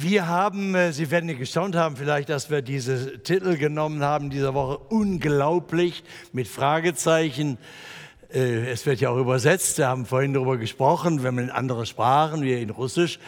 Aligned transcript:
Wir 0.00 0.28
haben, 0.28 0.76
äh, 0.76 0.92
Sie 0.92 1.10
werden 1.10 1.36
gestaunt 1.36 1.74
haben 1.74 1.96
vielleicht, 1.96 2.28
dass 2.28 2.50
wir 2.50 2.62
diese 2.62 3.20
Titel 3.20 3.56
genommen 3.56 4.04
haben 4.04 4.30
dieser 4.30 4.54
Woche, 4.54 4.78
unglaublich 4.78 6.04
mit 6.32 6.46
Fragezeichen. 6.46 7.58
Äh, 8.32 8.70
es 8.70 8.86
wird 8.86 9.00
ja 9.00 9.10
auch 9.10 9.16
übersetzt, 9.16 9.76
wir 9.78 9.88
haben 9.88 10.06
vorhin 10.06 10.34
darüber 10.34 10.56
gesprochen, 10.56 11.24
wenn 11.24 11.34
man 11.34 11.46
in 11.46 11.50
andere 11.50 11.84
Sprachen, 11.84 12.42
wie 12.42 12.62
in 12.62 12.70
Russisch, 12.70 13.18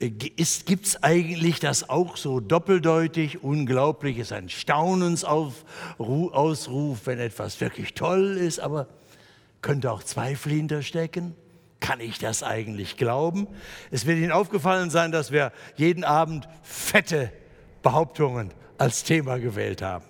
äh, 0.00 0.10
gibt 0.10 0.84
es 0.84 1.02
eigentlich 1.02 1.60
das 1.60 1.88
auch 1.88 2.18
so 2.18 2.40
doppeldeutig? 2.40 3.42
Unglaublich 3.42 4.18
ist 4.18 4.34
ein 4.34 4.50
Staunensausruf, 4.50 7.06
wenn 7.06 7.20
etwas 7.20 7.58
wirklich 7.62 7.94
toll 7.94 8.36
ist, 8.36 8.60
aber 8.60 8.86
könnte 9.62 9.90
auch 9.90 10.02
Zweifel 10.02 10.52
hinterstecken. 10.52 11.34
Kann 11.80 12.00
ich 12.00 12.18
das 12.18 12.42
eigentlich 12.42 12.96
glauben? 12.96 13.46
Es 13.90 14.04
wird 14.04 14.18
Ihnen 14.18 14.32
aufgefallen 14.32 14.90
sein, 14.90 15.12
dass 15.12 15.30
wir 15.30 15.52
jeden 15.76 16.04
Abend 16.04 16.48
fette 16.62 17.32
Behauptungen 17.82 18.52
als 18.78 19.04
Thema 19.04 19.38
gewählt 19.38 19.82
haben. 19.82 20.04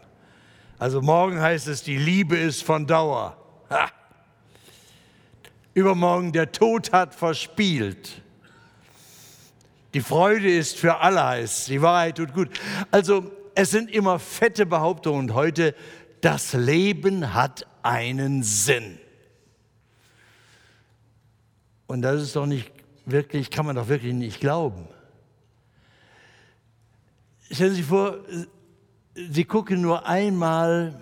Also 0.79 1.03
morgen 1.03 1.41
heißt 1.41 1.69
es, 1.69 1.83
die 1.83 1.99
Liebe 1.99 2.37
ist 2.37 2.63
von 2.63 2.87
Dauer. 2.87 3.37
Ha. 3.71 3.89
Übermorgen, 5.75 6.33
der 6.33 6.53
Tod 6.53 6.93
hat 6.93 7.15
verspielt. 7.15 8.23
Die 9.95 10.01
Freude 10.01 10.51
ist 10.51 10.77
für 10.79 10.99
alle 10.99 11.25
heiß, 11.25 11.67
die 11.67 11.83
Wahrheit 11.83 12.17
tut 12.17 12.35
gut. 12.35 12.49
Also 12.91 13.31
es 13.55 13.71
sind 13.71 13.91
immer 13.91 14.19
fette 14.19 14.67
Behauptungen 14.67 15.21
und 15.21 15.35
heute, 15.35 15.75
das 16.21 16.53
Leben 16.53 17.35
hat 17.35 17.67
einen 17.83 18.43
Sinn. 18.43 18.99
Und 21.89 22.03
das 22.03 22.23
ist 22.23 22.37
doch 22.37 22.47
nicht 22.47 22.71
wirklich, 23.07 23.51
kann 23.51 23.67
man 23.67 23.75
doch 23.75 23.89
wirklich 23.89 24.13
nicht 24.13 24.41
glauben. 24.41 24.87
Stellen 27.51 27.71
Sie 27.71 27.77
sich 27.77 27.87
vor, 27.87 28.19
Sie 29.15 29.45
gucken 29.45 29.81
nur 29.81 30.07
einmal 30.07 31.01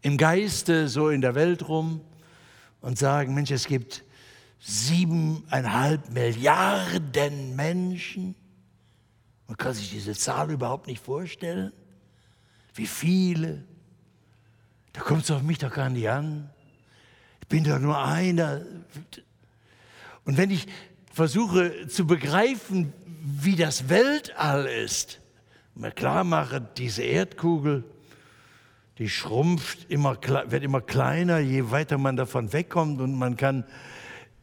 im 0.00 0.16
Geiste 0.16 0.88
so 0.88 1.10
in 1.10 1.20
der 1.20 1.34
Welt 1.34 1.68
rum 1.68 2.00
und 2.80 2.98
sagen, 2.98 3.34
Mensch, 3.34 3.50
es 3.50 3.66
gibt 3.66 4.04
siebeneinhalb 4.60 6.08
Milliarden 6.12 7.56
Menschen. 7.56 8.36
Man 9.48 9.56
kann 9.56 9.74
sich 9.74 9.90
diese 9.90 10.14
Zahl 10.14 10.52
überhaupt 10.52 10.86
nicht 10.86 11.04
vorstellen. 11.04 11.72
Wie 12.74 12.86
viele? 12.86 13.64
Da 14.92 15.00
kommt 15.00 15.24
es 15.24 15.30
auf 15.32 15.42
mich 15.42 15.58
doch 15.58 15.72
gar 15.72 15.90
nicht 15.90 16.08
an. 16.08 16.48
Ich 17.40 17.48
bin 17.48 17.64
doch 17.64 17.80
nur 17.80 17.98
einer. 17.98 18.62
Und 20.24 20.36
wenn 20.36 20.50
ich 20.50 20.66
versuche 21.12 21.86
zu 21.88 22.06
begreifen, 22.06 22.92
wie 23.22 23.56
das 23.56 23.88
Weltall 23.88 24.66
ist, 24.66 25.20
mir 25.74 25.90
klar 25.90 26.24
mache, 26.24 26.66
diese 26.76 27.02
Erdkugel, 27.02 27.84
die 28.98 29.08
schrumpft 29.08 29.90
immer, 29.90 30.16
wird 30.46 30.62
immer 30.62 30.80
kleiner, 30.80 31.38
je 31.38 31.70
weiter 31.70 31.98
man 31.98 32.16
davon 32.16 32.52
wegkommt 32.52 33.00
und 33.00 33.14
man 33.14 33.36
kann 33.36 33.64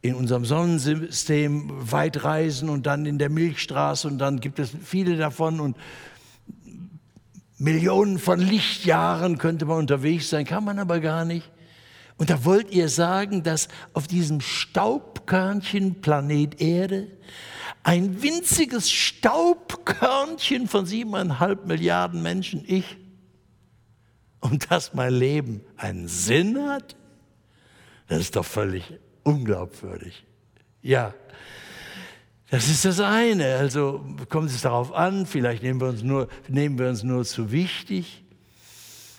in 0.02 0.16
unserem 0.16 0.46
Sonnensystem 0.46 1.70
weit 1.92 2.24
reisen 2.24 2.70
und 2.70 2.86
dann 2.86 3.06
in 3.06 3.18
der 3.18 3.30
Milchstraße 3.30 4.08
und 4.08 4.18
dann 4.18 4.40
gibt 4.40 4.60
es 4.60 4.72
viele 4.84 5.16
davon 5.16 5.60
und 5.60 5.78
Millionen 7.58 8.18
von 8.18 8.40
Lichtjahren 8.40 9.38
könnte 9.38 9.66
man 9.66 9.78
unterwegs 9.78 10.30
sein, 10.30 10.46
kann 10.46 10.64
man 10.64 10.80
aber 10.80 11.00
gar 11.00 11.26
nicht. 11.26 11.50
Und 12.22 12.30
da 12.30 12.46
wollt 12.46 12.70
ihr 12.70 12.88
sagen, 12.88 13.42
dass 13.42 13.68
auf 13.94 14.06
diesem 14.06 14.42
Staubkörnchen 14.42 16.02
Planet 16.02 16.62
Erde 16.62 17.08
ein 17.82 18.22
winziges 18.22 18.92
Staubkörnchen 18.92 20.68
von 20.68 20.86
siebeneinhalb 20.86 21.66
Milliarden 21.66 22.22
Menschen, 22.22 22.64
ich, 22.68 22.86
und 24.40 24.70
dass 24.70 24.94
mein 24.94 25.16
Leben 25.16 25.62
einen 25.78 26.08
Sinn 26.08 26.62
hat? 26.70 26.96
Das 28.08 28.20
ist 28.20 28.36
doch 28.36 28.46
völlig 28.46 29.00
unglaubwürdig. 29.24 30.24
Ja, 30.84 31.16
das 32.52 32.70
ist 32.70 32.86
das 32.86 33.00
eine. 33.00 33.56
Also 33.56 34.06
kommt 34.30 34.52
es 34.52 34.62
darauf 34.62 34.94
an, 34.94 35.26
vielleicht 35.26 35.64
nehmen 35.64 35.82
wir 35.82 35.88
uns 35.88 36.04
nur, 36.04 36.28
nehmen 36.48 36.78
wir 36.78 36.88
uns 36.88 37.02
nur 37.02 37.26
zu 37.26 37.52
wichtig. 37.52 38.24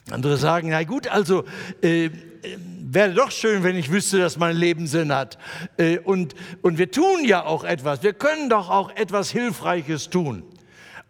Andere 0.09 0.37
sagen, 0.37 0.69
na 0.71 0.85
gut, 0.85 1.09
also 1.09 1.45
äh, 1.81 2.11
wäre 2.93 3.15
doch 3.15 3.31
schön, 3.31 3.63
wenn 3.63 3.77
ich 3.77 3.91
wüsste, 3.91 4.19
dass 4.19 4.37
mein 4.37 4.57
Leben 4.57 4.87
Sinn 4.87 5.15
hat. 5.15 5.39
Äh, 5.77 5.99
und, 5.99 6.35
und 6.63 6.79
wir 6.79 6.91
tun 6.91 7.25
ja 7.25 7.45
auch 7.45 7.65
etwas. 7.65 8.03
Wir 8.03 8.13
können 8.13 8.49
doch 8.49 8.71
auch 8.71 8.91
etwas 8.97 9.31
Hilfreiches 9.31 10.11
tun. 10.11 10.43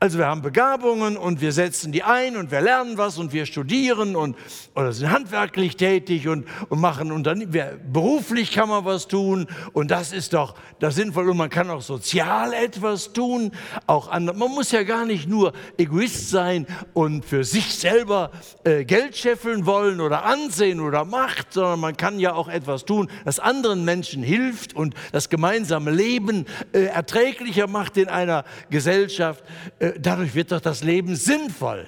Also 0.02 0.18
wir 0.18 0.26
haben 0.26 0.42
Begabungen 0.42 1.16
und 1.16 1.40
wir 1.40 1.52
setzen 1.52 1.92
die 1.92 2.02
ein 2.02 2.36
und 2.36 2.50
wir 2.50 2.60
lernen 2.60 2.98
was 2.98 3.18
und 3.18 3.32
wir 3.32 3.46
studieren 3.46 4.16
und 4.16 4.36
oder 4.74 4.92
sind 4.92 5.12
handwerklich 5.12 5.76
tätig 5.76 6.26
und, 6.26 6.44
und 6.70 6.80
machen 6.80 7.24
wir, 7.52 7.78
beruflich 7.92 8.50
kann 8.50 8.68
man 8.68 8.84
was 8.84 9.06
tun 9.06 9.46
und 9.72 9.92
das 9.92 10.12
ist 10.12 10.32
doch 10.32 10.56
das 10.80 10.96
sinnvoll 10.96 11.30
und 11.30 11.36
man 11.36 11.50
kann 11.50 11.70
auch 11.70 11.82
sozial 11.82 12.52
etwas 12.52 13.12
tun. 13.12 13.52
Auch 13.86 14.10
andere, 14.10 14.36
man 14.36 14.50
muss 14.50 14.72
ja 14.72 14.82
gar 14.82 15.06
nicht 15.06 15.28
nur 15.28 15.52
Egoist 15.78 16.30
sein 16.30 16.66
und 16.94 17.24
für 17.24 17.44
sich 17.44 17.72
selber 17.72 18.32
äh, 18.64 18.84
Geld 18.84 19.16
scheffeln 19.16 19.66
wollen 19.66 20.00
oder 20.00 20.24
Ansehen 20.24 20.80
oder 20.80 21.04
Macht, 21.04 21.52
sondern 21.52 21.78
man 21.78 21.96
kann 21.96 22.19
ja 22.19 22.34
auch 22.34 22.48
etwas 22.48 22.86
tun, 22.86 23.08
das 23.24 23.38
anderen 23.38 23.84
Menschen 23.84 24.24
hilft 24.24 24.74
und 24.74 24.94
das 25.12 25.28
gemeinsame 25.28 25.92
Leben 25.92 26.46
äh, 26.72 26.86
erträglicher 26.86 27.69
macht 27.69 27.96
in 27.96 28.08
einer 28.08 28.44
Gesellschaft. 28.69 29.44
Äh, 29.78 29.91
dadurch 29.98 30.34
wird 30.34 30.53
doch 30.53 30.60
das 30.60 30.82
Leben 30.82 31.16
sinnvoll. 31.16 31.86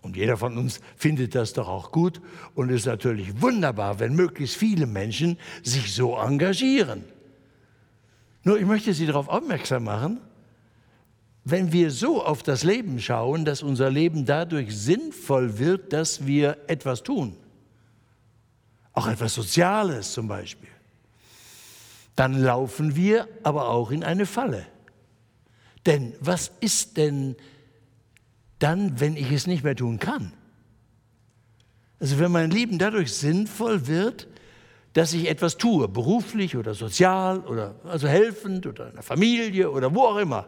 Und 0.00 0.16
jeder 0.16 0.36
von 0.36 0.56
uns 0.56 0.80
findet 0.96 1.34
das 1.34 1.52
doch 1.52 1.68
auch 1.68 1.90
gut 1.90 2.20
und 2.54 2.70
ist 2.70 2.86
natürlich 2.86 3.42
wunderbar, 3.42 3.98
wenn 3.98 4.14
möglichst 4.14 4.56
viele 4.56 4.86
Menschen 4.86 5.38
sich 5.62 5.92
so 5.92 6.16
engagieren. 6.16 7.04
Nur 8.44 8.58
ich 8.58 8.66
möchte 8.66 8.94
Sie 8.94 9.06
darauf 9.06 9.28
aufmerksam 9.28 9.84
machen, 9.84 10.20
wenn 11.44 11.72
wir 11.72 11.90
so 11.90 12.24
auf 12.24 12.42
das 12.42 12.62
Leben 12.62 13.00
schauen, 13.00 13.44
dass 13.44 13.62
unser 13.62 13.90
Leben 13.90 14.24
dadurch 14.24 14.76
sinnvoll 14.76 15.58
wird, 15.58 15.92
dass 15.92 16.26
wir 16.26 16.58
etwas 16.66 17.02
tun, 17.02 17.36
auch 18.92 19.06
etwas 19.06 19.34
Soziales 19.34 20.12
zum 20.12 20.28
Beispiel, 20.28 20.68
dann 22.16 22.40
laufen 22.40 22.96
wir 22.96 23.28
aber 23.42 23.68
auch 23.68 23.90
in 23.90 24.04
eine 24.04 24.26
Falle. 24.26 24.66
Denn 25.88 26.12
was 26.20 26.52
ist 26.60 26.98
denn 26.98 27.34
dann, 28.58 29.00
wenn 29.00 29.16
ich 29.16 29.32
es 29.32 29.46
nicht 29.46 29.64
mehr 29.64 29.74
tun 29.74 29.98
kann? 29.98 30.34
Also 31.98 32.18
wenn 32.18 32.30
mein 32.30 32.50
Leben 32.50 32.78
dadurch 32.78 33.14
sinnvoll 33.14 33.86
wird, 33.86 34.28
dass 34.92 35.14
ich 35.14 35.30
etwas 35.30 35.56
tue, 35.56 35.88
beruflich 35.88 36.58
oder 36.58 36.74
sozial 36.74 37.40
oder 37.40 37.76
also 37.84 38.06
helfend 38.06 38.66
oder 38.66 38.88
in 38.88 38.96
der 38.96 39.02
Familie 39.02 39.70
oder 39.70 39.94
wo 39.94 40.02
auch 40.02 40.18
immer. 40.18 40.46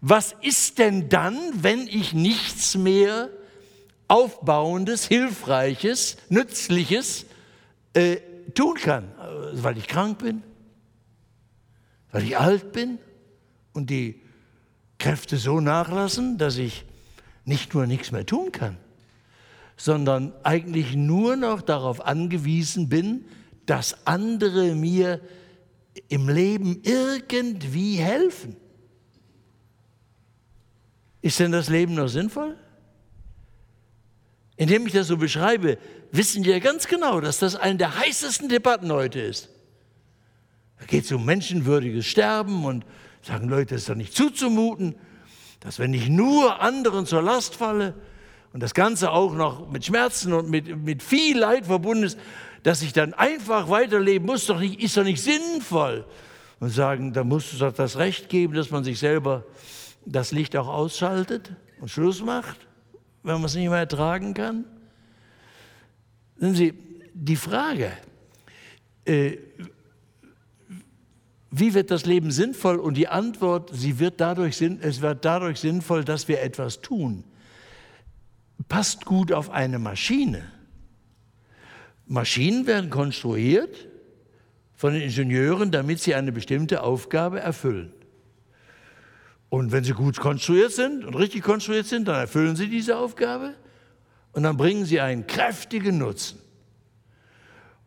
Was 0.00 0.34
ist 0.40 0.78
denn 0.78 1.10
dann, 1.10 1.36
wenn 1.56 1.86
ich 1.86 2.14
nichts 2.14 2.74
mehr 2.74 3.28
Aufbauendes, 4.08 5.06
Hilfreiches, 5.06 6.16
Nützliches 6.30 7.26
äh, 7.92 8.16
tun 8.54 8.76
kann? 8.76 9.12
Also 9.18 9.62
weil 9.62 9.76
ich 9.76 9.88
krank 9.88 10.20
bin? 10.20 10.42
Weil 12.12 12.22
ich 12.22 12.38
alt 12.38 12.72
bin? 12.72 12.98
Und 13.74 13.90
die 13.90 14.21
Kräfte 15.02 15.36
so 15.36 15.60
nachlassen, 15.60 16.38
dass 16.38 16.58
ich 16.58 16.84
nicht 17.44 17.74
nur 17.74 17.88
nichts 17.88 18.12
mehr 18.12 18.24
tun 18.24 18.52
kann, 18.52 18.76
sondern 19.76 20.32
eigentlich 20.44 20.94
nur 20.94 21.34
noch 21.34 21.60
darauf 21.60 22.06
angewiesen 22.06 22.88
bin, 22.88 23.24
dass 23.66 24.06
andere 24.06 24.76
mir 24.76 25.20
im 26.08 26.28
Leben 26.28 26.82
irgendwie 26.84 27.96
helfen. 27.96 28.56
Ist 31.20 31.40
denn 31.40 31.50
das 31.50 31.68
Leben 31.68 31.94
noch 31.94 32.08
sinnvoll? 32.08 32.56
Indem 34.56 34.86
ich 34.86 34.92
das 34.92 35.08
so 35.08 35.16
beschreibe, 35.16 35.78
wissen 36.12 36.44
wir 36.44 36.60
ganz 36.60 36.86
genau, 36.86 37.20
dass 37.20 37.40
das 37.40 37.56
eine 37.56 37.76
der 37.76 37.98
heißesten 37.98 38.48
Debatten 38.48 38.92
heute 38.92 39.20
ist. 39.20 39.48
Da 40.78 40.84
geht 40.84 41.06
es 41.06 41.10
um 41.10 41.24
menschenwürdiges 41.24 42.06
Sterben 42.06 42.64
und 42.64 42.84
Sagen 43.22 43.48
Leute, 43.48 43.76
es 43.76 43.82
ist 43.82 43.88
doch 43.88 43.94
nicht 43.94 44.14
zuzumuten, 44.14 44.96
dass 45.60 45.78
wenn 45.78 45.94
ich 45.94 46.08
nur 46.08 46.60
anderen 46.60 47.06
zur 47.06 47.22
Last 47.22 47.54
falle 47.54 47.94
und 48.52 48.60
das 48.60 48.74
Ganze 48.74 49.12
auch 49.12 49.32
noch 49.34 49.70
mit 49.70 49.84
Schmerzen 49.84 50.32
und 50.32 50.50
mit, 50.50 50.76
mit 50.76 51.02
viel 51.02 51.38
Leid 51.38 51.66
verbunden 51.66 52.04
ist, 52.04 52.18
dass 52.64 52.82
ich 52.82 52.92
dann 52.92 53.14
einfach 53.14 53.68
weiterleben 53.70 54.26
muss, 54.26 54.46
doch 54.46 54.58
nicht, 54.58 54.82
ist 54.82 54.96
doch 54.96 55.04
nicht 55.04 55.22
sinnvoll. 55.22 56.04
Und 56.58 56.70
sagen, 56.70 57.12
da 57.12 57.24
muss 57.24 57.52
es 57.52 57.58
doch 57.58 57.72
das 57.72 57.96
Recht 57.96 58.28
geben, 58.28 58.54
dass 58.54 58.70
man 58.70 58.84
sich 58.84 58.98
selber 58.98 59.44
das 60.04 60.32
Licht 60.32 60.56
auch 60.56 60.68
ausschaltet 60.68 61.52
und 61.80 61.90
Schluss 61.90 62.22
macht, 62.22 62.56
wenn 63.22 63.34
man 63.34 63.44
es 63.44 63.54
nicht 63.54 63.68
mehr 63.68 63.78
ertragen 63.78 64.34
kann. 64.34 64.64
Sehen 66.36 66.54
Sie, 66.54 66.74
die 67.14 67.36
Frage, 67.36 67.92
äh, 69.04 69.38
wie 71.54 71.74
wird 71.74 71.90
das 71.90 72.06
Leben 72.06 72.30
sinnvoll? 72.30 72.76
Und 72.76 72.96
die 72.96 73.08
Antwort, 73.08 73.70
sie 73.74 73.98
wird 73.98 74.20
dadurch, 74.22 74.60
es 74.62 75.02
wird 75.02 75.24
dadurch 75.26 75.60
sinnvoll, 75.60 76.02
dass 76.02 76.26
wir 76.26 76.40
etwas 76.40 76.80
tun. 76.80 77.24
Passt 78.68 79.04
gut 79.04 79.32
auf 79.32 79.50
eine 79.50 79.78
Maschine. 79.78 80.50
Maschinen 82.06 82.66
werden 82.66 82.88
konstruiert 82.88 83.86
von 84.74 84.94
den 84.94 85.02
Ingenieuren, 85.02 85.70
damit 85.70 86.00
sie 86.00 86.14
eine 86.14 86.32
bestimmte 86.32 86.82
Aufgabe 86.82 87.40
erfüllen. 87.40 87.92
Und 89.50 89.72
wenn 89.72 89.84
sie 89.84 89.92
gut 89.92 90.18
konstruiert 90.18 90.72
sind 90.72 91.04
und 91.04 91.14
richtig 91.14 91.42
konstruiert 91.42 91.84
sind, 91.84 92.08
dann 92.08 92.16
erfüllen 92.16 92.56
sie 92.56 92.68
diese 92.68 92.96
Aufgabe 92.96 93.54
und 94.32 94.42
dann 94.44 94.56
bringen 94.56 94.86
sie 94.86 95.02
einen 95.02 95.26
kräftigen 95.26 95.98
Nutzen. 95.98 96.38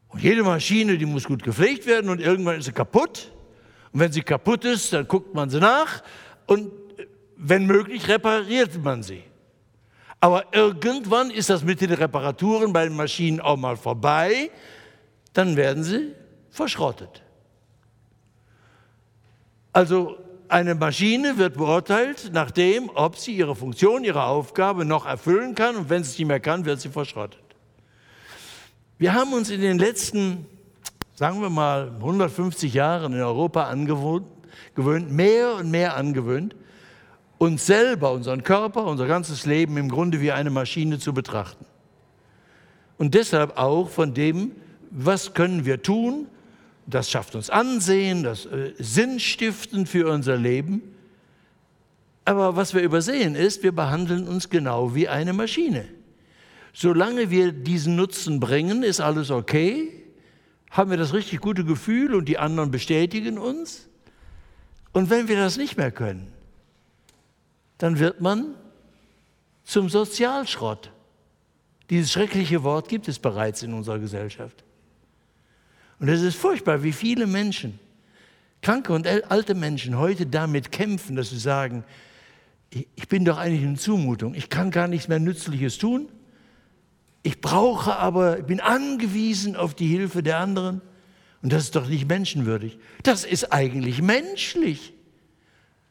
Und 0.09 0.21
jede 0.21 0.44
Maschine, 0.44 1.00
die 1.00 1.07
muss 1.07 1.23
gut 1.23 1.41
gepflegt 1.41 1.88
werden 1.88 2.11
und 2.11 2.21
irgendwann 2.21 2.59
ist 2.59 2.65
sie 2.65 2.71
kaputt. 2.71 3.31
Und 3.95 4.01
wenn 4.01 4.12
sie 4.12 4.24
kaputt 4.24 4.65
ist, 4.65 4.92
dann 4.92 5.07
guckt 5.07 5.33
man 5.33 5.50
sie 5.50 5.62
nach 5.62 6.03
und 6.47 6.69
wenn 7.38 7.65
möglich 7.65 8.09
repariert 8.09 8.83
man 8.83 9.01
sie. 9.03 9.24
Aber 10.19 10.47
irgendwann 10.51 11.31
ist 11.31 11.50
das 11.50 11.63
mit 11.63 11.80
den 11.80 11.94
Reparaturen 11.94 12.74
bei 12.74 12.83
den 12.83 12.97
Maschinen 12.97 13.39
auch 13.39 13.56
mal 13.56 13.77
vorbei, 13.77 14.51
dann 15.31 15.56
werden 15.56 15.86
sie 15.86 16.12
verschrottet. 16.50 17.24
Also 19.71 20.18
eine 20.50 20.75
Maschine 20.75 21.38
wird 21.38 21.56
beurteilt 21.56 22.31
nach 22.33 22.51
dem, 22.51 22.92
ob 22.95 23.18
sie 23.18 23.31
ihre 23.31 23.56
Funktion, 23.56 24.03
ihre 24.03 24.25
Aufgabe 24.25 24.83
noch 24.83 25.06
erfüllen 25.06 25.56
kann 25.56 25.77
und 25.77 25.89
wenn 25.89 26.03
sie 26.03 26.12
es 26.12 26.19
nicht 26.19 26.27
mehr 26.27 26.42
kann, 26.42 26.65
wird 26.65 26.81
sie 26.81 26.89
verschrottet. 26.89 27.39
Wir 28.97 29.13
haben 29.13 29.31
uns 29.31 29.50
in 29.50 29.62
den 29.62 29.80
letzten 29.80 30.47
sagen 31.15 31.41
wir 31.41 31.50
mal, 31.50 31.91
150 31.95 32.73
Jahren 32.73 33.13
in 33.13 33.21
Europa 33.21 33.63
angewöhnt, 33.63 34.25
mehr 35.12 35.56
und 35.56 35.71
mehr 35.71 35.95
angewöhnt, 35.95 36.56
uns 37.38 37.65
selber, 37.65 38.12
unseren 38.12 38.44
Körper, 38.44 38.85
unser 38.85 39.07
ganzes 39.07 39.45
Leben 39.45 39.77
im 39.77 39.89
Grunde 39.89 40.21
wie 40.21 40.31
eine 40.31 40.50
Maschine 40.50 41.00
zu 41.00 41.13
betrachten. 41.13 41.65
Und 42.97 43.13
deshalb 43.13 43.57
auch 43.57 43.89
von 43.89 44.13
dem, 44.13 44.51
was 44.91 45.33
können 45.33 45.65
wir 45.65 45.81
tun, 45.81 46.27
das 46.85 47.09
schafft 47.09 47.35
uns 47.35 47.50
Ansehen, 47.50 48.23
das 48.23 48.45
äh, 48.45 48.73
Sinn 48.77 49.19
stiften 49.19 49.85
für 49.85 50.11
unser 50.11 50.38
Leben. 50.38 50.81
Aber 52.25 52.56
was 52.56 52.73
wir 52.73 52.81
übersehen 52.81 53.35
ist, 53.35 53.63
wir 53.63 53.71
behandeln 53.71 54.27
uns 54.27 54.50
genau 54.50 54.95
wie 54.95 55.07
eine 55.07 55.33
Maschine. 55.33 55.85
Solange 56.73 57.29
wir 57.29 57.51
diesen 57.51 57.95
Nutzen 57.95 58.39
bringen, 58.39 58.83
ist 58.83 59.01
alles 59.01 59.31
okay 59.31 60.05
haben 60.75 60.89
wir 60.89 60.98
das 60.98 61.13
richtig 61.13 61.39
gute 61.39 61.63
Gefühl 61.63 62.13
und 62.16 62.25
die 62.25 62.38
anderen 62.38 62.69
bestätigen 62.69 63.38
uns. 63.38 63.88
Und 64.92 65.10
wenn 65.10 65.30
wir 65.30 65.38
das 65.38 65.56
nicht 65.56 65.77
mehr 65.77 65.92
können, 65.92 66.27
dann 67.77 67.98
wird 67.98 68.19
man 68.19 68.56
zum 69.63 69.89
Sozialschrott. 69.89 70.92
Dieses 71.89 72.12
schreckliche 72.12 72.63
Wort 72.63 72.89
gibt 72.89 73.07
es 73.07 73.19
bereits 73.19 73.63
in 73.63 73.74
unserer 73.74 74.00
Gesellschaft. 74.00 74.63
Und 76.00 76.10
es 76.10 76.22
ist 76.22 76.36
furchtbar, 76.36 76.83
wie 76.83 76.92
viele 76.92 77.25
Menschen, 77.25 77.80
kranke 78.62 78.92
und 78.92 79.07
alte 79.07 79.56
Menschen, 79.56 79.98
heute 79.98 80.25
damit 80.25 80.74
kämpfen, 80.74 81.16
dass 81.16 81.30
sie 81.30 81.39
sagen, 81.39 81.86
ich 82.69 83.07
bin 83.07 83.24
doch 83.24 83.38
eigentlich 83.38 83.66
eine 83.66 83.78
Zumutung, 83.78 84.36
ich 84.36 84.50
kann 84.50 84.71
gar 84.71 84.89
nichts 84.89 85.07
mehr 85.07 85.19
Nützliches 85.19 85.78
tun. 85.78 86.10
Ich 87.25 87.42
brauche 87.42 87.95
aber, 87.95 88.38
ich 88.38 88.45
bin 88.45 88.60
angewiesen 88.60 89.56
auf 89.56 89.74
die 89.74 89.88
Hilfe 89.88 90.22
der 90.22 90.38
anderen. 90.38 90.83
Und 91.42 91.51
das 91.51 91.63
ist 91.63 91.75
doch 91.75 91.88
nicht 91.88 92.07
menschenwürdig. 92.07 92.77
Das 93.01 93.25
ist 93.25 93.51
eigentlich 93.51 94.00
menschlich. 94.00 94.94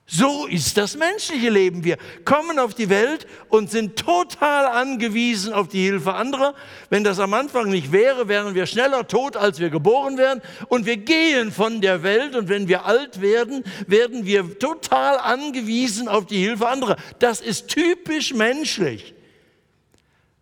So 0.07 0.47
ist 0.47 0.77
das 0.77 0.97
menschliche 0.97 1.51
Leben. 1.51 1.83
Wir 1.83 1.99
kommen 2.25 2.61
auf 2.61 2.75
die 2.75 2.89
Welt 2.89 3.27
und 3.49 3.69
sind 3.69 3.97
total 3.97 4.67
angewiesen 4.67 5.53
auf 5.53 5.67
die 5.67 5.83
Hilfe 5.83 6.15
anderer. 6.15 6.55
Wenn 6.89 7.03
das 7.03 7.19
am 7.19 7.35
Anfang 7.35 7.69
nicht 7.69 7.91
wäre, 7.91 8.29
wären 8.29 8.55
wir 8.55 8.67
schneller 8.67 9.09
tot, 9.09 9.37
als 9.37 9.59
wir 9.59 9.71
geboren 9.71 10.17
werden. 10.17 10.41
Und 10.69 10.87
wir 10.87 10.99
gehen 10.99 11.51
von 11.51 11.81
der 11.81 12.05
Welt 12.05 12.37
und 12.37 12.49
wenn 12.49 12.69
wir 12.69 12.85
alt 12.85 13.21
werden, 13.21 13.65
werden 13.89 14.25
wir 14.25 14.57
total 14.61 15.19
angewiesen 15.19 16.07
auf 16.07 16.27
die 16.27 16.39
Hilfe 16.39 16.69
anderer. 16.69 16.95
Das 17.19 17.41
ist 17.41 17.67
typisch 17.67 18.35
menschlich. 18.35 19.14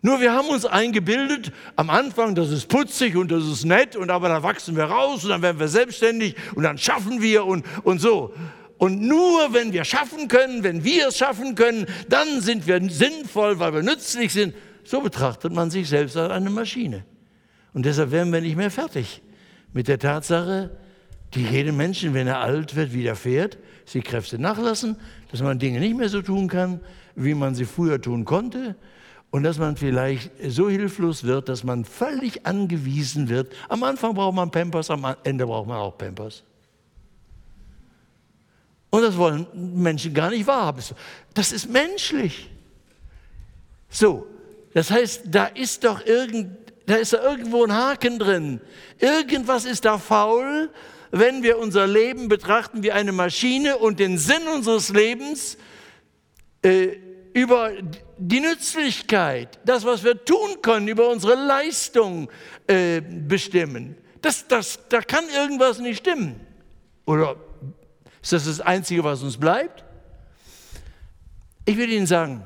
Nur 0.05 0.21
wir 0.21 0.33
haben 0.33 0.49
uns 0.49 0.65
eingebildet, 0.67 1.53
am 1.77 1.89
Anfang, 1.89 2.35
das 2.35 2.51
ist 2.51 2.69
putzig 2.69 3.17
und 3.17 3.31
das 3.31 3.45
ist 3.45 3.65
nett, 3.65 3.95
und 3.95 4.11
aber 4.11 4.29
dann 4.29 4.43
wachsen 4.43 4.75
wir 4.75 4.85
raus 4.85 5.23
und 5.23 5.31
dann 5.31 5.43
werden 5.43 5.61
wir 5.61 5.69
selbstständig 5.69 6.35
und 6.57 6.65
dann 6.65 6.77
schaffen 6.77 7.23
wir 7.23 7.47
und, 7.47 7.65
und 7.85 8.01
so. 8.01 8.35
Und 8.79 9.01
nur 9.01 9.55
wenn 9.55 9.73
wir 9.73 9.85
schaffen 9.85 10.27
können, 10.27 10.65
wenn 10.65 10.83
wir 10.83 11.09
es 11.09 11.19
schaffen 11.19 11.55
können, 11.55 11.87
dann 12.09 12.41
sind 12.41 12.67
wir 12.67 12.83
sinnvoll, 12.91 13.61
weil 13.61 13.75
wir 13.75 13.83
nützlich 13.85 14.33
sind. 14.33 14.57
So 14.83 15.01
betrachtet 15.01 15.53
man 15.53 15.71
sich 15.71 15.89
selbst 15.89 16.17
als 16.17 16.33
eine 16.33 16.51
Maschine. 16.51 17.05
Und 17.73 17.87
deshalb 17.87 18.11
werden 18.11 18.33
wir 18.33 18.41
nicht 18.41 18.57
mehr 18.57 18.73
fertig 18.73 19.23
mit 19.73 19.87
der 19.87 20.01
Tatsache, 20.01 20.71
die 21.35 21.45
jedem 21.45 21.77
Menschen, 21.77 22.13
wenn 22.13 22.27
er 22.27 22.41
alt 22.41 22.75
wird, 22.75 22.93
widerfährt, 22.93 23.57
sie 23.85 24.01
Kräfte 24.01 24.37
nachlassen, 24.37 24.97
dass 25.31 25.41
man 25.43 25.61
Dinge 25.61 25.79
nicht 25.79 25.97
mehr 25.97 26.09
so 26.09 26.21
tun 26.21 26.49
kann, 26.49 26.81
wie 27.15 27.35
man 27.35 27.55
sie 27.55 27.67
früher 27.67 28.01
tun 28.01 28.25
konnte, 28.25 28.75
und 29.33 29.45
dass 29.45 29.59
man 29.59 29.77
vielleicht 29.79 30.31
so 30.47 30.69
hilflos 30.69 31.25
wird, 31.25 31.49
dass 31.49 31.65
man 31.65 31.87
völlig 31.87 32.45
angewiesen 32.47 33.31
wird. 33.31 33.51
Am 33.67 33.83
Anfang 33.83 34.15
braucht 34.15 34.35
man 34.35 34.51
Pampers, 34.51 34.91
am 34.91 35.17
Ende 35.25 35.47
braucht 35.47 35.67
man 35.67 35.79
auch 35.79 35.97
Pampers. 35.97 36.45
Und 38.91 39.01
das 39.01 39.17
wollen 39.17 39.47
Menschen 39.55 40.13
gar 40.13 40.29
nicht 40.29 40.47
wahrhaben. 40.47 40.83
Das 41.33 41.51
ist 41.51 41.71
menschlich. 41.71 42.51
So, 43.89 44.27
das 44.75 44.91
heißt, 44.91 45.23
da 45.31 45.47
ist 45.47 45.83
doch 45.85 46.05
irgend, 46.05 46.51
da 46.85 46.97
ist 46.97 47.15
da 47.15 47.23
irgendwo 47.23 47.65
ein 47.65 47.73
Haken 47.73 48.19
drin. 48.19 48.61
Irgendwas 48.99 49.65
ist 49.65 49.87
da 49.87 49.97
faul, 49.97 50.69
wenn 51.11 51.43
wir 51.43 51.59
unser 51.59 51.87
Leben 51.87 52.29
betrachten 52.29 52.83
wie 52.83 52.93
eine 52.93 53.13
Maschine 53.13 53.79
und 53.79 53.99
den 53.99 54.19
Sinn 54.19 54.47
unseres 54.55 54.91
Lebens 54.91 55.57
äh, 56.61 56.99
über 57.33 57.71
die 58.29 58.41
Nützlichkeit, 58.41 59.59
das, 59.65 59.85
was 59.85 60.05
wir 60.05 60.25
tun 60.25 60.63
können, 60.63 60.87
über 60.87 61.09
unsere 61.09 61.35
Leistung 61.35 62.29
äh, 62.69 63.01
bestimmen. 63.01 63.97
Das, 64.21 64.47
das, 64.47 64.79
da 64.89 65.01
kann 65.01 65.25
irgendwas 65.35 65.81
nicht 65.81 65.99
stimmen. 65.99 66.41
Oder 67.05 67.37
ist 68.23 68.33
das 68.33 68.45
das 68.45 68.61
Einzige, 68.61 69.03
was 69.03 69.23
uns 69.23 69.37
bleibt? 69.37 69.85
Ich 71.65 71.77
will 71.77 71.91
Ihnen 71.91 72.07
sagen, 72.07 72.45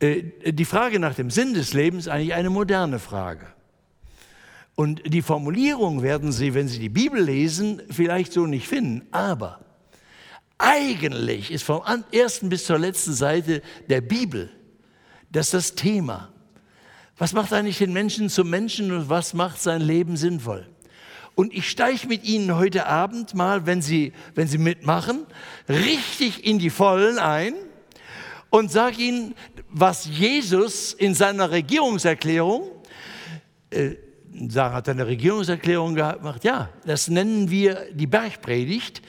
äh, 0.00 0.22
die 0.52 0.64
Frage 0.66 0.98
nach 0.98 1.14
dem 1.14 1.30
Sinn 1.30 1.54
des 1.54 1.72
Lebens 1.72 2.06
ist 2.06 2.12
eigentlich 2.12 2.34
eine 2.34 2.50
moderne 2.50 2.98
Frage. 2.98 3.46
Und 4.74 5.00
die 5.06 5.22
Formulierung 5.22 6.02
werden 6.02 6.30
Sie, 6.30 6.52
wenn 6.52 6.68
Sie 6.68 6.78
die 6.78 6.90
Bibel 6.90 7.22
lesen, 7.22 7.80
vielleicht 7.88 8.34
so 8.34 8.44
nicht 8.44 8.68
finden. 8.68 9.08
Aber 9.10 9.65
eigentlich 10.58 11.50
ist 11.50 11.64
vom 11.64 11.82
ersten 12.12 12.48
bis 12.48 12.64
zur 12.64 12.78
letzten 12.78 13.12
Seite 13.12 13.62
der 13.88 14.00
Bibel 14.00 14.50
das 15.30 15.50
das 15.50 15.74
Thema. 15.74 16.32
Was 17.18 17.32
macht 17.32 17.52
eigentlich 17.52 17.78
den 17.78 17.92
Menschen 17.92 18.28
zum 18.28 18.50
Menschen 18.50 18.92
und 18.92 19.08
was 19.08 19.34
macht 19.34 19.60
sein 19.60 19.80
Leben 19.80 20.16
sinnvoll? 20.16 20.66
Und 21.34 21.52
ich 21.52 21.68
steige 21.68 22.06
mit 22.08 22.24
Ihnen 22.24 22.56
heute 22.56 22.86
Abend 22.86 23.34
mal, 23.34 23.66
wenn 23.66 23.82
Sie, 23.82 24.12
wenn 24.34 24.48
Sie 24.48 24.58
mitmachen, 24.58 25.26
richtig 25.68 26.46
in 26.46 26.58
die 26.58 26.70
Vollen 26.70 27.18
ein 27.18 27.54
und 28.48 28.70
sage 28.70 29.02
Ihnen, 29.02 29.34
was 29.68 30.06
Jesus 30.06 30.94
in 30.94 31.14
seiner 31.14 31.50
Regierungserklärung, 31.50 32.70
äh, 33.70 33.96
Sarah 34.48 34.76
hat 34.76 34.88
eine 34.88 35.06
Regierungserklärung 35.06 35.94
gemacht, 35.94 36.44
ja, 36.44 36.70
das 36.84 37.08
nennen 37.08 37.50
wir 37.50 37.88
die 37.92 38.06
Bergpredigt. 38.06 39.02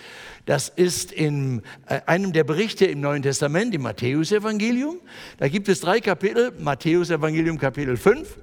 Das 0.47 0.69
ist 0.69 1.11
in 1.11 1.61
äh, 1.87 1.99
einem 2.05 2.31
der 2.31 2.45
Berichte 2.45 2.85
im 2.85 3.01
Neuen 3.01 3.21
Testament, 3.21 3.75
im 3.75 3.81
Matthäusevangelium. 3.81 4.97
Da 5.39 5.49
gibt 5.49 5.67
es 5.67 5.81
drei 5.81 5.99
Kapitel, 5.99 6.53
Matthäusevangelium 6.57 7.59
Kapitel 7.59 7.97
5 7.97 8.37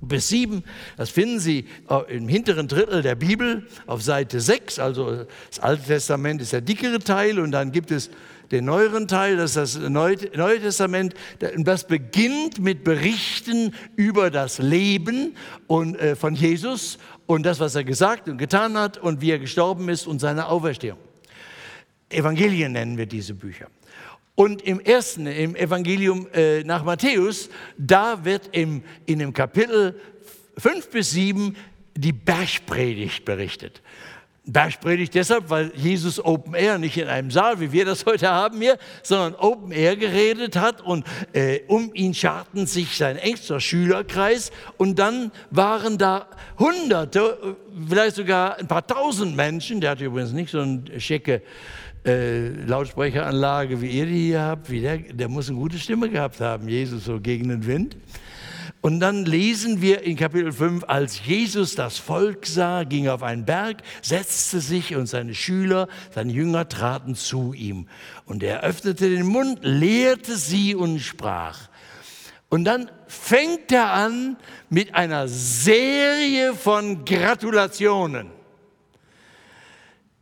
bis 0.00 0.28
7. 0.28 0.64
Das 0.96 1.10
finden 1.10 1.40
Sie 1.40 1.66
äh, 1.90 2.16
im 2.16 2.28
hinteren 2.28 2.66
Drittel 2.66 3.02
der 3.02 3.14
Bibel 3.14 3.66
auf 3.86 4.02
Seite 4.02 4.40
6. 4.40 4.78
Also 4.78 5.26
das 5.50 5.60
Alte 5.60 5.84
Testament 5.84 6.40
ist 6.40 6.54
der 6.54 6.62
dickere 6.62 6.98
Teil 6.98 7.38
und 7.38 7.52
dann 7.52 7.72
gibt 7.72 7.90
es 7.90 8.08
den 8.50 8.64
neueren 8.64 9.06
Teil, 9.06 9.36
das 9.36 9.56
ist 9.56 9.76
das 9.76 9.88
Neue 9.90 10.16
Testament. 10.60 11.14
Das 11.58 11.86
beginnt 11.86 12.58
mit 12.58 12.84
Berichten 12.84 13.74
über 13.96 14.30
das 14.30 14.58
Leben 14.60 15.36
äh, 15.68 16.14
von 16.14 16.34
Jesus 16.34 16.96
und 17.26 17.44
das, 17.44 17.60
was 17.60 17.74
er 17.74 17.84
gesagt 17.84 18.30
und 18.30 18.38
getan 18.38 18.78
hat 18.78 18.96
und 18.96 19.20
wie 19.20 19.30
er 19.30 19.38
gestorben 19.38 19.90
ist 19.90 20.06
und 20.06 20.20
seine 20.20 20.48
Auferstehung. 20.48 20.98
Evangelien 22.14 22.72
nennen 22.72 22.96
wir 22.96 23.06
diese 23.06 23.34
Bücher. 23.34 23.68
Und 24.36 24.62
im 24.62 24.80
ersten, 24.80 25.26
im 25.26 25.54
Evangelium 25.54 26.26
äh, 26.32 26.64
nach 26.64 26.82
Matthäus, 26.84 27.48
da 27.78 28.24
wird 28.24 28.48
im, 28.52 28.82
in 29.06 29.20
dem 29.20 29.32
Kapitel 29.32 30.00
5 30.58 30.90
bis 30.90 31.12
7 31.12 31.56
die 31.96 32.12
Bergpredigt 32.12 33.24
berichtet. 33.24 33.80
Bergpredigt 34.46 35.14
deshalb, 35.14 35.48
weil 35.48 35.72
Jesus 35.74 36.22
Open 36.22 36.52
Air 36.52 36.78
nicht 36.78 36.98
in 36.98 37.08
einem 37.08 37.30
Saal, 37.30 37.60
wie 37.60 37.72
wir 37.72 37.86
das 37.86 38.04
heute 38.04 38.28
haben 38.28 38.60
hier, 38.60 38.76
sondern 39.02 39.36
Open 39.36 39.72
Air 39.72 39.96
geredet 39.96 40.56
hat 40.56 40.82
und 40.82 41.06
äh, 41.32 41.60
um 41.68 41.94
ihn 41.94 42.12
scharten 42.12 42.66
sich 42.66 42.96
sein 42.96 43.16
engster 43.16 43.58
Schülerkreis 43.58 44.50
und 44.76 44.98
dann 44.98 45.32
waren 45.50 45.96
da 45.96 46.28
Hunderte, 46.58 47.56
vielleicht 47.88 48.16
sogar 48.16 48.58
ein 48.58 48.68
paar 48.68 48.86
Tausend 48.86 49.34
Menschen, 49.34 49.80
der 49.80 49.92
hatte 49.92 50.04
übrigens 50.04 50.32
nicht 50.32 50.50
so 50.50 50.60
eine 50.60 51.00
schicke 51.00 51.40
äh, 52.04 52.48
Lautsprecheranlage, 52.48 53.80
wie 53.80 53.88
ihr 53.88 54.06
die 54.06 54.26
hier 54.26 54.42
habt, 54.42 54.70
wie 54.70 54.80
der, 54.80 54.98
der 54.98 55.28
muss 55.28 55.48
eine 55.48 55.58
gute 55.58 55.78
Stimme 55.78 56.10
gehabt 56.10 56.40
haben, 56.40 56.68
Jesus 56.68 57.04
so 57.04 57.20
gegen 57.20 57.48
den 57.48 57.66
Wind. 57.66 57.96
Und 58.84 59.00
dann 59.00 59.24
lesen 59.24 59.80
wir 59.80 60.02
in 60.02 60.14
Kapitel 60.14 60.52
5, 60.52 60.84
als 60.88 61.24
Jesus 61.24 61.74
das 61.74 61.96
Volk 61.96 62.44
sah, 62.44 62.84
ging 62.84 63.08
auf 63.08 63.22
einen 63.22 63.46
Berg, 63.46 63.78
setzte 64.02 64.60
sich 64.60 64.94
und 64.94 65.06
seine 65.06 65.34
Schüler, 65.34 65.88
seine 66.10 66.30
Jünger 66.30 66.68
traten 66.68 67.14
zu 67.14 67.54
ihm. 67.54 67.88
Und 68.26 68.42
er 68.42 68.60
öffnete 68.60 69.08
den 69.08 69.24
Mund, 69.24 69.60
lehrte 69.62 70.36
sie 70.36 70.74
und 70.74 70.98
sprach. 70.98 71.70
Und 72.50 72.64
dann 72.64 72.90
fängt 73.06 73.72
er 73.72 73.90
an 73.90 74.36
mit 74.68 74.94
einer 74.94 75.28
Serie 75.28 76.52
von 76.52 77.06
Gratulationen. 77.06 78.30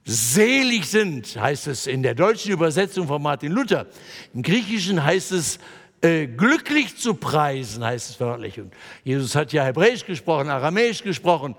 Selig 0.04 0.86
sind, 0.86 1.36
heißt 1.36 1.68
es 1.68 1.86
in 1.86 2.02
der 2.02 2.14
deutschen 2.14 2.52
Übersetzung 2.52 3.06
von 3.06 3.22
Martin 3.22 3.52
Luther. 3.52 3.86
Im 4.34 4.42
Griechischen 4.42 5.04
heißt 5.04 5.32
es 5.32 5.58
äh, 6.00 6.26
glücklich 6.26 6.96
zu 6.96 7.14
preisen, 7.14 7.84
heißt 7.84 8.10
es 8.10 8.20
wörtlich. 8.20 8.58
Und 8.58 8.74
Jesus 9.04 9.36
hat 9.36 9.52
ja 9.52 9.64
Hebräisch 9.64 10.04
gesprochen, 10.04 10.48
Aramäisch 10.48 11.04
gesprochen. 11.04 11.54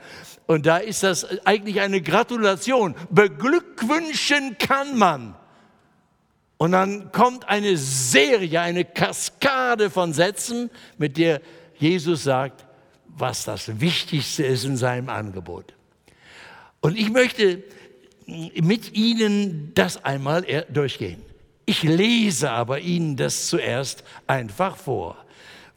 Und 0.45 0.65
da 0.65 0.77
ist 0.77 1.03
das 1.03 1.45
eigentlich 1.45 1.79
eine 1.79 2.01
Gratulation. 2.01 2.95
Beglückwünschen 3.09 4.57
kann 4.57 4.97
man. 4.97 5.35
Und 6.57 6.73
dann 6.73 7.11
kommt 7.13 7.47
eine 7.47 7.77
Serie, 7.77 8.59
eine 8.59 8.83
Kaskade 8.83 9.89
von 9.89 10.11
Sätzen, 10.11 10.69
mit 10.97 11.17
der 11.17 11.41
Jesus 11.77 12.23
sagt, 12.23 12.65
was 13.07 13.45
das 13.45 13.79
Wichtigste 13.79 14.43
ist 14.43 14.65
in 14.65 14.75
seinem 14.75 15.09
Angebot. 15.09 15.73
Und 16.81 16.97
ich 16.97 17.09
möchte 17.09 17.63
mit 18.25 18.93
Ihnen 18.95 19.71
das 19.75 20.03
einmal 20.03 20.43
durchgehen. 20.69 21.21
Ich 21.65 21.83
lese 21.83 22.51
aber 22.51 22.79
Ihnen 22.79 23.15
das 23.15 23.47
zuerst 23.47 24.03
einfach 24.27 24.75
vor, 24.75 25.17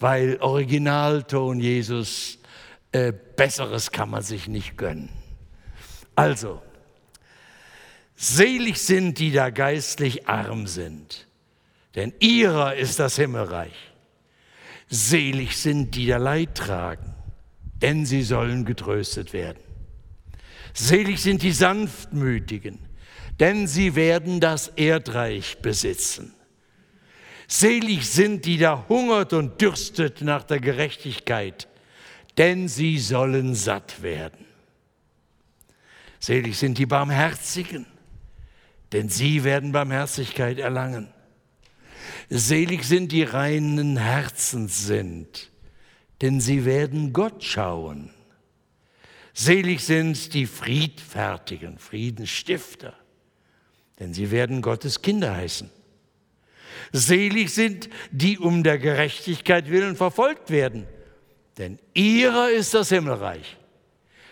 weil 0.01 0.39
Originalton 0.41 1.61
Jesus, 1.61 2.39
äh, 2.93 3.13
besseres 3.13 3.91
kann 3.91 4.11
man 4.11 4.23
sich 4.23 4.49
nicht 4.49 4.77
gönnen. 4.77 5.11
Also, 6.15 6.63
selig 8.17 8.79
sind 8.79 9.19
die 9.19 9.31
da 9.31 9.51
geistlich 9.51 10.29
arm 10.29 10.67
sind, 10.67 11.27
denn 11.95 12.15
ihrer 12.21 12.75
ist 12.75 12.99
das 12.99 13.17
Himmelreich. 13.17 13.77
Selig 14.89 15.57
sind 15.57 15.95
die 15.95 16.07
da 16.07 16.17
Leid 16.17 16.55
tragen, 16.55 17.15
denn 17.83 18.07
sie 18.07 18.23
sollen 18.23 18.65
getröstet 18.65 19.33
werden. 19.33 19.66
Selig 20.79 21.21
sind 21.21 21.43
die 21.43 21.53
Sanftmütigen, 21.53 22.79
denn 23.41 23.67
sie 23.67 23.95
werden 23.95 24.41
das 24.41 24.69
Erdreich 24.69 25.57
besitzen. 25.63 26.35
Selig 27.49 28.07
sind, 28.07 28.45
die 28.45 28.59
da 28.59 28.85
hungert 28.87 29.33
und 29.33 29.59
dürstet 29.59 30.21
nach 30.21 30.43
der 30.43 30.61
Gerechtigkeit, 30.61 31.67
denn 32.37 32.69
sie 32.69 32.99
sollen 32.99 33.55
satt 33.55 34.03
werden. 34.03 34.45
Selig 36.21 36.59
sind 36.59 36.77
die 36.77 36.85
Barmherzigen, 36.85 37.87
denn 38.93 39.09
sie 39.09 39.45
werden 39.45 39.73
Barmherzigkeit 39.73 40.59
erlangen. 40.59 41.09
Selig 42.29 42.85
sind 42.85 43.13
die 43.13 43.23
reinen 43.23 43.97
Herzens 43.97 44.87
sind, 44.87 45.51
denn 46.21 46.39
sie 46.39 46.67
werden 46.67 47.15
Gott 47.15 47.43
schauen. 47.43 48.11
Selig 49.39 49.83
sind 49.83 50.33
die 50.33 50.47
Friedfertigen, 50.47 51.79
Friedensstifter, 51.79 52.95
denn 54.01 54.15
sie 54.15 54.31
werden 54.31 54.63
Gottes 54.63 55.03
Kinder 55.03 55.37
heißen. 55.37 55.71
Selig 56.91 57.51
sind, 57.51 57.91
die 58.11 58.39
um 58.39 58.63
der 58.63 58.79
Gerechtigkeit 58.79 59.71
willen 59.71 59.95
verfolgt 59.95 60.49
werden, 60.49 60.87
denn 61.59 61.79
ihrer 61.93 62.49
ist 62.49 62.73
das 62.73 62.89
Himmelreich. 62.89 63.59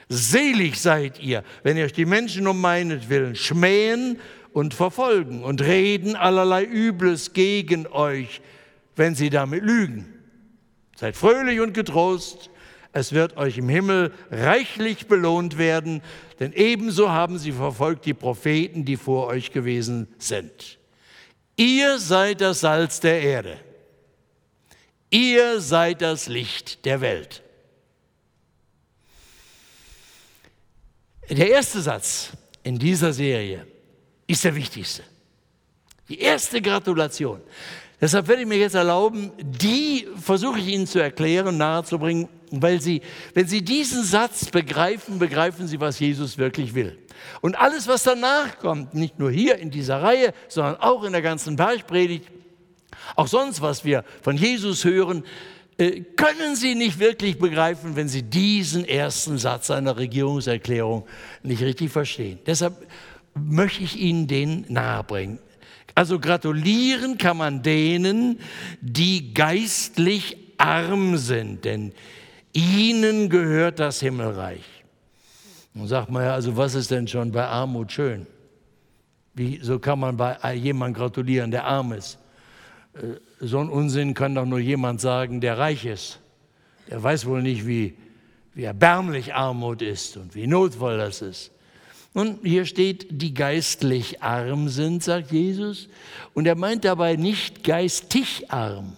Selig 0.08 0.80
seid 0.80 1.20
ihr, 1.20 1.44
wenn 1.62 1.76
euch 1.76 1.92
die 1.92 2.06
Menschen 2.06 2.46
um 2.46 2.58
meinetwillen 2.62 3.36
schmähen 3.36 4.18
und 4.54 4.72
verfolgen 4.72 5.44
und 5.44 5.60
reden 5.60 6.16
allerlei 6.16 6.64
Übles 6.64 7.34
gegen 7.34 7.86
euch, 7.88 8.40
wenn 8.96 9.14
sie 9.14 9.28
damit 9.28 9.64
lügen. 9.64 10.06
Seid 10.96 11.14
fröhlich 11.14 11.60
und 11.60 11.74
getrost, 11.74 12.48
es 12.94 13.12
wird 13.12 13.36
euch 13.36 13.58
im 13.58 13.68
Himmel 13.68 14.12
reichlich 14.30 15.08
belohnt 15.08 15.58
werden, 15.58 16.00
denn 16.38 16.52
ebenso 16.52 17.10
haben 17.10 17.38
sie 17.38 17.50
verfolgt 17.50 18.06
die 18.06 18.14
Propheten, 18.14 18.84
die 18.84 18.96
vor 18.96 19.26
euch 19.26 19.50
gewesen 19.50 20.06
sind. 20.18 20.78
Ihr 21.56 21.98
seid 21.98 22.40
das 22.40 22.60
Salz 22.60 23.00
der 23.00 23.20
Erde. 23.20 23.58
Ihr 25.10 25.60
seid 25.60 26.02
das 26.02 26.28
Licht 26.28 26.84
der 26.84 27.00
Welt. 27.00 27.42
Der 31.28 31.50
erste 31.50 31.80
Satz 31.80 32.30
in 32.62 32.78
dieser 32.78 33.12
Serie 33.12 33.66
ist 34.28 34.44
der 34.44 34.54
wichtigste. 34.54 35.02
Die 36.08 36.20
erste 36.20 36.62
Gratulation. 36.62 37.40
Deshalb 38.00 38.28
werde 38.28 38.42
ich 38.42 38.48
mir 38.48 38.58
jetzt 38.58 38.74
erlauben, 38.74 39.32
die 39.38 40.06
versuche 40.20 40.58
ich 40.58 40.66
Ihnen 40.68 40.86
zu 40.86 40.98
erklären, 40.98 41.56
nahezubringen, 41.56 42.28
weil 42.62 42.80
Sie, 42.80 43.02
wenn 43.34 43.46
Sie 43.46 43.62
diesen 43.62 44.04
Satz 44.04 44.46
begreifen, 44.46 45.18
begreifen 45.18 45.66
Sie, 45.66 45.80
was 45.80 45.98
Jesus 45.98 46.38
wirklich 46.38 46.74
will. 46.74 46.98
Und 47.40 47.58
alles, 47.58 47.86
was 47.88 48.02
danach 48.02 48.58
kommt, 48.58 48.94
nicht 48.94 49.18
nur 49.18 49.30
hier 49.30 49.58
in 49.58 49.70
dieser 49.70 50.02
Reihe, 50.02 50.32
sondern 50.48 50.76
auch 50.76 51.04
in 51.04 51.12
der 51.12 51.22
ganzen 51.22 51.56
Bergpredigt, 51.56 52.28
auch 53.16 53.26
sonst, 53.26 53.60
was 53.60 53.84
wir 53.84 54.04
von 54.22 54.36
Jesus 54.36 54.84
hören, 54.84 55.24
äh, 55.76 56.02
können 56.16 56.56
Sie 56.56 56.74
nicht 56.74 56.98
wirklich 56.98 57.38
begreifen, 57.38 57.96
wenn 57.96 58.08
Sie 58.08 58.22
diesen 58.22 58.84
ersten 58.84 59.38
Satz 59.38 59.70
einer 59.70 59.96
Regierungserklärung 59.96 61.04
nicht 61.42 61.62
richtig 61.62 61.90
verstehen. 61.90 62.38
Deshalb 62.46 62.86
möchte 63.34 63.82
ich 63.82 63.96
Ihnen 63.96 64.26
den 64.26 64.66
nahebringen. 64.68 65.38
Also 65.94 66.18
gratulieren 66.18 67.18
kann 67.18 67.36
man 67.36 67.62
denen, 67.62 68.40
die 68.80 69.32
geistlich 69.32 70.36
arm 70.58 71.16
sind, 71.16 71.64
denn 71.64 71.92
ihnen 72.54 73.28
gehört 73.28 73.78
das 73.78 74.00
Himmelreich. 74.00 74.64
Und 75.74 75.88
sagt 75.88 76.08
man 76.08 76.22
ja, 76.22 76.34
also 76.34 76.56
was 76.56 76.74
ist 76.74 76.90
denn 76.90 77.06
schon 77.06 77.32
bei 77.32 77.44
Armut 77.44 77.92
schön? 77.92 78.26
Wie, 79.34 79.58
so 79.60 79.78
kann 79.80 79.98
man 79.98 80.16
bei 80.16 80.54
jemandem 80.54 80.94
gratulieren, 80.94 81.50
der 81.50 81.64
arm 81.64 81.92
ist. 81.92 82.18
Äh, 82.94 83.18
so 83.40 83.58
ein 83.58 83.68
Unsinn 83.68 84.14
kann 84.14 84.34
doch 84.34 84.46
nur 84.46 84.60
jemand 84.60 85.00
sagen, 85.00 85.40
der 85.40 85.58
reich 85.58 85.84
ist. 85.84 86.20
Der 86.88 87.02
weiß 87.02 87.26
wohl 87.26 87.42
nicht, 87.42 87.66
wie, 87.66 87.94
wie 88.54 88.62
erbärmlich 88.62 89.34
Armut 89.34 89.82
ist 89.82 90.16
und 90.16 90.34
wie 90.36 90.46
notvoll 90.46 90.96
das 90.98 91.20
ist. 91.20 91.50
Und 92.12 92.44
hier 92.44 92.64
steht, 92.64 93.08
die 93.10 93.34
geistlich 93.34 94.22
arm 94.22 94.68
sind, 94.68 95.02
sagt 95.02 95.32
Jesus. 95.32 95.88
Und 96.32 96.46
er 96.46 96.54
meint 96.54 96.84
dabei 96.84 97.16
nicht 97.16 97.64
geistig 97.64 98.52
arm. 98.52 98.96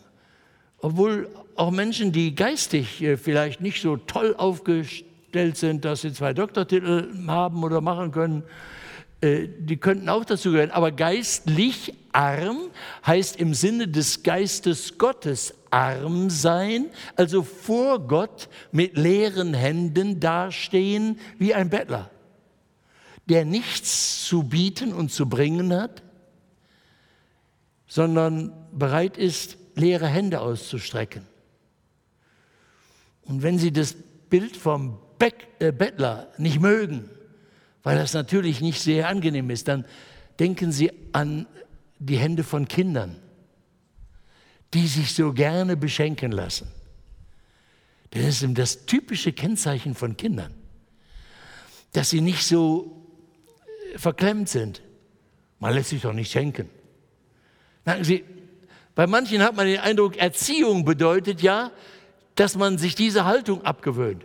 Obwohl 0.78 1.30
auch 1.56 1.70
Menschen, 1.70 2.12
die 2.12 2.34
geistig 2.34 3.02
äh, 3.02 3.16
vielleicht 3.16 3.60
nicht 3.60 3.80
so 3.80 3.96
toll 3.96 4.34
aufgestellt 4.36 5.56
sind, 5.56 5.84
dass 5.84 6.02
sie 6.02 6.12
zwei 6.12 6.32
Doktortitel 6.32 7.08
haben 7.26 7.62
oder 7.64 7.80
machen 7.80 8.12
können, 8.12 8.42
äh, 9.20 9.48
die 9.58 9.76
könnten 9.76 10.08
auch 10.08 10.24
dazu 10.24 10.52
gehören. 10.52 10.70
Aber 10.70 10.92
geistlich 10.92 11.94
arm 12.12 12.58
heißt 13.06 13.36
im 13.36 13.54
Sinne 13.54 13.88
des 13.88 14.22
Geistes 14.22 14.98
Gottes 14.98 15.54
arm 15.70 16.30
sein, 16.30 16.86
also 17.16 17.42
vor 17.42 17.98
Gott 18.00 18.48
mit 18.72 18.96
leeren 18.96 19.54
Händen 19.54 20.20
dastehen 20.20 21.18
wie 21.38 21.54
ein 21.54 21.70
Bettler 21.70 22.10
der 23.28 23.44
nichts 23.44 24.24
zu 24.24 24.44
bieten 24.44 24.92
und 24.92 25.10
zu 25.10 25.28
bringen 25.28 25.74
hat, 25.74 26.02
sondern 27.86 28.52
bereit 28.72 29.16
ist, 29.16 29.58
leere 29.74 30.06
Hände 30.06 30.40
auszustrecken. 30.40 31.26
Und 33.26 33.42
wenn 33.42 33.58
Sie 33.58 33.72
das 33.72 33.94
Bild 34.30 34.56
vom 34.56 34.98
äh, 35.18 35.72
Bettler 35.72 36.32
nicht 36.38 36.60
mögen, 36.60 37.08
weil 37.82 37.96
das 37.96 38.14
natürlich 38.14 38.60
nicht 38.60 38.80
sehr 38.80 39.08
angenehm 39.08 39.50
ist, 39.50 39.68
dann 39.68 39.84
denken 40.38 40.72
Sie 40.72 40.90
an 41.12 41.46
die 41.98 42.16
Hände 42.16 42.44
von 42.44 42.68
Kindern, 42.68 43.16
die 44.74 44.86
sich 44.86 45.14
so 45.14 45.32
gerne 45.32 45.76
beschenken 45.76 46.32
lassen. 46.32 46.68
Das 48.10 48.42
ist 48.42 48.58
das 48.58 48.86
typische 48.86 49.32
Kennzeichen 49.32 49.94
von 49.94 50.16
Kindern, 50.16 50.54
dass 51.92 52.10
sie 52.10 52.20
nicht 52.20 52.44
so 52.44 53.06
verklemmt 53.96 54.48
sind. 54.48 54.82
Man 55.58 55.74
lässt 55.74 55.90
sich 55.90 56.02
doch 56.02 56.12
nicht 56.12 56.30
schenken. 56.30 56.68
Merken 57.84 58.04
Sie, 58.04 58.24
bei 58.94 59.06
manchen 59.06 59.42
hat 59.42 59.56
man 59.56 59.66
den 59.66 59.80
Eindruck, 59.80 60.16
Erziehung 60.16 60.84
bedeutet 60.84 61.42
ja, 61.42 61.72
dass 62.36 62.56
man 62.56 62.78
sich 62.78 62.94
diese 62.94 63.24
Haltung 63.24 63.64
abgewöhnt. 63.64 64.24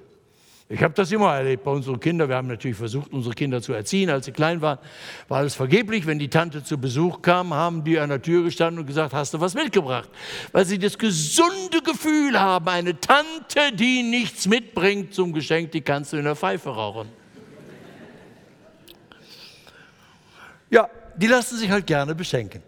Ich 0.72 0.82
habe 0.82 0.94
das 0.94 1.12
immer 1.12 1.36
erlebt 1.36 1.66
bei 1.66 1.72
unseren 1.72 2.00
Kindern. 2.00 2.30
Wir 2.30 2.38
haben 2.38 2.48
natürlich 2.48 2.78
versucht, 2.78 3.12
unsere 3.12 3.36
Kinder 3.36 3.62
zu 3.62 3.74
erziehen. 3.74 4.10
Als 4.10 4.26
sie 4.26 4.32
klein 4.32 4.62
waren, 4.62 4.80
war 5.28 5.40
alles 5.40 5.54
vergeblich. 5.54 6.06
Wenn 6.06 6.18
die 6.18 6.30
Tante 6.30 6.64
zu 6.64 6.78
Besuch 6.78 7.22
kam, 7.22 7.54
haben 7.54 7.84
die 7.84 8.00
an 8.00 8.08
der 8.08 8.22
Tür 8.22 8.44
gestanden 8.44 8.80
und 8.80 8.86
gesagt, 8.86 9.14
hast 9.14 9.34
du 9.34 9.42
was 9.42 9.54
mitgebracht? 9.54 10.10
Weil 10.54 10.66
sie 10.66 10.80
das 10.80 10.98
gesunde 10.98 11.82
Gefühl 11.84 12.40
haben, 12.40 12.70
eine 12.70 12.98
Tante, 12.98 13.74
die 13.74 14.02
nichts 14.02 14.48
mitbringt 14.48 15.14
zum 15.14 15.34
Geschenk, 15.34 15.72
die 15.72 15.82
kannst 15.82 16.14
du 16.14 16.18
in 16.18 16.24
der 16.24 16.38
Pfeife 16.38 16.70
rauchen. 16.70 17.10
Ja, 20.70 20.90
die 21.18 21.28
lassen 21.28 21.58
sich 21.58 21.70
halt 21.70 21.86
gerne 21.86 22.16
beschenken. 22.16 22.64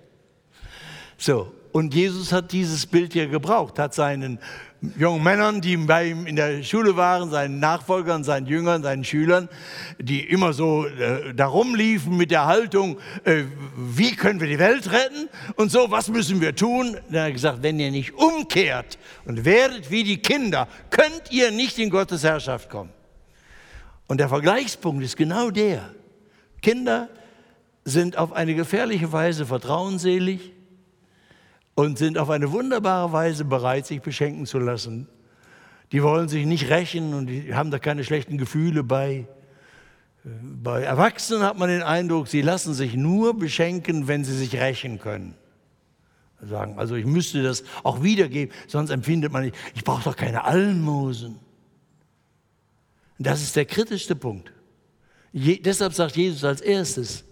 So, 1.17 1.53
und 1.71 1.93
Jesus 1.95 2.33
hat 2.33 2.51
dieses 2.51 2.85
Bild 2.85 3.13
hier 3.13 3.27
gebraucht, 3.27 3.79
hat 3.79 3.93
seinen 3.93 4.39
jungen 4.97 5.23
Männern, 5.23 5.61
die 5.61 5.77
bei 5.77 6.07
ihm 6.07 6.25
in 6.25 6.35
der 6.35 6.63
Schule 6.63 6.95
waren, 6.97 7.29
seinen 7.29 7.59
Nachfolgern, 7.59 8.23
seinen 8.23 8.47
Jüngern, 8.47 8.83
seinen 8.83 9.03
Schülern, 9.03 9.49
die 9.99 10.21
immer 10.21 10.53
so 10.53 10.85
äh, 10.85 11.33
darum 11.33 11.75
liefen 11.75 12.17
mit 12.17 12.31
der 12.31 12.45
Haltung, 12.45 12.97
äh, 13.23 13.43
wie 13.77 14.15
können 14.15 14.39
wir 14.39 14.47
die 14.47 14.59
Welt 14.59 14.91
retten 14.91 15.29
und 15.55 15.71
so, 15.71 15.89
was 15.89 16.09
müssen 16.09 16.41
wir 16.41 16.55
tun? 16.55 16.97
Er 17.11 17.25
hat 17.25 17.33
gesagt, 17.33 17.63
wenn 17.63 17.79
ihr 17.79 17.91
nicht 17.91 18.13
umkehrt 18.13 18.97
und 19.25 19.45
werdet 19.45 19.89
wie 19.89 20.03
die 20.03 20.17
Kinder, 20.17 20.67
könnt 20.89 21.31
ihr 21.31 21.51
nicht 21.51 21.79
in 21.79 21.89
Gottes 21.89 22.23
Herrschaft 22.23 22.69
kommen. 22.69 22.91
Und 24.07 24.19
der 24.19 24.29
Vergleichspunkt 24.29 25.03
ist 25.03 25.15
genau 25.15 25.49
der. 25.49 25.89
Kinder 26.61 27.09
sind 27.85 28.17
auf 28.17 28.33
eine 28.33 28.55
gefährliche 28.55 29.11
Weise 29.11 29.45
vertrauensselig, 29.45 30.52
und 31.75 31.97
sind 31.97 32.17
auf 32.17 32.29
eine 32.29 32.51
wunderbare 32.51 33.11
Weise 33.11 33.45
bereit, 33.45 33.85
sich 33.85 34.01
beschenken 34.01 34.45
zu 34.45 34.59
lassen. 34.59 35.07
Die 35.91 36.03
wollen 36.03 36.27
sich 36.27 36.45
nicht 36.45 36.69
rächen 36.69 37.13
und 37.13 37.27
die 37.27 37.53
haben 37.53 37.71
da 37.71 37.79
keine 37.79 38.03
schlechten 38.03 38.37
Gefühle 38.37 38.83
bei. 38.83 39.27
Bei 40.23 40.81
Erwachsenen 40.81 41.43
hat 41.43 41.57
man 41.57 41.69
den 41.69 41.83
Eindruck, 41.83 42.27
sie 42.27 42.41
lassen 42.41 42.73
sich 42.73 42.95
nur 42.95 43.37
beschenken, 43.37 44.07
wenn 44.07 44.23
sie 44.23 44.35
sich 44.35 44.55
rächen 44.55 44.99
können. 44.99 45.35
Sagen, 46.41 46.77
also 46.77 46.95
ich 46.95 47.05
müsste 47.05 47.41
das 47.41 47.63
auch 47.83 48.03
wiedergeben, 48.03 48.53
sonst 48.67 48.89
empfindet 48.89 49.31
man 49.31 49.43
nicht, 49.43 49.55
ich 49.75 49.83
brauche 49.83 50.03
doch 50.03 50.15
keine 50.15 50.43
Almosen. 50.43 51.39
Das 53.17 53.41
ist 53.41 53.55
der 53.55 53.65
kritischste 53.65 54.15
Punkt. 54.15 54.51
Je, 55.31 55.59
deshalb 55.59 55.93
sagt 55.93 56.15
Jesus 56.15 56.43
als 56.43 56.61
erstes, 56.61 57.23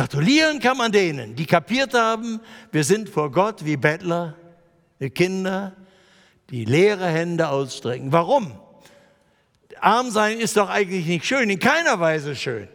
Gratulieren 0.00 0.60
kann 0.60 0.78
man 0.78 0.90
denen, 0.90 1.36
die 1.36 1.44
kapiert 1.44 1.92
haben, 1.92 2.40
wir 2.72 2.84
sind 2.84 3.10
vor 3.10 3.30
Gott 3.30 3.66
wie 3.66 3.76
Bettler, 3.76 4.34
wie 4.98 5.10
Kinder, 5.10 5.76
die 6.48 6.64
leere 6.64 7.06
Hände 7.06 7.50
ausstrecken. 7.50 8.10
Warum? 8.10 8.50
Arm 9.78 10.10
sein 10.10 10.40
ist 10.40 10.56
doch 10.56 10.70
eigentlich 10.70 11.04
nicht 11.04 11.26
schön, 11.26 11.50
in 11.50 11.58
keiner 11.58 12.00
Weise 12.00 12.34
schön. 12.34 12.66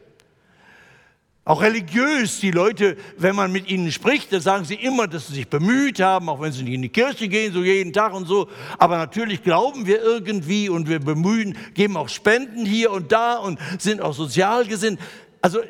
Auch 1.46 1.64
religiös, 1.64 2.42
die 2.42 2.52
Leute, 2.52 2.96
wenn 3.18 3.36
man 3.36 3.52
mit 3.52 3.72
ihnen 3.72 3.92
spricht, 3.92 4.32
dann 4.32 4.42
sagen 4.42 4.64
sie 4.64 4.76
immer, 4.76 5.08
dass 5.08 5.26
sie 5.26 5.34
sich 5.34 5.48
bemüht 5.48 6.00
haben, 6.00 6.30
auch 6.30 6.42
wenn 6.42 6.52
sie 6.52 6.62
nicht 6.62 6.76
in 6.76 6.84
die 6.84 6.90
Kirche 6.90 7.28
gehen, 7.28 7.52
so 7.52 7.64
jeden 7.64 7.92
Tag 7.92 8.14
und 8.14 8.28
so. 8.28 8.50
Aber 8.78 8.98
natürlich 8.98 9.42
glauben 9.42 9.88
wir 9.88 10.00
irgendwie 10.00 10.70
und 10.70 10.88
wir 10.88 11.00
bemühen, 11.00 11.58
geben 11.74 11.98
auch 11.98 12.10
Spenden 12.10 12.68
hier 12.68 12.92
und 12.92 13.12
da 13.12 13.38
und 13.38 13.58
sind 13.80 14.00
auch 14.00 14.14
sozial 14.14 14.68
gesinnt. 14.68 15.00
Also 15.42 15.62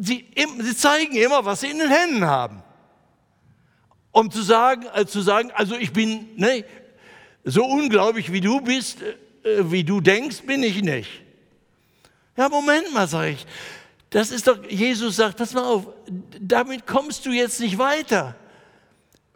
sie, 0.00 0.26
sie 0.60 0.76
zeigen 0.76 1.16
immer, 1.16 1.44
was 1.44 1.60
sie 1.60 1.70
in 1.70 1.78
den 1.78 1.90
Händen 1.90 2.24
haben. 2.26 2.62
Um 4.12 4.30
zu 4.30 4.42
sagen, 4.42 4.86
äh, 4.94 5.06
zu 5.06 5.20
sagen 5.20 5.50
also 5.54 5.74
ich 5.74 5.92
bin 5.92 6.28
ne, 6.36 6.64
so 7.44 7.64
unglaublich 7.64 8.32
wie 8.32 8.40
du 8.40 8.60
bist, 8.60 9.02
äh, 9.02 9.14
wie 9.70 9.84
du 9.84 10.00
denkst, 10.00 10.42
bin 10.42 10.62
ich 10.62 10.82
nicht. 10.82 11.10
Ja, 12.36 12.48
Moment 12.48 12.92
mal, 12.92 13.06
sage 13.06 13.30
ich. 13.30 13.46
Das 14.10 14.30
ist 14.30 14.46
doch, 14.46 14.64
Jesus 14.68 15.16
sagt, 15.16 15.36
pass 15.38 15.54
mal 15.54 15.64
auf, 15.64 15.88
damit 16.40 16.86
kommst 16.86 17.26
du 17.26 17.30
jetzt 17.30 17.60
nicht 17.60 17.78
weiter. 17.78 18.36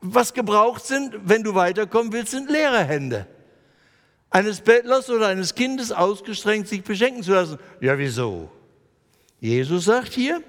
Was 0.01 0.33
gebraucht 0.33 0.87
sind, 0.87 1.14
wenn 1.25 1.42
du 1.42 1.55
weiterkommen 1.55 2.12
willst, 2.12 2.31
sind 2.31 2.49
leere 2.49 2.85
Hände. 2.85 3.27
Eines 4.31 4.61
Bettlers 4.61 5.11
oder 5.11 5.29
eines 5.29 5.55
Kindes 5.55 5.90
ausgestrengt, 5.90 6.68
sich 6.68 6.85
beschenken 6.85 7.23
zu 7.23 7.33
lassen. 7.33 7.59
Ja, 7.81 7.99
wieso? 7.99 8.51
Jesus 9.40 9.85
sagt 9.85 10.12
hier, 10.12 10.42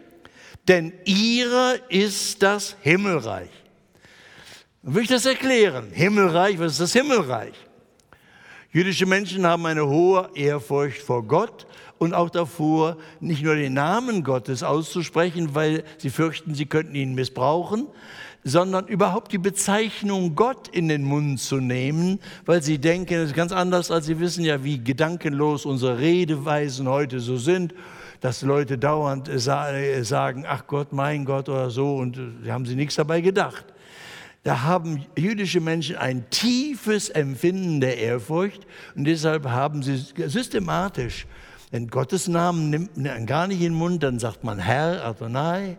denn 0.68 0.94
ihrer 1.06 1.76
ist 1.90 2.42
das 2.42 2.76
Himmelreich. 2.82 3.50
Dann 4.84 4.96
will 4.96 5.04
ich 5.04 5.10
das 5.10 5.26
erklären. 5.26 5.90
Himmelreich, 5.92 6.60
was 6.60 6.74
ist 6.74 6.82
das 6.82 6.94
Himmelreich? 6.94 7.54
Jüdische 8.72 9.06
Menschen 9.06 9.46
haben 9.46 9.66
eine 9.66 9.88
hohe 9.88 10.30
Ehrfurcht 10.36 11.02
vor 11.02 11.24
Gott 11.24 11.66
und 11.98 12.14
auch 12.14 12.30
davor, 12.30 12.98
nicht 13.20 13.44
nur 13.44 13.56
den 13.56 13.74
Namen 13.74 14.24
Gottes 14.24 14.64
auszusprechen, 14.64 15.56
weil 15.56 15.84
sie 15.98 16.10
fürchten, 16.10 16.54
sie 16.54 16.68
könnten 16.68 16.96
ihn 16.96 17.16
missbrauchen, 17.16 17.88
sondern 18.44 18.88
überhaupt 18.88 19.32
die 19.32 19.38
Bezeichnung 19.38 20.36
Gott 20.36 20.68
in 20.70 20.88
den 20.88 21.04
Mund 21.04 21.40
zu 21.40 21.58
nehmen, 21.58 22.20
weil 22.46 22.62
sie 22.62 22.78
denken, 22.78 23.16
das 23.16 23.30
ist 23.30 23.36
ganz 23.36 23.52
anders, 23.52 23.92
als 23.92 24.06
sie 24.06 24.20
wissen 24.20 24.46
ja, 24.46 24.64
wie 24.64 24.82
gedankenlos 24.82 25.66
unsere 25.66 26.00
Redeweisen 26.00 26.88
heute 26.88 27.20
so 27.20 27.38
sind 27.38 27.74
dass 28.22 28.42
Leute 28.42 28.78
dauernd 28.78 29.30
sagen, 29.36 30.46
ach 30.48 30.68
Gott, 30.68 30.92
mein 30.92 31.26
Gott 31.26 31.50
oder 31.50 31.70
so, 31.70 31.96
und 31.96 32.20
sie 32.44 32.52
haben 32.52 32.66
sie 32.66 32.76
nichts 32.76 32.96
dabei 32.96 33.22
gedacht. 33.22 33.66
Da 34.44 34.64
haben 34.64 35.06
jüdische 35.18 35.60
Menschen 35.60 35.98
ein 35.98 36.30
tiefes 36.30 37.10
Empfinden 37.10 37.82
der 37.82 37.98
Ehrfurcht 37.98 38.66
und 38.96 39.04
deshalb 39.04 39.46
haben 39.46 39.84
sie 39.84 39.98
systematisch, 39.98 41.28
wenn 41.72 41.88
Gottes 41.88 42.28
Namen 42.28 42.70
nimmt 42.70 42.98
man 42.98 43.26
gar 43.26 43.48
nicht 43.48 43.60
in 43.60 43.74
den 43.74 43.76
Mund, 43.76 44.02
dann 44.02 44.18
sagt 44.18 44.44
man 44.44 44.58
Herr, 44.58 45.06
Adonai, 45.06 45.78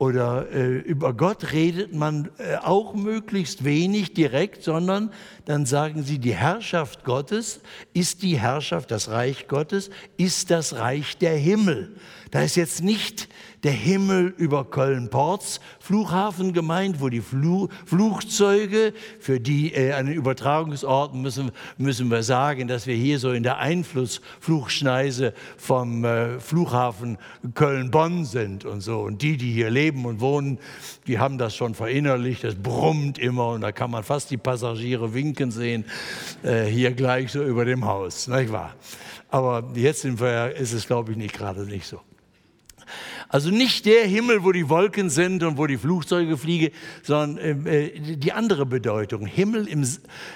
oder 0.00 0.50
äh, 0.50 0.78
über 0.78 1.12
Gott 1.12 1.52
redet 1.52 1.92
man 1.94 2.30
äh, 2.38 2.56
auch 2.56 2.94
möglichst 2.94 3.64
wenig 3.64 4.14
direkt, 4.14 4.62
sondern 4.62 5.12
dann 5.44 5.66
sagen 5.66 6.04
sie, 6.04 6.18
die 6.18 6.34
Herrschaft 6.34 7.04
Gottes 7.04 7.60
ist 7.92 8.22
die 8.22 8.40
Herrschaft, 8.40 8.90
das 8.90 9.10
Reich 9.10 9.46
Gottes 9.46 9.90
ist 10.16 10.50
das 10.50 10.76
Reich 10.76 11.18
der 11.18 11.36
Himmel. 11.36 11.96
Da 12.30 12.40
ist 12.40 12.56
jetzt 12.56 12.82
nicht 12.82 13.28
der 13.62 13.72
Himmel 13.72 14.32
über 14.36 14.64
Köln-Ports 14.64 15.60
Flughafen 15.78 16.52
gemeint, 16.52 17.00
wo 17.00 17.08
die 17.08 17.20
Flu 17.20 17.68
Flugzeuge, 17.84 18.94
für 19.18 19.40
die 19.40 19.74
äh, 19.74 19.92
an 19.92 20.06
den 20.06 20.22
müssen, 21.20 21.50
müssen 21.76 22.10
wir 22.10 22.22
sagen, 22.22 22.68
dass 22.68 22.86
wir 22.86 22.94
hier 22.94 23.18
so 23.18 23.32
in 23.32 23.42
der 23.42 23.58
Einflussflugschneise 23.58 25.34
vom 25.56 26.04
äh, 26.04 26.40
Flughafen 26.40 27.18
Köln-Bonn 27.54 28.24
sind 28.24 28.64
und 28.64 28.80
so. 28.80 29.00
Und 29.00 29.22
die, 29.22 29.36
die 29.36 29.52
hier 29.52 29.70
leben 29.70 30.04
und 30.06 30.20
wohnen, 30.20 30.58
die 31.06 31.18
haben 31.18 31.38
das 31.38 31.54
schon 31.54 31.74
verinnerlicht, 31.74 32.44
das 32.44 32.54
brummt 32.54 33.18
immer 33.18 33.48
und 33.48 33.60
da 33.60 33.72
kann 33.72 33.90
man 33.90 34.04
fast 34.04 34.30
die 34.30 34.36
Passagiere 34.36 35.12
winken 35.12 35.50
sehen, 35.50 35.84
äh, 36.42 36.64
hier 36.64 36.92
gleich 36.92 37.32
so 37.32 37.42
über 37.42 37.64
dem 37.64 37.84
Haus, 37.84 38.28
nicht 38.28 38.52
wahr? 38.52 38.74
Aber 39.28 39.70
jetzt 39.74 40.00
sind 40.00 40.20
wir, 40.20 40.56
ist 40.56 40.72
es, 40.72 40.86
glaube 40.86 41.12
ich, 41.12 41.18
nicht 41.18 41.34
gerade 41.34 41.64
nicht 41.64 41.86
so. 41.86 42.00
Also 43.32 43.50
nicht 43.50 43.86
der 43.86 44.06
Himmel, 44.06 44.42
wo 44.42 44.50
die 44.50 44.68
Wolken 44.68 45.08
sind 45.08 45.44
und 45.44 45.56
wo 45.56 45.68
die 45.68 45.78
Flugzeuge 45.78 46.36
fliegen, 46.36 46.74
sondern 47.02 47.64
äh, 47.64 48.16
die 48.16 48.32
andere 48.32 48.66
Bedeutung. 48.66 49.24
Himmel 49.24 49.68
im 49.68 49.86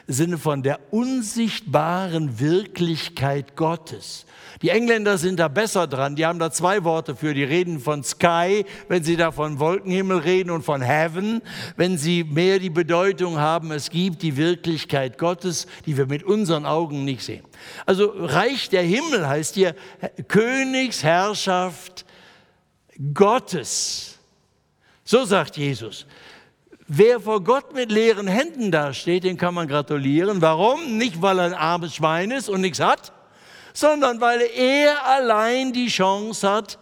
Sinne 0.06 0.38
von 0.38 0.62
der 0.62 0.78
unsichtbaren 0.92 2.38
Wirklichkeit 2.38 3.56
Gottes. 3.56 4.26
Die 4.62 4.68
Engländer 4.68 5.18
sind 5.18 5.40
da 5.40 5.48
besser 5.48 5.86
dran. 5.88 6.14
Die 6.14 6.24
haben 6.24 6.38
da 6.38 6.52
zwei 6.52 6.84
Worte 6.84 7.16
für. 7.16 7.34
Die 7.34 7.42
reden 7.42 7.80
von 7.80 8.04
Sky, 8.04 8.64
wenn 8.88 9.02
sie 9.02 9.16
da 9.16 9.32
von 9.32 9.58
Wolkenhimmel 9.58 10.18
reden 10.18 10.50
und 10.50 10.64
von 10.64 10.80
Heaven, 10.80 11.42
wenn 11.76 11.98
sie 11.98 12.22
mehr 12.22 12.60
die 12.60 12.70
Bedeutung 12.70 13.38
haben, 13.38 13.72
es 13.72 13.90
gibt 13.90 14.22
die 14.22 14.36
Wirklichkeit 14.36 15.18
Gottes, 15.18 15.66
die 15.86 15.96
wir 15.96 16.06
mit 16.06 16.22
unseren 16.22 16.64
Augen 16.64 17.04
nicht 17.04 17.24
sehen. 17.24 17.44
Also 17.86 18.12
Reich 18.16 18.68
der 18.68 18.82
Himmel 18.82 19.26
heißt 19.26 19.54
hier 19.54 19.74
Königsherrschaft 20.28 21.93
Gottes. 23.12 24.18
So 25.04 25.24
sagt 25.24 25.56
Jesus. 25.56 26.06
Wer 26.86 27.18
vor 27.18 27.42
Gott 27.42 27.72
mit 27.74 27.90
leeren 27.90 28.26
Händen 28.26 28.70
dasteht, 28.70 29.24
den 29.24 29.38
kann 29.38 29.54
man 29.54 29.68
gratulieren. 29.68 30.42
Warum? 30.42 30.98
Nicht, 30.98 31.22
weil 31.22 31.38
er 31.38 31.46
ein 31.46 31.54
armes 31.54 31.94
Schwein 31.94 32.30
ist 32.30 32.48
und 32.48 32.60
nichts 32.60 32.80
hat, 32.80 33.12
sondern 33.72 34.20
weil 34.20 34.42
er 34.54 35.04
allein 35.06 35.72
die 35.72 35.88
Chance 35.88 36.48
hat, 36.48 36.78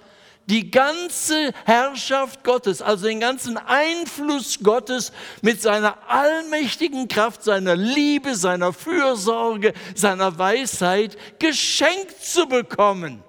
die 0.47 0.73
ganze 0.73 1.53
Herrschaft 1.65 2.43
Gottes, 2.43 2.83
also 2.83 3.07
den 3.07 3.21
ganzen 3.21 3.57
Einfluss 3.57 4.59
Gottes 4.61 5.13
mit 5.41 5.63
seiner 5.63 5.97
allmächtigen 6.11 7.07
Kraft, 7.07 7.45
seiner 7.45 7.77
Liebe, 7.77 8.35
seiner 8.35 8.73
Fürsorge, 8.73 9.73
seiner 9.95 10.37
Weisheit 10.37 11.17
geschenkt 11.39 12.25
zu 12.25 12.49
bekommen. 12.49 13.23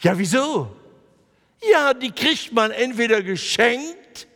Ja, 0.00 0.18
wieso? 0.18 0.74
Ja, 1.62 1.94
die 1.94 2.10
kriegt 2.10 2.52
man 2.52 2.70
entweder 2.70 3.22
geschenkt 3.22 4.26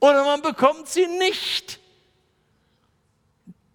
oder 0.00 0.24
man 0.24 0.42
bekommt 0.42 0.88
sie 0.88 1.06
nicht. 1.06 1.78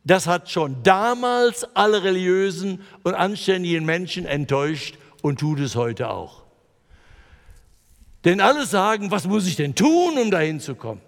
Das 0.03 0.27
hat 0.27 0.49
schon 0.49 0.83
damals 0.83 1.63
alle 1.75 2.03
religiösen 2.03 2.83
und 3.03 3.13
anständigen 3.13 3.85
Menschen 3.85 4.25
enttäuscht 4.25 4.97
und 5.21 5.39
tut 5.39 5.59
es 5.59 5.75
heute 5.75 6.09
auch. 6.09 6.43
Denn 8.25 8.41
alle 8.41 8.65
sagen, 8.65 9.11
was 9.11 9.25
muss 9.25 9.47
ich 9.47 9.55
denn 9.55 9.75
tun, 9.75 10.17
um 10.17 10.29
dahin 10.29 10.59
zu 10.59 10.75
kommen? 10.75 11.01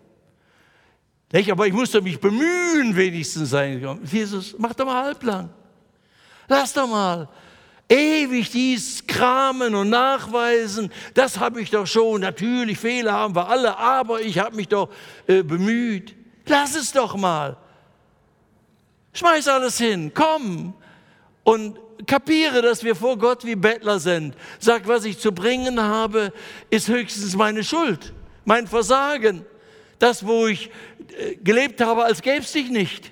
Aber 1.50 1.68
ich 1.68 1.74
muss 1.74 1.92
doch 1.92 2.02
mich 2.02 2.20
bemühen, 2.20 2.96
wenigstens 2.96 3.50
sein. 3.50 4.00
Jesus, 4.10 4.56
mach 4.58 4.74
doch 4.74 4.86
mal 4.86 5.04
halblang. 5.04 5.50
Lass 6.48 6.72
doch 6.72 6.88
mal. 6.88 7.28
Ewig 7.88 8.50
dies 8.50 9.06
kramen 9.06 9.76
und 9.76 9.92
nachweisen, 9.92 10.92
das 11.14 11.40
habe 11.40 11.62
ich 11.62 11.70
doch 11.70 11.86
schon. 11.86 12.22
Natürlich, 12.22 12.80
Fehler 12.80 13.14
haben 13.14 13.36
wir 13.36 13.48
alle, 13.48 13.78
aber 13.78 14.22
ich 14.22 14.40
habe 14.40 14.56
mich 14.56 14.68
doch 14.68 14.90
äh, 15.28 15.44
bemüht. 15.44 16.16
Lass 16.48 16.76
es 16.76 16.92
doch 16.92 17.16
mal. 17.16 17.58
Schmeiß 19.14 19.48
alles 19.48 19.78
hin, 19.78 20.12
komm 20.14 20.74
und 21.44 21.80
kapiere, 22.08 22.62
dass 22.62 22.84
wir 22.84 22.96
vor 22.96 23.18
Gott 23.18 23.46
wie 23.46 23.56
Bettler 23.56 24.00
sind. 24.00 24.36
Sag, 24.60 24.88
was 24.88 25.06
ich 25.06 25.20
zu 25.20 25.32
bringen 25.32 25.80
habe, 25.80 26.34
ist 26.70 26.88
höchstens 26.88 27.36
meine 27.36 27.64
Schuld, 27.64 28.14
mein 28.44 28.68
Versagen. 28.68 29.46
Das, 30.00 30.26
wo 30.26 30.48
ich 30.48 30.70
äh, 31.18 31.36
gelebt 31.36 31.80
habe, 31.80 32.04
als 32.04 32.22
gäbe 32.22 32.40
es 32.40 32.52
dich 32.52 32.70
nicht. 32.70 33.12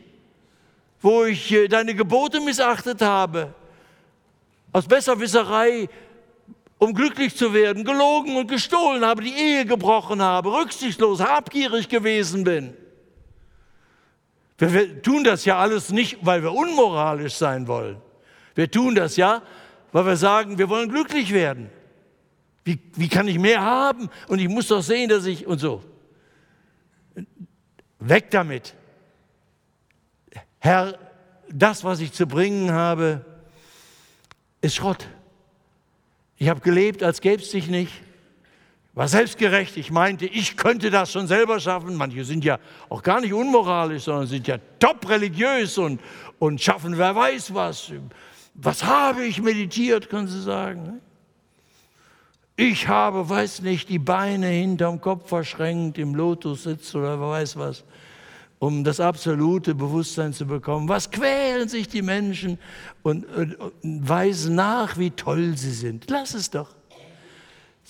Wo 1.00 1.24
ich 1.24 1.52
äh, 1.52 1.68
deine 1.68 1.96
Gebote 1.96 2.42
missachtet 2.42 3.02
habe. 3.02 3.54
Aus 4.74 4.88
Besserwisserei, 4.88 5.88
um 6.80 6.94
glücklich 6.94 7.36
zu 7.38 7.54
werden, 7.54 7.86
gelogen 7.86 8.36
und 8.36 8.48
gestohlen 8.48 9.06
habe, 9.06 9.24
die 9.24 9.34
Ehe 9.34 9.66
gebrochen 9.66 10.22
habe, 10.22 10.52
rücksichtslos, 10.52 11.22
habgierig 11.22 11.88
gewesen 11.88 12.44
bin. 12.44 12.74
Wir 14.58 15.02
tun 15.02 15.24
das 15.24 15.46
ja 15.46 15.58
alles 15.58 15.92
nicht, 15.92 16.18
weil 16.22 16.44
wir 16.44 16.52
unmoralisch 16.54 17.36
sein 17.36 17.68
wollen. 17.68 18.02
Wir 18.56 18.70
tun 18.70 18.96
das 18.96 19.16
ja, 19.16 19.42
weil 19.92 20.06
wir 20.06 20.18
sagen, 20.18 20.58
wir 20.58 20.70
wollen 20.70 20.90
glücklich 20.90 21.34
werden. 21.34 21.70
Wie, 22.64 22.80
wie 22.96 23.10
kann 23.10 23.28
ich 23.28 23.40
mehr 23.40 23.62
haben? 23.62 24.10
Und 24.28 24.40
ich 24.40 24.48
muss 24.48 24.68
doch 24.68 24.82
sehen, 24.82 25.10
dass 25.10 25.26
ich 25.26 25.46
und 25.46 25.60
so. 25.60 25.84
Weg 28.00 28.32
damit. 28.32 28.74
Herr, 30.60 30.98
das, 31.50 31.84
was 31.84 32.00
ich 32.00 32.14
zu 32.14 32.26
bringen 32.26 32.72
habe, 32.72 33.26
ist 34.64 34.76
Schrott. 34.76 35.08
Ich 36.38 36.50
habe 36.50 36.62
gelebt, 36.62 37.04
als 37.04 37.22
gäbe 37.22 37.42
es 37.42 37.52
dich 37.52 37.68
nicht 37.68 37.92
war 38.94 39.08
selbstgerecht. 39.08 39.76
Ich 39.78 39.92
meinte, 39.92 40.26
ich 40.26 40.56
könnte 40.56 40.92
das 40.92 41.12
schon 41.12 41.28
selber 41.28 41.60
schaffen. 41.60 41.96
Manche 41.96 42.24
sind 42.24 42.46
ja 42.46 42.60
auch 42.90 43.02
gar 43.02 43.22
nicht 43.22 43.34
unmoralisch, 43.34 44.04
sondern 44.04 44.28
sind 44.28 44.48
ja 44.48 44.58
top 44.80 45.10
religiös 45.10 45.78
und, 45.78 46.00
und 46.40 46.62
schaffen 46.62 46.98
wer 46.98 47.16
weiß 47.16 47.54
was. 47.54 47.92
Was 48.54 48.84
habe 48.84 49.26
ich 49.26 49.42
meditiert, 49.42 50.10
können 50.10 50.28
Sie 50.28 50.42
sagen. 50.42 51.02
Ich 52.56 52.88
habe, 52.88 53.28
weiß 53.28 53.64
nicht, 53.64 53.90
die 53.90 53.98
Beine 53.98 54.48
hinterm 54.48 55.02
Kopf 55.02 55.28
verschränkt, 55.28 55.98
im 55.98 56.14
Lotus 56.14 56.64
sitzt 56.64 56.94
oder 56.94 57.20
wer 57.20 57.30
weiß 57.30 57.58
was, 57.58 57.84
um 58.66 58.84
das 58.84 59.00
absolute 59.00 59.76
Bewusstsein 59.76 60.34
zu 60.34 60.46
bekommen. 60.46 60.88
Was 60.88 61.12
quälen 61.12 61.68
sich 61.68 61.88
die 61.88 62.02
Menschen 62.02 62.58
und, 63.02 63.26
und, 63.26 63.56
und 63.56 63.74
weisen 63.82 64.56
nach, 64.56 64.98
wie 64.98 65.12
toll 65.12 65.58
sie 65.58 65.74
sind. 65.74 66.10
Lass 66.10 66.34
es 66.34 66.50
doch 66.50 66.70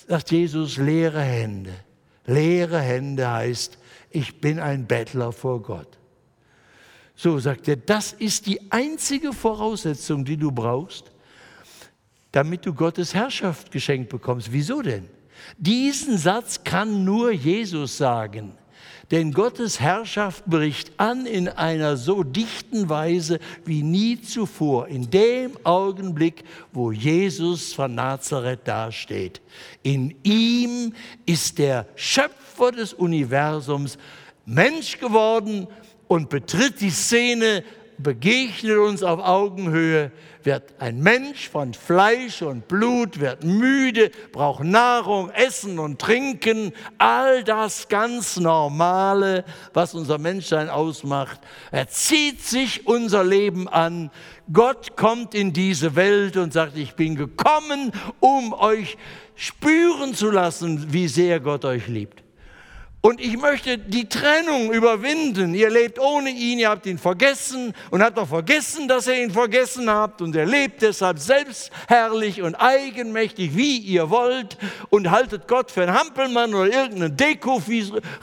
sagt 0.08 0.32
Jesus, 0.32 0.78
leere 0.78 1.22
Hände. 1.22 1.74
Leere 2.26 2.80
Hände 2.80 3.30
heißt, 3.30 3.78
ich 4.10 4.40
bin 4.40 4.60
ein 4.60 4.86
Bettler 4.86 5.32
vor 5.32 5.62
Gott. 5.62 5.98
So 7.16 7.40
sagt 7.40 7.68
er, 7.68 7.76
das 7.76 8.14
ist 8.14 8.48
die 8.48 8.60
einzige 8.72 9.34
Voraussetzung, 9.34 10.26
die 10.26 10.38
du 10.38 10.52
brauchst, 10.52 11.12
damit 12.32 12.66
du 12.66 12.74
Gottes 12.74 13.14
Herrschaft 13.14 13.72
geschenkt 13.72 14.10
bekommst. 14.10 14.52
Wieso 14.52 14.82
denn? 14.82 15.08
Diesen 15.58 16.18
Satz 16.18 16.64
kann 16.64 17.04
nur 17.04 17.32
Jesus 17.32 17.98
sagen. 17.98 18.54
Denn 19.13 19.32
Gottes 19.32 19.80
Herrschaft 19.80 20.47
bricht 20.47 20.91
an 20.97 21.28
in 21.28 21.47
einer 21.47 21.97
so 21.97 22.23
dichten 22.23 22.89
Weise 22.89 23.38
wie 23.63 23.84
nie 23.84 24.19
zuvor, 24.19 24.88
in 24.88 25.12
dem 25.12 25.52
Augenblick, 25.63 26.43
wo 26.71 26.91
Jesus 26.91 27.73
von 27.73 27.93
Nazareth 27.93 28.62
dasteht. 28.67 29.39
In 29.84 30.15
ihm 30.23 30.93
ist 31.28 31.60
der 31.60 31.86
Schöpfer 31.93 32.71
des 32.71 32.91
Universums 32.91 33.99
Mensch 34.47 34.97
geworden 34.97 35.67
und 36.08 36.30
betritt 36.30 36.82
die 36.82 36.89
Szene, 36.89 37.63
begegnet 37.99 38.80
uns 38.80 39.04
auf 39.04 39.19
Augenhöhe 39.19 40.12
wird 40.46 40.74
ein 40.80 41.02
Mensch 41.02 41.50
von 41.50 41.74
Fleisch 41.74 42.42
und 42.42 42.68
Blut, 42.68 43.20
wird 43.20 43.44
müde, 43.44 44.12
braucht 44.32 44.64
Nahrung, 44.64 45.30
Essen 45.32 45.80
und 45.80 46.00
Trinken, 46.00 46.74
all 46.98 47.44
das 47.44 47.88
ganz 47.88 48.38
Normale, 48.38 49.46
was 49.74 49.94
unser 49.94 50.18
Menschsein 50.18 50.70
ausmacht. 50.70 51.40
Er 51.72 51.88
zieht 51.88 52.42
sich 52.42 52.88
unser 52.88 53.24
Leben 53.24 53.68
an. 53.68 54.12
Gott 54.52 54.98
kommt 54.98 55.36
in 55.36 55.54
diese 55.54 55.96
Welt 55.96 56.38
und 56.38 56.54
sagt, 56.54 56.78
ich 56.78 56.96
bin 56.96 57.16
gekommen, 57.16 57.92
um 58.20 58.54
euch 58.54 58.98
spüren 59.36 60.14
zu 60.14 60.32
lassen, 60.32 60.92
wie 60.92 61.08
sehr 61.08 61.40
Gott 61.40 61.66
euch 61.66 61.88
liebt. 61.88 62.24
Und 63.06 63.20
ich 63.20 63.36
möchte 63.36 63.78
die 63.78 64.08
Trennung 64.08 64.72
überwinden. 64.72 65.54
Ihr 65.54 65.70
lebt 65.70 66.00
ohne 66.00 66.30
ihn, 66.30 66.58
ihr 66.60 66.70
habt 66.70 66.86
ihn 66.86 66.98
vergessen 66.98 67.74
und 67.92 68.02
habt 68.02 68.18
auch 68.18 68.30
vergessen, 68.30 68.88
dass 68.88 69.08
ihr 69.08 69.22
ihn 69.22 69.30
vergessen 69.30 69.89
habt. 69.89 70.22
Und 70.22 70.34
er 70.38 70.46
lebt 70.46 70.82
deshalb 70.82 71.20
selbstherrlich 71.20 72.42
und 72.42 72.56
eigenmächtig, 72.56 73.58
wie 73.58 73.78
ihr 73.80 74.10
wollt. 74.10 74.58
Und 74.89 75.12
haltet 75.12 75.50
Gott 75.50 75.70
für 75.70 75.84
einen 75.84 75.94
Hampelmann 75.94 76.54
oder 76.54 76.72
irgendeine 76.72 77.12
Deko, 77.12 77.62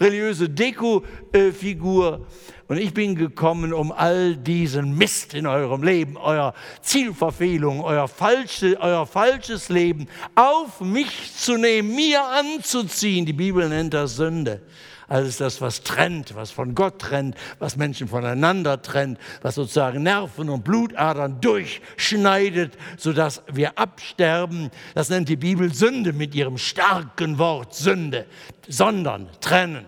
religiöse 0.00 0.48
Deko-Figur. 0.48 2.26
Und 2.70 2.76
ich 2.76 2.94
bin 2.94 3.16
gekommen, 3.16 3.72
um 3.72 3.90
all 3.90 4.36
diesen 4.36 4.96
Mist 4.96 5.34
in 5.34 5.48
eurem 5.48 5.82
Leben, 5.82 6.16
euer 6.16 6.54
Zielverfehlung, 6.82 7.82
euer, 7.82 8.06
falsche, 8.06 8.78
euer 8.80 9.08
falsches 9.08 9.70
Leben 9.70 10.06
auf 10.36 10.80
mich 10.80 11.34
zu 11.34 11.56
nehmen, 11.56 11.96
mir 11.96 12.22
anzuziehen. 12.22 13.26
Die 13.26 13.32
Bibel 13.32 13.68
nennt 13.68 13.92
das 13.92 14.14
Sünde. 14.14 14.62
Alles 15.08 15.38
das, 15.38 15.60
was 15.60 15.82
trennt, 15.82 16.36
was 16.36 16.52
von 16.52 16.76
Gott 16.76 17.00
trennt, 17.00 17.34
was 17.58 17.76
Menschen 17.76 18.06
voneinander 18.06 18.80
trennt, 18.80 19.18
was 19.42 19.56
sozusagen 19.56 20.04
Nerven 20.04 20.48
und 20.48 20.62
Blutadern 20.62 21.40
durchschneidet, 21.40 22.78
sodass 22.96 23.42
wir 23.52 23.76
absterben. 23.80 24.70
Das 24.94 25.10
nennt 25.10 25.28
die 25.28 25.34
Bibel 25.34 25.74
Sünde 25.74 26.12
mit 26.12 26.36
ihrem 26.36 26.56
starken 26.56 27.36
Wort 27.36 27.74
Sünde, 27.74 28.26
sondern 28.68 29.28
trennen. 29.40 29.86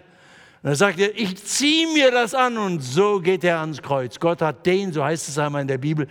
Und 0.62 0.68
dann 0.68 0.76
sagt 0.76 1.00
er, 1.00 1.18
ich 1.18 1.42
ziehe 1.44 1.92
mir 1.92 2.12
das 2.12 2.34
an 2.34 2.56
und 2.56 2.80
so 2.80 3.18
geht 3.20 3.42
er 3.42 3.58
ans 3.58 3.82
Kreuz. 3.82 4.20
Gott 4.20 4.40
hat 4.40 4.64
den, 4.64 4.92
so 4.92 5.02
heißt 5.02 5.28
es 5.28 5.36
einmal 5.36 5.62
in 5.62 5.68
der 5.68 5.78
Bibel, 5.78 6.06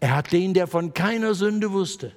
er 0.00 0.16
hat 0.16 0.32
den, 0.32 0.54
der 0.54 0.66
von 0.66 0.94
keiner 0.94 1.34
Sünde 1.34 1.70
wusste. 1.70 2.12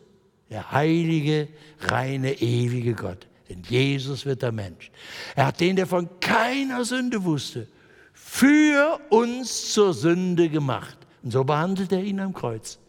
Der 0.50 0.72
heilige, 0.72 1.50
reine, 1.82 2.40
ewige 2.42 2.94
Gott. 2.94 3.28
Denn 3.50 3.64
Jesus 3.68 4.26
wird 4.26 4.42
der 4.42 4.54
Mensch. 4.54 4.92
Er 5.36 5.48
hat 5.48 5.60
den, 5.60 5.76
der 5.76 5.86
von 5.86 6.08
keiner 6.22 6.86
Sünde 6.86 7.22
wusste, 7.26 7.68
für 8.14 9.02
uns 9.10 9.74
zur 9.74 9.94
Sünde 9.94 10.48
gemacht. 10.48 10.98
Und 11.22 11.32
so 11.32 11.44
behandelt 11.44 11.92
er 11.92 12.02
ihn 12.02 12.22
am 12.22 12.34
Kreuz. 12.34 12.80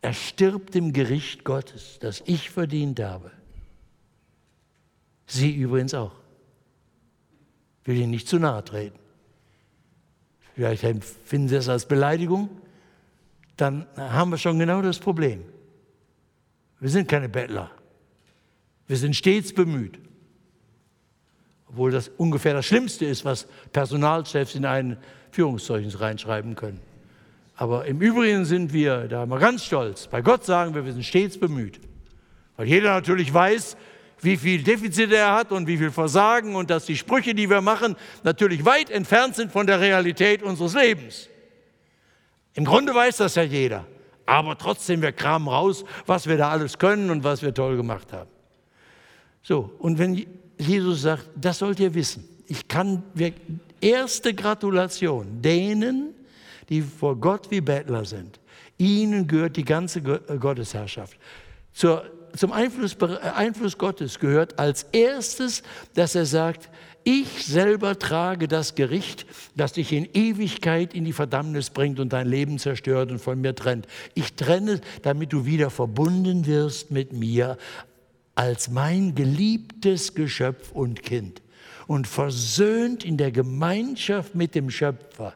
Er 0.00 0.14
stirbt 0.14 0.74
im 0.74 0.92
Gericht 0.92 1.44
Gottes, 1.44 1.98
das 2.00 2.24
ich 2.26 2.50
verdient 2.50 2.98
habe. 2.98 3.30
Sie 5.26 5.54
übrigens 5.54 5.94
auch 5.94 6.21
will 7.84 7.96
Ihnen 7.96 8.10
nicht 8.10 8.28
zu 8.28 8.38
nahe 8.38 8.64
treten. 8.64 8.98
Vielleicht 10.54 10.84
empfinden 10.84 11.48
Sie 11.48 11.56
es 11.56 11.68
als 11.68 11.86
Beleidigung. 11.86 12.50
Dann 13.56 13.86
haben 13.96 14.30
wir 14.30 14.38
schon 14.38 14.58
genau 14.58 14.82
das 14.82 14.98
Problem. 14.98 15.42
Wir 16.80 16.90
sind 16.90 17.08
keine 17.08 17.28
Bettler. 17.28 17.70
Wir 18.86 18.96
sind 18.96 19.14
stets 19.14 19.54
bemüht. 19.54 19.98
Obwohl 21.68 21.90
das 21.90 22.08
ungefähr 22.18 22.54
das 22.54 22.66
Schlimmste 22.66 23.06
ist, 23.06 23.24
was 23.24 23.46
Personalchefs 23.72 24.54
in 24.54 24.66
ein 24.66 24.98
Führungszeugnis 25.30 26.00
reinschreiben 26.00 26.54
können. 26.54 26.80
Aber 27.54 27.86
im 27.86 28.00
Übrigen 28.00 28.44
sind 28.44 28.72
wir, 28.72 29.08
da 29.08 29.20
haben 29.20 29.30
wir 29.30 29.38
ganz 29.38 29.64
stolz, 29.64 30.06
bei 30.06 30.20
Gott 30.20 30.44
sagen 30.44 30.74
wir, 30.74 30.84
wir 30.84 30.92
sind 30.92 31.04
stets 31.04 31.38
bemüht. 31.38 31.80
Weil 32.56 32.66
jeder 32.66 32.92
natürlich 32.94 33.32
weiß, 33.32 33.76
wie 34.22 34.36
viel 34.36 34.62
Defizite 34.62 35.16
er 35.16 35.34
hat 35.34 35.52
und 35.52 35.66
wie 35.66 35.76
viel 35.76 35.90
Versagen 35.90 36.54
und 36.54 36.70
dass 36.70 36.86
die 36.86 36.96
Sprüche, 36.96 37.34
die 37.34 37.50
wir 37.50 37.60
machen, 37.60 37.96
natürlich 38.22 38.64
weit 38.64 38.90
entfernt 38.90 39.36
sind 39.36 39.52
von 39.52 39.66
der 39.66 39.80
Realität 39.80 40.42
unseres 40.42 40.74
Lebens. 40.74 41.28
Im 42.54 42.64
Grunde 42.64 42.94
weiß 42.94 43.18
das 43.18 43.34
ja 43.34 43.42
jeder, 43.42 43.86
aber 44.26 44.56
trotzdem, 44.56 45.02
wir 45.02 45.12
kramen 45.12 45.48
raus, 45.48 45.84
was 46.06 46.26
wir 46.26 46.36
da 46.36 46.50
alles 46.50 46.78
können 46.78 47.10
und 47.10 47.24
was 47.24 47.42
wir 47.42 47.52
toll 47.52 47.76
gemacht 47.76 48.12
haben. 48.12 48.30
So, 49.42 49.72
und 49.78 49.98
wenn 49.98 50.24
Jesus 50.58 51.02
sagt, 51.02 51.28
das 51.34 51.58
sollt 51.58 51.80
ihr 51.80 51.92
wissen, 51.92 52.28
ich 52.46 52.68
kann, 52.68 53.02
erste 53.80 54.34
Gratulation 54.34 55.42
denen, 55.42 56.14
die 56.68 56.82
vor 56.82 57.16
Gott 57.16 57.50
wie 57.50 57.60
Bettler 57.60 58.04
sind. 58.04 58.38
Ihnen 58.78 59.26
gehört 59.26 59.56
die 59.56 59.64
ganze 59.64 60.00
Gottesherrschaft. 60.00 61.18
Zur, 61.72 62.04
zum 62.36 62.52
Einfluss, 62.52 62.96
äh, 63.00 63.18
Einfluss 63.34 63.78
Gottes 63.78 64.18
gehört 64.18 64.58
als 64.58 64.84
erstes, 64.92 65.62
dass 65.94 66.14
er 66.14 66.26
sagt, 66.26 66.68
ich 67.04 67.44
selber 67.44 67.98
trage 67.98 68.46
das 68.46 68.76
Gericht, 68.76 69.26
das 69.56 69.72
dich 69.72 69.92
in 69.92 70.08
Ewigkeit 70.14 70.94
in 70.94 71.04
die 71.04 71.12
Verdammnis 71.12 71.70
bringt 71.70 71.98
und 71.98 72.12
dein 72.12 72.28
Leben 72.28 72.58
zerstört 72.58 73.10
und 73.10 73.18
von 73.18 73.40
mir 73.40 73.56
trennt. 73.56 73.88
Ich 74.14 74.34
trenne, 74.34 74.80
damit 75.02 75.32
du 75.32 75.44
wieder 75.44 75.70
verbunden 75.70 76.46
wirst 76.46 76.92
mit 76.92 77.12
mir 77.12 77.58
als 78.34 78.70
mein 78.70 79.14
geliebtes 79.14 80.14
Geschöpf 80.14 80.70
und 80.72 81.02
Kind 81.02 81.42
und 81.86 82.06
versöhnt 82.06 83.04
in 83.04 83.16
der 83.16 83.32
Gemeinschaft 83.32 84.34
mit 84.34 84.54
dem 84.54 84.70
Schöpfer 84.70 85.34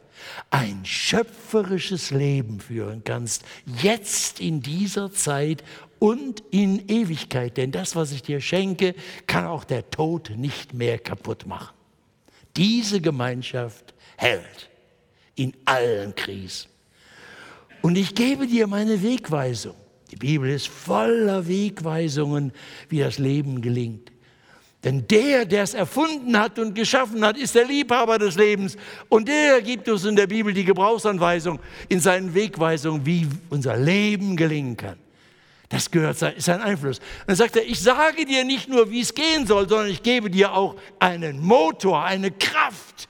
ein 0.51 0.85
schöpferisches 0.85 2.11
Leben 2.11 2.61
führen 2.61 3.03
kannst, 3.05 3.45
jetzt 3.83 4.41
in 4.41 4.63
dieser 4.63 5.13
Zeit 5.13 5.63
und 6.07 6.45
in 6.53 6.89
Ewigkeit. 6.89 7.57
Denn 7.57 7.73
das, 7.73 7.97
was 7.97 8.13
ich 8.13 8.23
dir 8.23 8.41
schenke, 8.41 8.95
kann 9.27 9.45
auch 9.45 9.65
der 9.65 9.91
Tod 9.91 10.31
nicht 10.37 10.73
mehr 10.73 11.01
kaputt 11.01 11.47
machen. 11.47 11.75
Diese 12.57 13.01
Gemeinschaft 13.01 13.93
hält 14.17 14.71
in 15.35 15.53
allen 15.65 16.15
Krisen. 16.15 16.69
Und 17.83 17.97
ich 17.97 18.15
gebe 18.15 18.47
dir 18.47 18.69
meine 18.69 19.03
Wegweisung. 19.03 19.75
Die 20.13 20.17
Bibel 20.17 20.49
ist 20.49 20.69
voller 20.69 21.49
Wegweisungen, 21.49 22.53
wie 22.89 23.01
das 23.01 23.19
Leben 23.19 23.61
gelingt. 23.61 24.13
Denn 24.85 25.09
der, 25.09 25.45
der 25.45 25.65
es 25.65 25.75
erfunden 25.75 26.39
hat 26.39 26.61
und 26.61 26.77
geschaffen 26.77 27.25
hat, 27.25 27.37
ist 27.37 27.57
der 27.57 27.65
Liebhaber 27.65 28.21
des 28.21 28.37
Lebens. 28.37 28.77
Und 29.09 29.27
der 29.27 29.61
gibt 29.61 29.89
uns 29.89 30.05
in 30.05 30.15
der 30.15 30.29
Bibel 30.29 30.55
die 30.55 30.65
Gebrauchsanweisung 30.65 31.59
in 31.89 31.99
seinen 31.99 32.33
Wegweisungen, 32.33 33.05
wie 33.05 33.27
unser 33.51 33.77
Leben 33.77 34.37
gelingen 34.37 34.77
kann. 34.77 34.99
Das 35.69 35.91
gehört 35.91 36.17
sein 36.17 36.61
Einfluss. 36.63 36.99
Und 36.99 37.29
dann 37.29 37.37
sagt 37.37 37.57
er, 37.57 37.65
ich 37.67 37.81
sage 37.81 38.25
dir 38.25 38.45
nicht 38.45 38.69
nur, 38.69 38.91
wie 38.91 39.01
es 39.01 39.15
gehen 39.15 39.47
soll, 39.47 39.69
sondern 39.69 39.89
ich 39.89 40.03
gebe 40.03 40.31
dir 40.31 40.53
auch 40.53 40.77
einen 41.01 41.41
Motor, 41.41 42.05
eine 42.05 42.31
Kraft. 42.31 43.09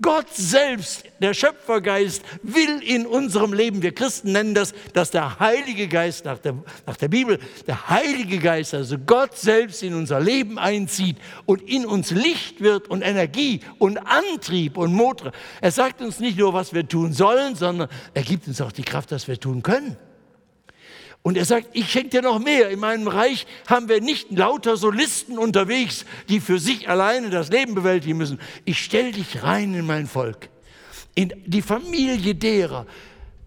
Gott 0.00 0.32
selbst, 0.32 1.04
der 1.20 1.34
Schöpfergeist, 1.34 2.22
will 2.42 2.80
in 2.82 3.04
unserem 3.04 3.52
Leben, 3.52 3.82
wir 3.82 3.92
Christen 3.92 4.32
nennen 4.32 4.54
das, 4.54 4.72
dass 4.92 5.10
der 5.10 5.40
Heilige 5.40 5.88
Geist 5.88 6.24
nach 6.24 6.38
der, 6.38 6.54
nach 6.86 6.96
der 6.96 7.08
Bibel, 7.08 7.40
der 7.66 7.88
Heilige 7.88 8.38
Geist, 8.38 8.74
also 8.74 8.96
Gott 8.96 9.36
selbst 9.36 9.82
in 9.82 9.94
unser 9.94 10.20
Leben 10.20 10.56
einzieht 10.56 11.16
und 11.46 11.62
in 11.62 11.84
uns 11.84 12.12
Licht 12.12 12.60
wird 12.60 12.88
und 12.88 13.02
Energie 13.02 13.60
und 13.78 13.98
Antrieb 13.98 14.76
und 14.76 14.92
Motor. 14.92 15.32
Er 15.60 15.72
sagt 15.72 16.00
uns 16.00 16.20
nicht 16.20 16.38
nur, 16.38 16.54
was 16.54 16.72
wir 16.72 16.86
tun 16.86 17.12
sollen, 17.12 17.56
sondern 17.56 17.88
er 18.14 18.22
gibt 18.22 18.46
uns 18.46 18.60
auch 18.60 18.72
die 18.72 18.84
Kraft, 18.84 19.10
dass 19.10 19.26
wir 19.26 19.38
tun 19.40 19.62
können. 19.62 19.96
Und 21.22 21.36
er 21.36 21.44
sagt, 21.44 21.68
ich 21.72 21.90
schenke 21.90 22.10
dir 22.10 22.22
noch 22.22 22.38
mehr. 22.38 22.70
In 22.70 22.80
meinem 22.80 23.08
Reich 23.08 23.46
haben 23.66 23.88
wir 23.88 24.00
nicht 24.00 24.30
lauter 24.30 24.76
Solisten 24.76 25.38
unterwegs, 25.38 26.04
die 26.28 26.40
für 26.40 26.58
sich 26.58 26.88
alleine 26.88 27.30
das 27.30 27.50
Leben 27.50 27.74
bewältigen 27.74 28.16
müssen. 28.16 28.40
Ich 28.64 28.78
stelle 28.78 29.12
dich 29.12 29.42
rein 29.42 29.74
in 29.74 29.86
mein 29.86 30.06
Volk, 30.06 30.48
in 31.14 31.32
die 31.44 31.62
Familie 31.62 32.34
derer, 32.34 32.86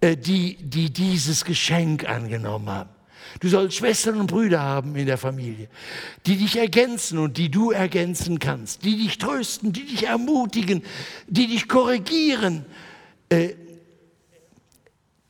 äh, 0.02 0.18
die, 0.18 0.58
die 0.58 0.92
dieses 0.92 1.46
Geschenk 1.46 2.08
angenommen 2.08 2.70
haben. 2.70 2.90
Du 3.40 3.48
sollst 3.48 3.78
Schwestern 3.78 4.20
und 4.20 4.28
Brüder 4.28 4.62
haben 4.62 4.96
in 4.96 5.06
der 5.06 5.18
Familie, 5.18 5.70
die 6.26 6.36
dich 6.36 6.58
ergänzen 6.58 7.18
und 7.18 7.38
die 7.38 7.50
du 7.50 7.72
ergänzen 7.72 8.40
kannst, 8.40 8.84
die 8.84 8.98
dich 8.98 9.18
trösten, 9.18 9.72
die 9.72 9.86
dich 9.86 10.08
ermutigen, 10.08 10.84
die 11.28 11.48
dich 11.48 11.68
korrigieren, 11.68 12.66
äh, 13.30 13.54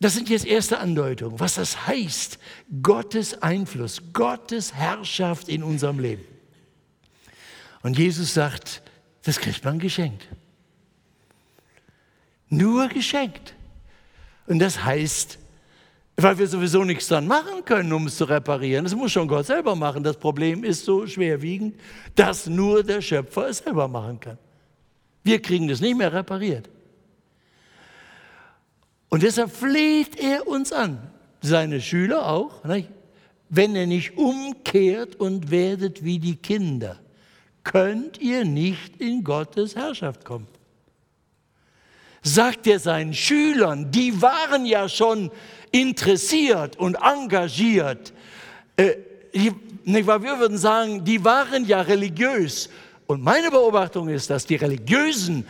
das 0.02 0.16
sind 0.16 0.30
jetzt 0.30 0.48
erste 0.48 0.80
Andeutungen, 0.80 1.40
was 1.40 1.56
das 1.56 1.86
heißt, 1.86 2.40
Gottes 2.82 3.44
Einfluss, 3.44 4.02
Gottes 4.14 4.74
Herrschaft 4.74 5.48
in 5.48 5.62
unserem 5.62 6.00
Leben. 6.00 6.24
Und 7.84 8.00
Jesus 8.00 8.34
sagt, 8.34 8.82
das 9.24 9.40
kriegt 9.40 9.64
man 9.64 9.78
geschenkt. 9.78 10.28
Nur 12.50 12.88
geschenkt. 12.88 13.54
Und 14.48 14.58
das 14.58 14.84
heißt, 14.84 15.38
weil 16.18 16.40
wir 16.40 16.48
sowieso 16.48 16.84
nichts 16.84 17.08
dran 17.08 17.28
machen 17.28 17.64
können, 17.64 17.94
um 17.94 18.08
es 18.08 18.18
zu 18.18 18.26
reparieren. 18.26 18.84
Das 18.84 18.96
muss 18.96 19.12
schon 19.12 19.28
Gott 19.28 19.46
selber 19.46 19.76
machen. 19.76 20.02
Das 20.02 20.18
Problem 20.18 20.64
ist 20.64 20.84
so 20.84 21.06
schwerwiegend, 21.06 21.80
dass 22.16 22.48
nur 22.48 22.84
der 22.84 23.02
Schöpfer 23.02 23.50
es 23.50 23.60
selber 23.60 23.88
machen 23.88 24.20
kann. 24.20 24.40
Wir 25.24 25.40
kriegen 25.40 25.68
das 25.68 25.80
nicht 25.80 25.96
mehr 25.96 26.12
repariert. 26.12 26.68
Und 29.12 29.24
deshalb 29.24 29.52
fleht 29.52 30.18
er 30.18 30.48
uns 30.48 30.72
an, 30.72 30.98
seine 31.42 31.82
Schüler 31.82 32.28
auch, 32.28 32.64
nicht? 32.64 32.90
wenn 33.50 33.76
ihr 33.76 33.86
nicht 33.86 34.18
umkehrt 34.18 35.18
und 35.18 35.52
werdet 35.52 36.06
wie 36.06 36.18
die 36.18 36.38
Kinder, 36.38 36.98
könnt 37.66 38.20
ihr 38.20 38.46
nicht 38.46 39.02
in 39.02 39.26
Gottes 39.26 39.76
Herrschaft 39.76 40.24
kommen. 40.24 40.48
Sagt 42.24 42.66
er 42.68 42.80
seinen 42.80 43.14
Schülern, 43.14 43.92
die 43.92 44.22
waren 44.22 44.66
ja 44.66 44.88
schon 44.88 45.30
interessiert 45.72 46.78
und 46.78 46.96
engagiert. 46.96 48.14
Äh, 48.78 48.94
wir 49.84 50.08
würden 50.08 50.58
sagen, 50.58 51.04
die 51.04 51.22
waren 51.26 51.66
ja 51.66 51.82
religiös. 51.82 52.70
Und 53.08 53.22
meine 53.22 53.52
Beobachtung 53.52 54.08
ist, 54.08 54.30
dass 54.30 54.46
die 54.46 54.56
Religiösen 54.56 55.46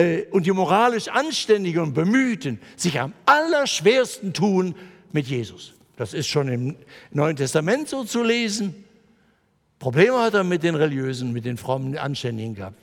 äh, 0.00 0.26
und 0.30 0.46
die 0.46 0.52
moralisch 0.52 1.08
Anständigen 1.08 1.82
und 1.82 1.94
Bemühten 1.94 2.60
sich 2.76 2.98
am 2.98 3.12
allerschwersten 3.26 4.32
tun 4.32 4.74
mit 5.12 5.26
Jesus. 5.26 5.74
Das 5.96 6.14
ist 6.14 6.28
schon 6.28 6.48
im 6.48 6.76
Neuen 7.10 7.36
Testament 7.36 7.88
so 7.88 8.04
zu 8.04 8.22
lesen. 8.22 8.84
Probleme 9.78 10.18
hat 10.18 10.34
er 10.34 10.44
mit 10.44 10.62
den 10.62 10.74
Religiösen, 10.74 11.32
mit 11.32 11.44
den 11.44 11.56
frommen 11.56 11.96
Anständigen 11.98 12.54
gehabt, 12.54 12.78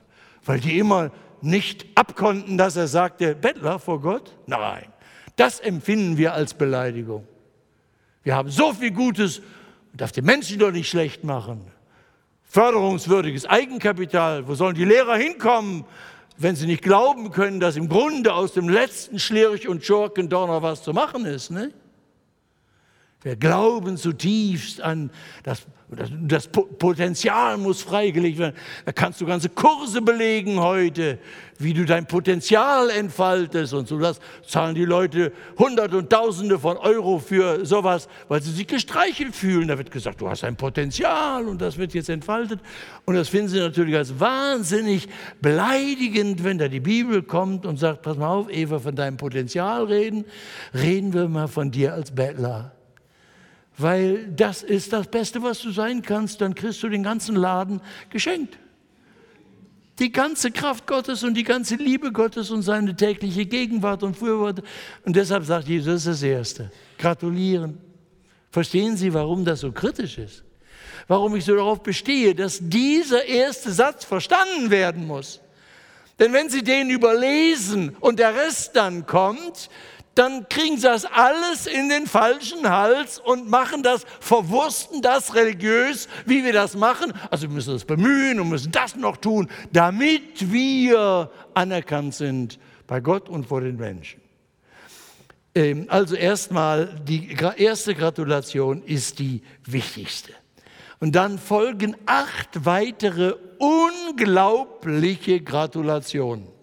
weil 0.46 0.60
die 0.60 0.78
immer 0.78 1.12
nicht 1.42 1.86
abkonnten, 1.96 2.58
dass 2.58 2.76
er 2.76 2.88
sagte, 2.88 3.36
Bettler 3.36 3.80
vor 3.80 4.02
Gott? 4.02 4.36
Nein, 4.46 4.86
das 5.36 5.60
empfinden 5.60 6.18
wir 6.18 6.34
als 6.34 6.54
Beleidigung. 6.54 7.28
Wir 8.24 8.36
haben 8.36 8.50
so 8.50 8.74
viel 8.74 8.92
Gutes 8.92 9.42
darf 9.98 10.12
die 10.12 10.22
Menschen 10.22 10.60
doch 10.60 10.72
nicht 10.72 10.90
schlecht 10.90 11.24
machen. 11.24 11.62
Förderungswürdiges 12.44 13.46
Eigenkapital, 13.46 14.48
wo 14.48 14.56
sollen 14.56 14.76
die 14.76 14.86
Lehrer 14.86 15.18
hinkommen? 15.18 15.86
Wenn 16.38 16.56
sie 16.56 16.68
nicht 16.68 16.84
glauben 16.84 17.32
können, 17.32 17.60
dass 17.60 17.76
im 17.76 17.90
Grunde 17.90 18.34
aus 18.34 18.54
dem 18.54 18.70
letzten 18.70 19.20
Schlierch 19.20 19.68
und 19.68 19.84
Schurken 19.84 20.30
was 20.62 20.84
zu 20.84 20.94
machen 20.94 21.26
ist. 21.26 21.50
Ne? 21.52 21.72
Wir 23.24 23.36
glauben 23.36 23.98
zutiefst 23.98 24.80
an 24.80 25.10
das, 25.42 25.64
das, 25.90 26.12
das 26.22 26.48
Potenzial 26.50 27.58
muss 27.58 27.82
freigelegt 27.82 28.38
werden. 28.38 28.56
Da 28.86 28.92
kannst 28.92 29.20
du 29.20 29.26
ganze 29.26 29.50
Kurse 29.50 30.04
belegen 30.04 30.60
heute, 30.60 31.18
wie 31.58 31.74
du 31.74 31.84
dein 31.86 32.06
Potenzial 32.06 32.92
entfaltest 32.92 33.74
und 33.74 33.88
so. 33.88 33.98
Das 33.98 34.20
zahlen 34.48 34.76
die 34.76 34.86
Leute 34.86 35.34
Hunderte 35.58 35.98
und 35.98 36.12
Tausende 36.12 36.60
von 36.60 36.78
Euro 36.78 37.18
für 37.18 37.66
sowas, 37.66 38.08
weil 38.28 38.44
sie 38.44 38.52
sich 38.52 38.68
gestreichelt 38.68 39.36
fühlen. 39.36 39.68
Da 39.68 39.80
wird 39.80 39.90
gesagt, 39.90 40.22
du 40.22 40.30
hast 40.30 40.44
ein 40.44 40.56
Potenzial 40.56 41.48
und 41.48 41.60
das 41.60 41.80
wird 41.80 41.96
jetzt 41.96 42.10
entfaltet. 42.10 42.60
Und 43.06 43.16
das 43.16 43.30
finden 43.30 43.50
sie 43.50 43.60
natürlich 43.60 43.96
als 43.96 44.20
wahnsinnig 44.20 45.10
beleidigend, 45.42 46.44
wenn 46.44 46.60
da 46.60 46.68
die 46.68 46.82
Bibel 46.82 47.24
kommt 47.24 47.66
und 47.66 47.78
sagt, 47.78 48.04
pass 48.04 48.16
mal 48.16 48.30
auf, 48.30 48.52
Eva, 48.52 48.78
von 48.78 48.96
deinem 48.96 49.18
Potenzial 49.18 49.86
reden, 49.86 50.24
reden 50.76 51.14
wir 51.14 51.28
mal 51.28 51.48
von 51.48 51.72
dir 51.72 51.96
als 51.96 52.12
Bettler 52.12 52.77
weil 53.78 54.28
das 54.28 54.64
ist 54.64 54.92
das 54.92 55.08
Beste, 55.08 55.42
was 55.44 55.60
du 55.60 55.72
sein 55.72 56.02
kannst, 56.02 56.42
dann 56.42 56.56
kriegst 56.56 56.82
du 56.82 56.90
den 56.90 57.04
ganzen 57.04 57.36
Laden 57.36 57.80
geschenkt. 58.10 58.58
Die 60.00 60.12
ganze 60.12 60.52
Kraft 60.52 60.86
Gottes 60.86 61.24
und 61.24 61.36
die 61.36 61.44
ganze 61.44 61.76
Liebe 61.76 62.12
Gottes 62.12 62.52
und 62.52 62.62
seine 62.62 62.96
tägliche 62.96 63.46
Gegenwart 63.46 64.04
und 64.04 64.16
Fürwort. 64.16 64.62
Und 65.06 65.16
deshalb 65.16 65.44
sagt 65.44 65.68
Jesus, 65.68 66.04
das 66.04 66.22
Erste. 66.22 66.72
Gratulieren. 66.98 67.80
Verstehen 68.52 68.96
Sie, 68.98 69.14
warum 69.14 69.46
das 69.46 69.62
so 69.62 69.72
kritisch 69.72 70.18
ist? 70.18 70.44
Warum 71.08 71.36
ich 71.36 71.46
so 71.46 71.56
darauf 71.56 71.82
bestehe, 71.82 72.36
dass 72.36 72.60
dieser 72.62 73.26
erste 73.26 73.72
Satz 73.72 74.04
verstanden 74.04 74.70
werden 74.70 75.06
muss. 75.06 75.40
Denn 76.20 76.34
wenn 76.34 76.50
Sie 76.50 76.64
den 76.64 76.90
überlesen 76.90 77.96
und 78.00 78.20
der 78.20 78.36
Rest 78.36 78.76
dann 78.76 79.06
kommt, 79.06 79.70
dann 80.18 80.48
kriegen 80.50 80.78
sie 80.78 80.84
das 80.84 81.06
alles 81.06 81.68
in 81.68 81.90
den 81.90 82.08
falschen 82.08 82.70
Hals 82.70 83.20
und 83.20 83.50
machen 83.50 83.84
das, 83.84 84.06
verwursten 84.20 85.02
das 85.02 85.36
religiös, 85.36 86.08
wie 86.26 86.44
wir 86.44 86.54
das 86.54 86.76
machen. 86.76 87.14
Also 87.30 87.44
wir 87.44 87.54
müssen 87.54 87.74
das 87.74 87.86
bemühen 87.86 88.40
und 88.40 88.50
müssen 88.50 88.72
das 88.72 88.96
noch 88.96 89.18
tun, 89.18 89.50
damit 89.72 90.52
wir 90.52 91.30
anerkannt 91.54 92.16
sind 92.16 92.60
bei 92.88 93.00
Gott 93.00 93.30
und 93.30 93.46
vor 93.48 93.62
den 93.62 93.78
Menschen. 93.78 94.22
Ähm, 95.54 95.86
also 95.90 96.16
erstmal, 96.16 96.88
die 97.04 97.36
erste 97.58 97.96
Gratulation 97.96 98.84
ist 98.84 99.20
die 99.20 99.42
wichtigste. 99.66 100.34
Und 101.00 101.16
dann 101.16 101.38
folgen 101.38 101.96
acht 102.06 102.66
weitere 102.66 103.34
unglaubliche 103.60 105.42
Gratulationen. 105.42 106.57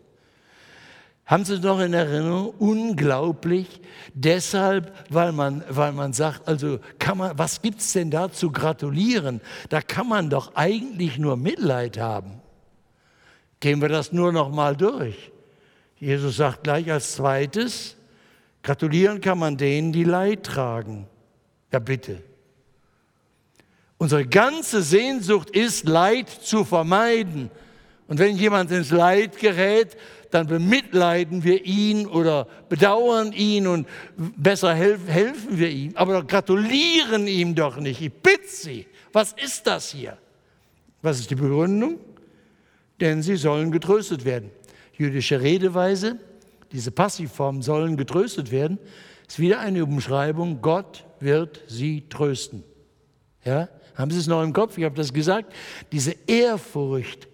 Haben 1.27 1.45
Sie 1.45 1.55
es 1.55 1.63
noch 1.63 1.81
in 1.81 1.95
Erinnerung? 1.95 2.51
Unglaublich. 2.59 3.81
Deshalb, 4.13 4.93
weil 5.09 5.33
man, 5.33 5.65
weil 5.71 5.93
man 5.93 6.13
sagt, 6.13 6.47
also 6.47 6.81
kann 6.99 7.17
man, 7.17 7.39
was 7.39 7.63
gibt 7.63 7.81
es 7.81 7.93
denn 7.93 8.11
da 8.11 8.31
zu 8.31 8.51
gratulieren? 8.53 9.41
Da 9.71 9.81
kann 9.81 10.07
man 10.07 10.29
doch 10.29 10.55
eigentlich 10.55 11.19
nur 11.19 11.37
Mitleid 11.37 11.99
haben. 11.99 12.43
Gehen 13.61 13.81
wir 13.81 13.89
das 13.89 14.13
nur 14.13 14.33
noch 14.33 14.51
mal 14.51 14.77
durch. 14.77 15.33
Jesus 15.99 16.37
sagt 16.37 16.65
gleich 16.65 16.93
als 16.93 17.15
zweites, 17.15 17.97
gratulieren 18.63 19.23
kann 19.23 19.39
man 19.39 19.57
denen, 19.57 19.93
die 19.93 20.05
Leid 20.05 20.43
tragen. 20.43 21.07
Ja 21.73 21.79
bitte. 21.79 22.23
Unsere 23.97 24.27
ganze 24.27 24.83
Sehnsucht 24.83 25.49
ist, 25.49 25.89
Leid 25.89 26.29
zu 26.29 26.65
vermeiden. 26.65 27.51
Und 28.07 28.19
wenn 28.19 28.37
jemand 28.37 28.71
ins 28.71 28.91
Leid 28.91 29.39
gerät, 29.39 29.97
dann 30.35 30.49
bemitleiden 30.49 31.45
wir 31.45 31.65
ihn 31.65 32.07
oder 32.07 32.49
bedauern 32.69 33.33
ihn 33.33 33.67
und 33.69 33.87
besser 34.17 34.75
helfen 34.75 35.59
wir 35.59 35.71
ihm. 35.71 35.93
Aber 35.95 36.25
gratulieren 36.25 37.29
ihm 37.29 37.55
doch 37.55 37.77
nicht. 37.77 38.01
Ich 38.01 38.13
bitte 38.13 38.49
Sie, 38.49 38.87
was 39.13 39.33
ist 39.33 39.67
das 39.67 39.91
hier? 39.91 40.19
Was 41.03 41.21
ist 41.21 41.31
die 41.31 41.37
Begründung? 41.37 42.01
Denn 43.01 43.23
sie 43.23 43.37
sollen 43.37 43.71
getröstet 43.71 44.25
werden. 44.25 44.51
Jüdische 44.97 45.41
Redeweise, 45.41 46.19
diese 46.73 46.91
Passivform 46.91 47.63
sollen 47.63 47.97
getröstet 47.97 48.51
werden, 48.51 48.79
ist 49.29 49.39
wieder 49.39 49.61
eine 49.61 49.85
Umschreibung, 49.85 50.61
Gott 50.61 51.05
wird 51.21 51.63
sie 51.69 52.09
trösten. 52.09 52.65
Ja? 53.45 53.69
Haben 53.95 54.11
Sie 54.11 54.19
es 54.19 54.27
noch 54.27 54.43
im 54.43 54.53
Kopf? 54.53 54.77
Ich 54.79 54.85
habe 54.85 54.97
das 54.97 55.13
gesagt. 55.13 55.53
Diese 55.93 56.17
Ehrfurcht, 56.27 57.29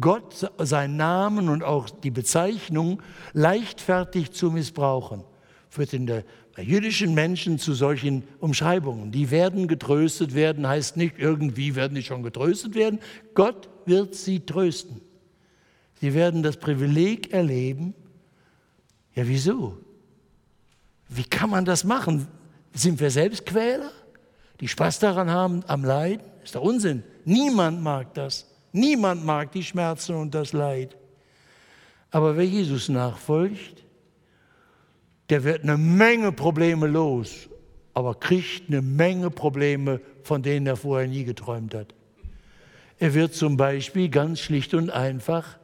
Gott 0.00 0.50
seinen 0.58 0.96
Namen 0.96 1.48
und 1.48 1.64
auch 1.64 1.90
die 1.90 2.10
Bezeichnung 2.10 3.02
leichtfertig 3.32 4.32
zu 4.32 4.50
missbrauchen, 4.50 5.24
führt 5.68 5.92
in 5.92 6.06
der 6.06 6.24
jüdischen 6.56 7.14
Menschen 7.14 7.58
zu 7.58 7.74
solchen 7.74 8.24
Umschreibungen. 8.40 9.12
Die 9.12 9.30
werden 9.30 9.68
getröstet 9.68 10.34
werden, 10.34 10.66
heißt 10.66 10.96
nicht 10.96 11.18
irgendwie 11.18 11.74
werden 11.74 11.94
die 11.94 12.02
schon 12.02 12.22
getröstet 12.22 12.74
werden. 12.74 13.00
Gott 13.34 13.68
wird 13.86 14.14
sie 14.14 14.40
trösten. 14.40 15.00
Sie 16.00 16.14
werden 16.14 16.42
das 16.42 16.56
Privileg 16.56 17.32
erleben. 17.32 17.94
Ja, 19.14 19.26
wieso? 19.26 19.78
Wie 21.08 21.24
kann 21.24 21.50
man 21.50 21.64
das 21.64 21.84
machen? 21.84 22.28
Sind 22.72 23.00
wir 23.00 23.10
selbst 23.10 23.46
Quäler, 23.46 23.90
die 24.60 24.68
Spaß 24.68 24.98
daran 25.00 25.30
haben 25.30 25.64
am 25.66 25.84
Leiden? 25.84 26.24
Ist 26.44 26.54
doch 26.54 26.62
Unsinn. 26.62 27.02
Niemand 27.24 27.82
mag 27.82 28.14
das. 28.14 28.47
Niemand 28.72 29.24
mag 29.24 29.52
die 29.52 29.62
Schmerzen 29.62 30.14
und 30.14 30.34
das 30.34 30.52
Leid. 30.52 30.96
Aber 32.10 32.36
wer 32.36 32.46
Jesus 32.46 32.88
nachfolgt, 32.88 33.84
der 35.30 35.44
wird 35.44 35.62
eine 35.62 35.76
Menge 35.76 36.32
Probleme 36.32 36.86
los, 36.86 37.48
aber 37.94 38.14
kriegt 38.14 38.68
eine 38.68 38.82
Menge 38.82 39.30
Probleme, 39.30 40.00
von 40.22 40.42
denen 40.42 40.66
er 40.66 40.76
vorher 40.76 41.08
nie 41.08 41.24
geträumt 41.24 41.74
hat. 41.74 41.94
Er 42.98 43.14
wird 43.14 43.34
zum 43.34 43.56
Beispiel 43.56 44.08
ganz 44.08 44.40
schlicht 44.40 44.74
und 44.74 44.90
einfach 44.90 45.58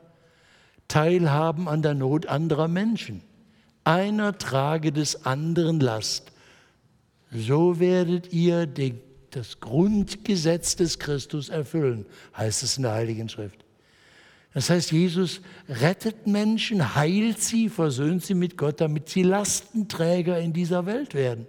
teilhaben 0.88 1.69
an 1.69 1.83
der 1.83 1.95
Not 1.95 2.27
anderer 2.27 2.69
Menschen. 2.69 3.23
Einer 3.83 4.38
trage 4.38 4.93
des 4.93 5.27
anderen 5.27 5.81
Last. 5.81 6.33
So 7.33 7.81
werdet 7.81 8.33
ihr 8.33 8.67
den 8.67 9.01
das 9.37 9.61
Grundgesetz 9.61 10.77
des 10.77 10.99
Christus 10.99 11.49
erfüllen, 11.49 12.07
heißt 12.37 12.62
es 12.62 12.77
in 12.77 12.85
der 12.85 12.92
Heiligen 12.92 13.29
Schrift. 13.29 13.64
Das 14.53 14.70
heißt, 14.70 14.92
Jesus 14.92 15.40
rettet 15.68 16.29
Menschen, 16.29 16.94
heilt 16.94 17.40
sie, 17.40 17.68
versöhnt 17.68 18.25
sie 18.25 18.35
mit 18.35 18.57
Gott, 18.57 18.81
damit 18.81 19.09
sie 19.09 19.25
Lastenträger 19.25 20.38
in 20.38 20.53
dieser 20.53 20.87
Welt 20.87 21.14
werden. 21.14 21.47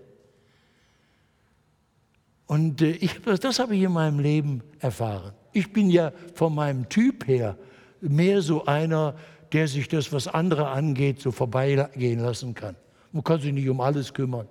Und 2.47 2.81
äh, 2.81 2.91
ich, 2.91 3.21
das 3.21 3.59
habe 3.59 3.75
ich 3.75 3.83
in 3.83 3.91
meinem 3.91 4.19
Leben 4.19 4.63
erfahren. 4.79 5.33
Ich 5.53 5.71
bin 5.71 5.89
ja 5.89 6.11
von 6.33 6.53
meinem 6.53 6.89
Typ 6.89 7.27
her 7.27 7.57
mehr 8.01 8.41
so 8.41 8.65
einer, 8.65 9.15
der 9.51 9.67
sich 9.67 9.87
das, 9.87 10.11
was 10.11 10.27
andere 10.27 10.69
angeht, 10.69 11.21
so 11.21 11.31
vorbeigehen 11.31 12.19
lassen 12.19 12.53
kann. 12.53 12.75
Man 13.11 13.23
kann 13.23 13.39
sich 13.39 13.53
nicht 13.53 13.69
um 13.69 13.81
alles 13.81 14.13
kümmern. 14.13 14.47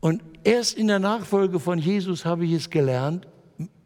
Und 0.00 0.22
erst 0.44 0.76
in 0.76 0.88
der 0.88 0.98
Nachfolge 0.98 1.60
von 1.60 1.78
Jesus 1.78 2.24
habe 2.24 2.44
ich 2.44 2.52
es 2.52 2.70
gelernt, 2.70 3.28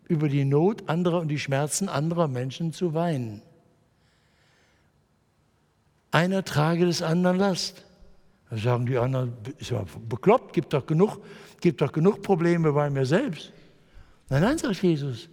über 0.06 0.28
die 0.28 0.44
Not 0.44 0.88
anderer 0.88 1.20
und 1.20 1.28
die 1.28 1.38
Schmerzen 1.38 1.88
anderer 1.88 2.28
Menschen 2.28 2.72
zu 2.72 2.94
weinen. 2.94 3.42
Einer 6.10 6.44
trage 6.44 6.86
des 6.86 7.02
anderen 7.02 7.38
Last. 7.38 7.84
Da 8.50 8.56
sagen 8.58 8.86
die 8.86 8.98
anderen, 8.98 9.32
ist 9.58 9.70
ja 9.70 9.84
bekloppt, 10.08 10.52
gibt 10.52 10.72
doch 10.72 10.86
genug, 10.86 11.18
gibt 11.60 11.80
doch 11.80 11.90
genug 11.90 12.22
Probleme 12.22 12.72
bei 12.72 12.88
mir 12.90 13.06
selbst. 13.06 13.52
Nein, 14.28 14.42
nein, 14.42 14.58
sagt 14.58 14.82
Jesus, 14.82 15.28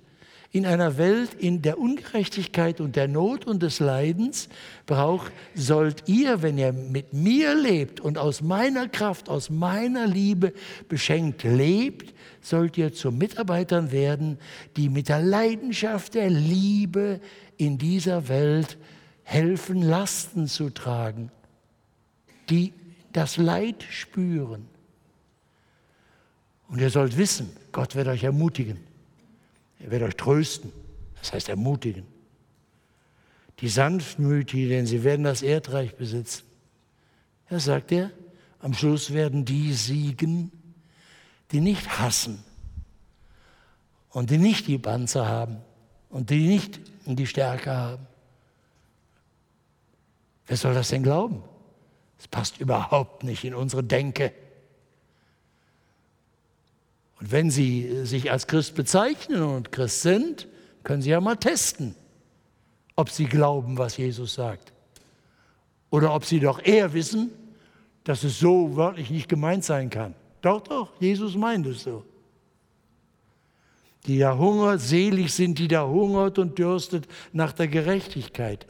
in 0.54 0.66
einer 0.66 0.98
Welt 0.98 1.34
in 1.34 1.62
der 1.62 1.80
Ungerechtigkeit 1.80 2.82
und 2.82 2.98
der 2.98 3.08
Not 3.08 3.46
und 3.46 3.64
des 3.64 3.80
Leidens 3.80 4.50
braucht, 4.86 5.32
sollt 5.56 6.10
ihr, 6.10 6.42
wenn 6.42 6.58
ihr 6.58 6.74
mit 6.74 7.14
mir 7.14 7.56
lebt 7.56 8.02
und 8.02 8.18
aus 8.18 8.42
meiner 8.42 8.90
Kraft, 8.90 9.30
aus 9.30 9.50
meiner 9.50 10.08
Liebe 10.08 10.54
beschenkt 10.90 11.44
lebt, 11.44 12.14
sollt 12.42 12.78
ihr 12.78 12.94
zu 12.94 13.12
Mitarbeitern 13.12 13.92
werden, 13.94 14.40
die 14.76 14.90
mit 14.90 15.08
der 15.08 15.22
Leidenschaft 15.22 16.16
der 16.16 16.30
Liebe 16.30 17.22
in 17.56 17.78
dieser 17.78 18.28
Welt 18.28 18.78
helfen, 19.24 19.82
Lasten 19.82 20.48
zu 20.48 20.70
tragen, 20.70 21.32
die 22.50 22.74
das 23.14 23.38
Leid 23.38 23.86
spüren. 23.90 24.68
Und 26.68 26.82
ihr 26.82 26.90
sollt 26.90 27.18
wissen, 27.18 27.52
Gott 27.72 27.96
wird 27.96 28.08
euch 28.08 28.24
ermutigen. 28.24 28.91
Er 29.84 29.92
wird 29.92 30.04
euch 30.04 30.16
trösten, 30.16 30.72
das 31.20 31.34
heißt 31.34 31.50
ermutigen. 31.50 32.06
Die 33.60 33.70
Sanftmütigen, 33.70 34.86
sie 34.86 35.04
werden 35.04 35.24
das 35.24 35.42
Erdreich 35.42 35.96
besitzen. 35.96 36.44
Ja, 37.50 37.60
sagt 37.60 37.92
er, 37.92 38.12
am 38.60 38.74
Schluss 38.74 39.14
werden 39.14 39.46
die 39.46 39.74
siegen, 39.74 40.52
die 41.52 41.60
nicht 41.60 42.00
hassen 42.00 42.44
und 44.10 44.30
die 44.30 44.38
nicht 44.38 44.68
die 44.68 44.78
Panzer 44.78 45.28
haben 45.28 45.58
und 46.10 46.30
die 46.30 46.48
nicht 46.48 46.80
die 47.06 47.28
Stärke 47.28 47.72
haben. 47.72 48.08
Wer 50.48 50.58
soll 50.58 50.74
das 50.74 50.90
denn 50.90 51.04
glauben? 51.04 51.44
Das 52.18 52.28
passt 52.28 52.60
überhaupt 52.60 53.24
nicht 53.24 53.44
in 53.44 53.56
unsere 53.56 53.84
Denke. 53.84 54.34
Und 57.22 57.32
wenn 57.32 57.52
Sie 57.52 58.04
sich 58.04 58.32
als 58.32 58.48
Christ 58.48 58.74
bezeichnen 58.74 59.44
und 59.44 59.72
Christ 59.72 60.02
sind, 60.02 60.48
können 60.84 61.04
Sie 61.04 61.12
ja 61.12 61.22
mal 61.22 61.36
testen, 61.36 61.96
ob 62.96 63.12
Sie 63.12 63.26
glauben, 63.26 63.78
was 63.78 63.96
Jesus 63.98 64.34
sagt. 64.34 64.74
Oder 65.92 66.16
ob 66.16 66.26
Sie 66.26 66.40
doch 66.40 66.60
eher 66.64 66.94
wissen, 66.94 67.30
dass 68.04 68.24
es 68.24 68.40
so 68.40 68.76
wörtlich 68.76 69.12
nicht 69.12 69.30
gemeint 69.30 69.64
sein 69.64 69.92
kann. 69.92 70.16
Doch, 70.42 70.62
doch, 70.62 70.90
Jesus 71.00 71.36
meint 71.36 71.68
es 71.68 71.84
so. 71.84 72.04
Die 74.08 74.18
da 74.18 74.36
hungert, 74.36 74.82
selig 74.82 75.32
sind, 75.32 75.60
die 75.60 75.68
da 75.68 75.86
hungert 75.86 76.40
und 76.40 76.58
dürstet 76.58 77.08
nach 77.34 77.54
der 77.54 77.68
Gerechtigkeit. 77.68 78.66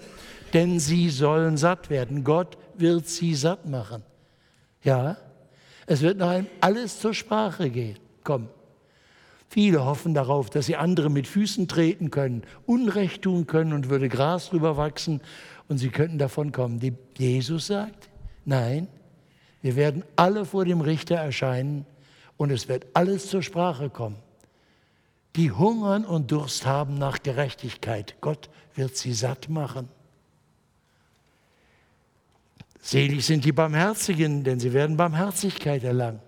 Denn 0.54 0.82
sie 0.82 1.10
sollen 1.10 1.56
satt 1.56 1.90
werden. 1.90 2.26
Gott 2.26 2.58
wird 2.76 3.08
sie 3.08 3.34
satt 3.34 3.66
machen. 3.66 4.04
Ja, 4.84 5.16
es 5.86 6.02
wird 6.02 6.18
nach 6.18 6.32
allem 6.32 6.48
alles 6.60 7.00
zur 7.00 7.14
Sprache 7.14 7.70
gehen 7.70 7.98
kommen. 8.24 8.50
Viele 9.50 9.84
hoffen 9.84 10.14
darauf, 10.14 10.50
dass 10.50 10.68
sie 10.68 10.78
andere 10.78 11.10
mit 11.10 11.28
Füßen 11.28 11.68
treten 11.68 12.10
können, 12.10 12.44
Unrecht 12.66 13.24
tun 13.24 13.48
können 13.48 13.74
und 13.74 13.90
würde 13.90 14.08
Gras 14.08 14.50
drüber 14.50 14.78
wachsen 14.78 15.20
und 15.68 15.78
sie 15.78 15.90
könnten 15.90 16.18
davon 16.18 16.54
kommen. 16.54 16.80
Die 16.80 16.94
Jesus 17.18 17.68
sagt, 17.68 18.10
nein, 18.46 18.88
wir 19.62 19.76
werden 19.76 20.04
alle 20.16 20.46
vor 20.46 20.64
dem 20.64 20.80
Richter 20.80 21.16
erscheinen 21.16 21.86
und 22.38 22.50
es 22.50 22.70
wird 22.70 22.88
alles 22.94 23.28
zur 23.28 23.42
Sprache 23.42 23.90
kommen. 23.90 24.16
Die 25.36 25.52
hungern 25.52 26.06
und 26.06 26.32
Durst 26.32 26.66
haben 26.66 26.98
nach 26.98 27.22
Gerechtigkeit. 27.22 28.16
Gott 28.22 28.50
wird 28.76 28.96
sie 28.96 29.14
satt 29.14 29.50
machen. 29.50 29.90
Selig 32.82 33.26
sind 33.26 33.46
die 33.46 33.52
Barmherzigen, 33.52 34.44
denn 34.44 34.60
sie 34.60 34.74
werden 34.74 34.98
Barmherzigkeit 34.98 35.84
erlangen. 35.84 36.20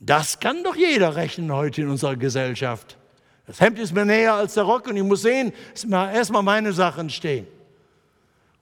Das 0.00 0.38
kann 0.38 0.62
doch 0.62 0.76
jeder 0.76 1.16
rechnen 1.16 1.52
heute 1.52 1.82
in 1.82 1.88
unserer 1.88 2.16
Gesellschaft. 2.16 2.96
Das 3.46 3.60
Hemd 3.60 3.78
ist 3.78 3.94
mir 3.94 4.04
näher 4.04 4.34
als 4.34 4.54
der 4.54 4.64
Rock 4.64 4.88
und 4.88 4.96
ich 4.96 5.02
muss 5.02 5.22
sehen, 5.22 5.52
dass 5.72 5.84
erstmal 5.84 6.42
meine 6.42 6.72
Sachen 6.72 7.10
stehen. 7.10 7.46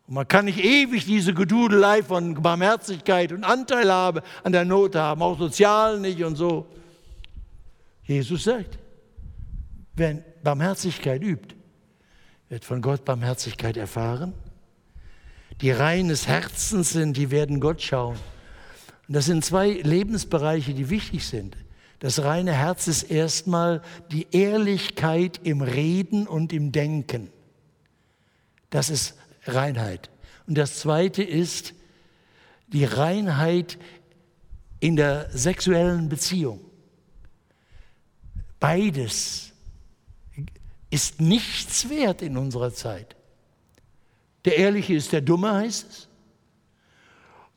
Und 0.07 0.15
man 0.15 0.29
kann 0.29 0.45
nicht 0.45 0.63
ewig 0.63 1.05
diese 1.05 1.35
Gedudelei 1.35 2.03
von 2.03 2.41
Barmherzigkeit 2.41 3.33
und 3.33 3.43
Anteilhabe 3.43 4.23
an 4.45 4.53
der 4.53 4.65
Not 4.65 4.95
haben, 4.95 5.21
auch 5.23 5.39
sozial 5.39 5.99
nicht 5.99 6.23
und 6.23 6.37
so. 6.37 6.67
Jesus 8.05 8.45
sagt, 8.45 8.79
wer 9.97 10.23
Barmherzigkeit 10.45 11.23
übt, 11.23 11.57
wird 12.49 12.65
von 12.65 12.81
Gott 12.81 13.05
Barmherzigkeit 13.05 13.77
erfahren. 13.77 14.33
Die 15.61 15.73
reines 15.73 16.29
Herzens 16.29 16.91
sind, 16.91 17.17
die 17.17 17.33
werden 17.33 17.59
Gott 17.59 17.83
schauen. 17.83 18.17
Und 19.09 19.15
das 19.15 19.27
sind 19.27 19.45
zwei 19.45 19.71
Lebensbereiche, 19.71 20.75
die 20.75 20.91
wichtig 20.91 21.27
sind. 21.27 21.57
Das 22.01 22.23
reine 22.23 22.53
Herz 22.53 22.89
ist 22.89 23.05
erstmal 23.05 23.83
die 24.11 24.27
Ehrlichkeit 24.33 25.41
im 25.45 25.63
Reden 25.63 26.27
und 26.27 26.53
im 26.53 26.73
Denken. 26.73 27.31
Das 28.71 28.91
ist 28.91 29.15
Reinheit. 29.45 30.11
Und 30.47 30.59
das 30.59 30.81
zweite 30.81 31.23
ist 31.23 31.75
die 32.69 32.85
Reinheit 32.85 33.79
in 34.81 34.97
der 34.97 35.31
sexuellen 35.31 36.09
Beziehung. 36.09 36.61
Beides 38.61 39.53
ist 40.91 41.21
nichts 41.21 41.89
wert 41.89 42.23
in 42.23 42.37
unserer 42.37 42.73
Zeit. 42.73 43.17
Der 44.45 44.57
Ehrliche 44.57 44.95
ist 44.95 45.13
der 45.13 45.21
Dumme, 45.21 45.53
heißt 45.53 45.87
es. 45.89 46.06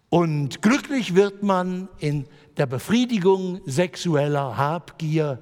Und 0.10 0.62
glücklich 0.62 1.16
wird 1.16 1.44
man 1.44 1.88
in 2.00 2.26
der 2.58 2.66
Befriedigung 2.66 3.62
sexueller 3.66 4.58
Habgier. 4.58 5.40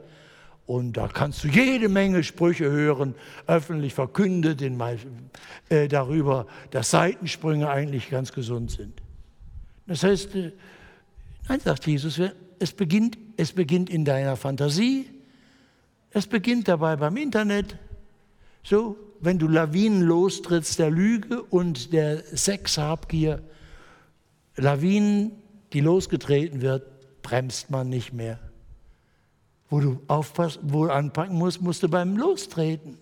Und 0.65 0.97
da 0.97 1.07
kannst 1.07 1.45
du 1.45 1.47
jede 1.47 1.88
Menge 1.88 2.24
Sprüche 2.24 2.70
hören, 2.70 3.15
öffentlich 3.47 3.93
verkündet 3.93 4.61
in, 4.61 4.82
äh, 5.70 5.88
darüber, 5.88 6.45
dass 6.72 6.91
Seitensprünge 6.91 7.70
eigentlich 7.70 8.09
ganz 8.09 8.34
gesund 8.34 8.72
sind. 8.72 9.01
Das 9.88 10.03
heißt, 10.03 10.36
äh, 10.36 10.51
nein, 11.47 11.61
sagt 11.61 11.88
Jesus, 11.88 12.20
es 12.59 12.74
beginnt, 12.74 13.18
es 13.38 13.53
beginnt 13.53 13.89
in 13.89 14.03
deiner 14.03 14.36
Fantasie, 14.36 15.07
es 16.11 16.28
beginnt 16.28 16.68
dabei 16.68 16.97
beim 16.97 17.15
Internet. 17.15 17.78
So, 18.63 18.97
wenn 19.22 19.39
du 19.39 19.47
Lawinen 19.47 20.01
lostrittst 20.01 20.80
der 20.80 20.89
Lüge 20.89 21.41
und 21.43 21.93
der 21.93 22.22
Sexhabgier, 22.36 23.41
Lawinen, 24.58 25.32
die 25.74 25.80
losgetreten 25.80 26.62
wird, 26.62 27.22
bremst 27.22 27.70
man 27.70 27.89
nicht 27.89 28.14
mehr. 28.14 28.39
Wo 29.70 29.80
du 29.80 30.01
aufpassen, 30.08 30.62
wo 30.64 30.86
du 30.86 30.91
anpacken 30.91 31.36
musst, 31.36 31.62
musst 31.62 31.84
du 31.84 31.89
beim 31.89 32.18
Lostreten. 32.18 32.97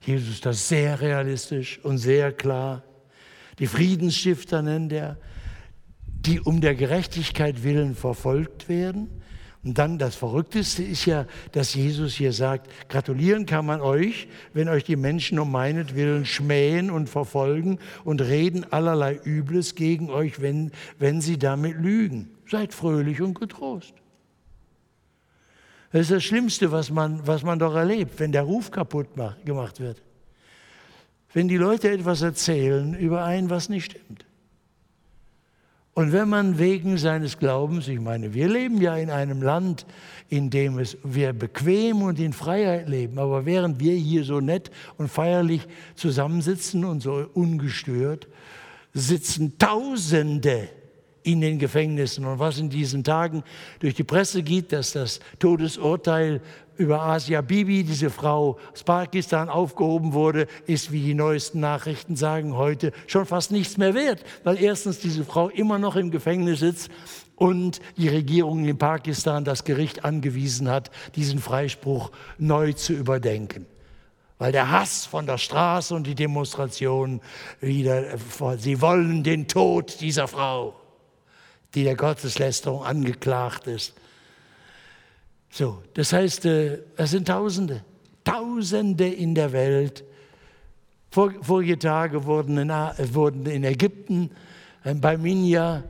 Jesus 0.00 0.30
ist 0.30 0.46
das 0.46 0.68
sehr 0.68 1.00
realistisch 1.00 1.78
und 1.84 1.98
sehr 1.98 2.32
klar. 2.32 2.82
Die 3.58 3.66
Friedensstifter 3.66 4.62
nennt 4.62 4.92
er, 4.92 5.18
die 6.06 6.40
um 6.40 6.60
der 6.60 6.74
Gerechtigkeit 6.74 7.62
willen 7.62 7.94
verfolgt 7.94 8.68
werden. 8.68 9.19
Und 9.62 9.76
dann 9.76 9.98
das 9.98 10.14
Verrückteste 10.14 10.82
ist 10.82 11.04
ja, 11.04 11.26
dass 11.52 11.74
Jesus 11.74 12.14
hier 12.14 12.32
sagt, 12.32 12.70
gratulieren 12.88 13.44
kann 13.44 13.66
man 13.66 13.82
euch, 13.82 14.26
wenn 14.54 14.70
euch 14.70 14.84
die 14.84 14.96
Menschen 14.96 15.38
um 15.38 15.52
meinetwillen 15.52 16.24
schmähen 16.24 16.90
und 16.90 17.10
verfolgen 17.10 17.78
und 18.04 18.22
reden 18.22 18.64
allerlei 18.72 19.20
Übles 19.22 19.74
gegen 19.74 20.08
euch, 20.08 20.40
wenn, 20.40 20.72
wenn 20.98 21.20
sie 21.20 21.38
damit 21.38 21.76
lügen. 21.76 22.30
Seid 22.48 22.72
fröhlich 22.72 23.20
und 23.20 23.38
getrost. 23.38 23.92
Das 25.92 26.02
ist 26.02 26.10
das 26.10 26.24
Schlimmste, 26.24 26.72
was 26.72 26.90
man, 26.90 27.26
was 27.26 27.42
man 27.42 27.58
doch 27.58 27.74
erlebt, 27.74 28.18
wenn 28.18 28.32
der 28.32 28.42
Ruf 28.42 28.70
kaputt 28.70 29.16
macht, 29.16 29.44
gemacht 29.44 29.78
wird. 29.80 30.00
Wenn 31.32 31.48
die 31.48 31.58
Leute 31.58 31.90
etwas 31.90 32.22
erzählen 32.22 32.94
über 32.94 33.24
ein, 33.24 33.50
was 33.50 33.68
nicht 33.68 33.92
stimmt. 33.92 34.24
Und 35.92 36.12
wenn 36.12 36.28
man 36.28 36.58
wegen 36.58 36.98
seines 36.98 37.38
Glaubens, 37.38 37.88
ich 37.88 38.00
meine, 38.00 38.32
wir 38.32 38.48
leben 38.48 38.80
ja 38.80 38.96
in 38.96 39.10
einem 39.10 39.42
Land, 39.42 39.86
in 40.28 40.48
dem 40.48 40.78
es, 40.78 40.96
wir 41.02 41.32
bequem 41.32 42.02
und 42.02 42.20
in 42.20 42.32
Freiheit 42.32 42.88
leben, 42.88 43.18
aber 43.18 43.44
während 43.44 43.80
wir 43.80 43.94
hier 43.94 44.24
so 44.24 44.40
nett 44.40 44.70
und 44.98 45.08
feierlich 45.08 45.66
zusammensitzen 45.96 46.84
und 46.84 47.00
so 47.00 47.28
ungestört, 47.34 48.28
sitzen 48.92 49.58
Tausende 49.58 50.68
in 51.22 51.40
den 51.40 51.58
Gefängnissen. 51.58 52.24
Und 52.24 52.38
was 52.38 52.58
in 52.58 52.70
diesen 52.70 53.04
Tagen 53.04 53.42
durch 53.80 53.94
die 53.94 54.04
Presse 54.04 54.42
geht, 54.42 54.72
dass 54.72 54.92
das 54.92 55.20
Todesurteil 55.38 56.40
über 56.76 57.02
Asia 57.02 57.42
Bibi, 57.42 57.84
diese 57.84 58.08
Frau 58.08 58.58
aus 58.72 58.82
Pakistan, 58.84 59.50
aufgehoben 59.50 60.14
wurde, 60.14 60.46
ist, 60.66 60.92
wie 60.92 61.02
die 61.02 61.14
neuesten 61.14 61.60
Nachrichten 61.60 62.16
sagen, 62.16 62.56
heute 62.56 62.92
schon 63.06 63.26
fast 63.26 63.52
nichts 63.52 63.76
mehr 63.76 63.94
wert, 63.94 64.24
weil 64.44 64.60
erstens 64.60 64.98
diese 64.98 65.24
Frau 65.24 65.50
immer 65.50 65.78
noch 65.78 65.96
im 65.96 66.10
Gefängnis 66.10 66.60
sitzt 66.60 66.90
und 67.36 67.80
die 67.98 68.08
Regierung 68.08 68.64
in 68.64 68.78
Pakistan 68.78 69.44
das 69.44 69.64
Gericht 69.64 70.04
angewiesen 70.04 70.70
hat, 70.70 70.90
diesen 71.16 71.38
Freispruch 71.38 72.10
neu 72.38 72.72
zu 72.72 72.94
überdenken 72.94 73.66
weil 74.40 74.52
der 74.52 74.70
Hass 74.70 75.04
von 75.04 75.26
der 75.26 75.36
Straße 75.36 75.94
und 75.94 76.06
die 76.06 76.14
Demonstrationen 76.14 77.20
wieder, 77.60 78.16
sie 78.56 78.80
wollen 78.80 79.22
den 79.22 79.48
Tod 79.48 80.00
dieser 80.00 80.28
Frau 80.28 80.79
die 81.74 81.84
der 81.84 81.96
Gotteslästerung 81.96 82.84
angeklagt 82.84 83.66
ist. 83.66 83.94
So, 85.50 85.82
das 85.94 86.12
heißt, 86.12 86.44
äh, 86.46 86.78
es 86.96 87.10
sind 87.10 87.26
Tausende, 87.26 87.84
Tausende 88.24 89.08
in 89.08 89.34
der 89.34 89.52
Welt. 89.52 90.04
Vor, 91.10 91.32
vorige 91.42 91.78
Tage 91.78 92.24
wurden 92.24 92.56
in, 92.58 92.68
wurden 92.68 93.46
in 93.46 93.64
Ägypten 93.64 94.30
äh, 94.84 94.94
bei 94.94 95.16
Minya 95.16 95.82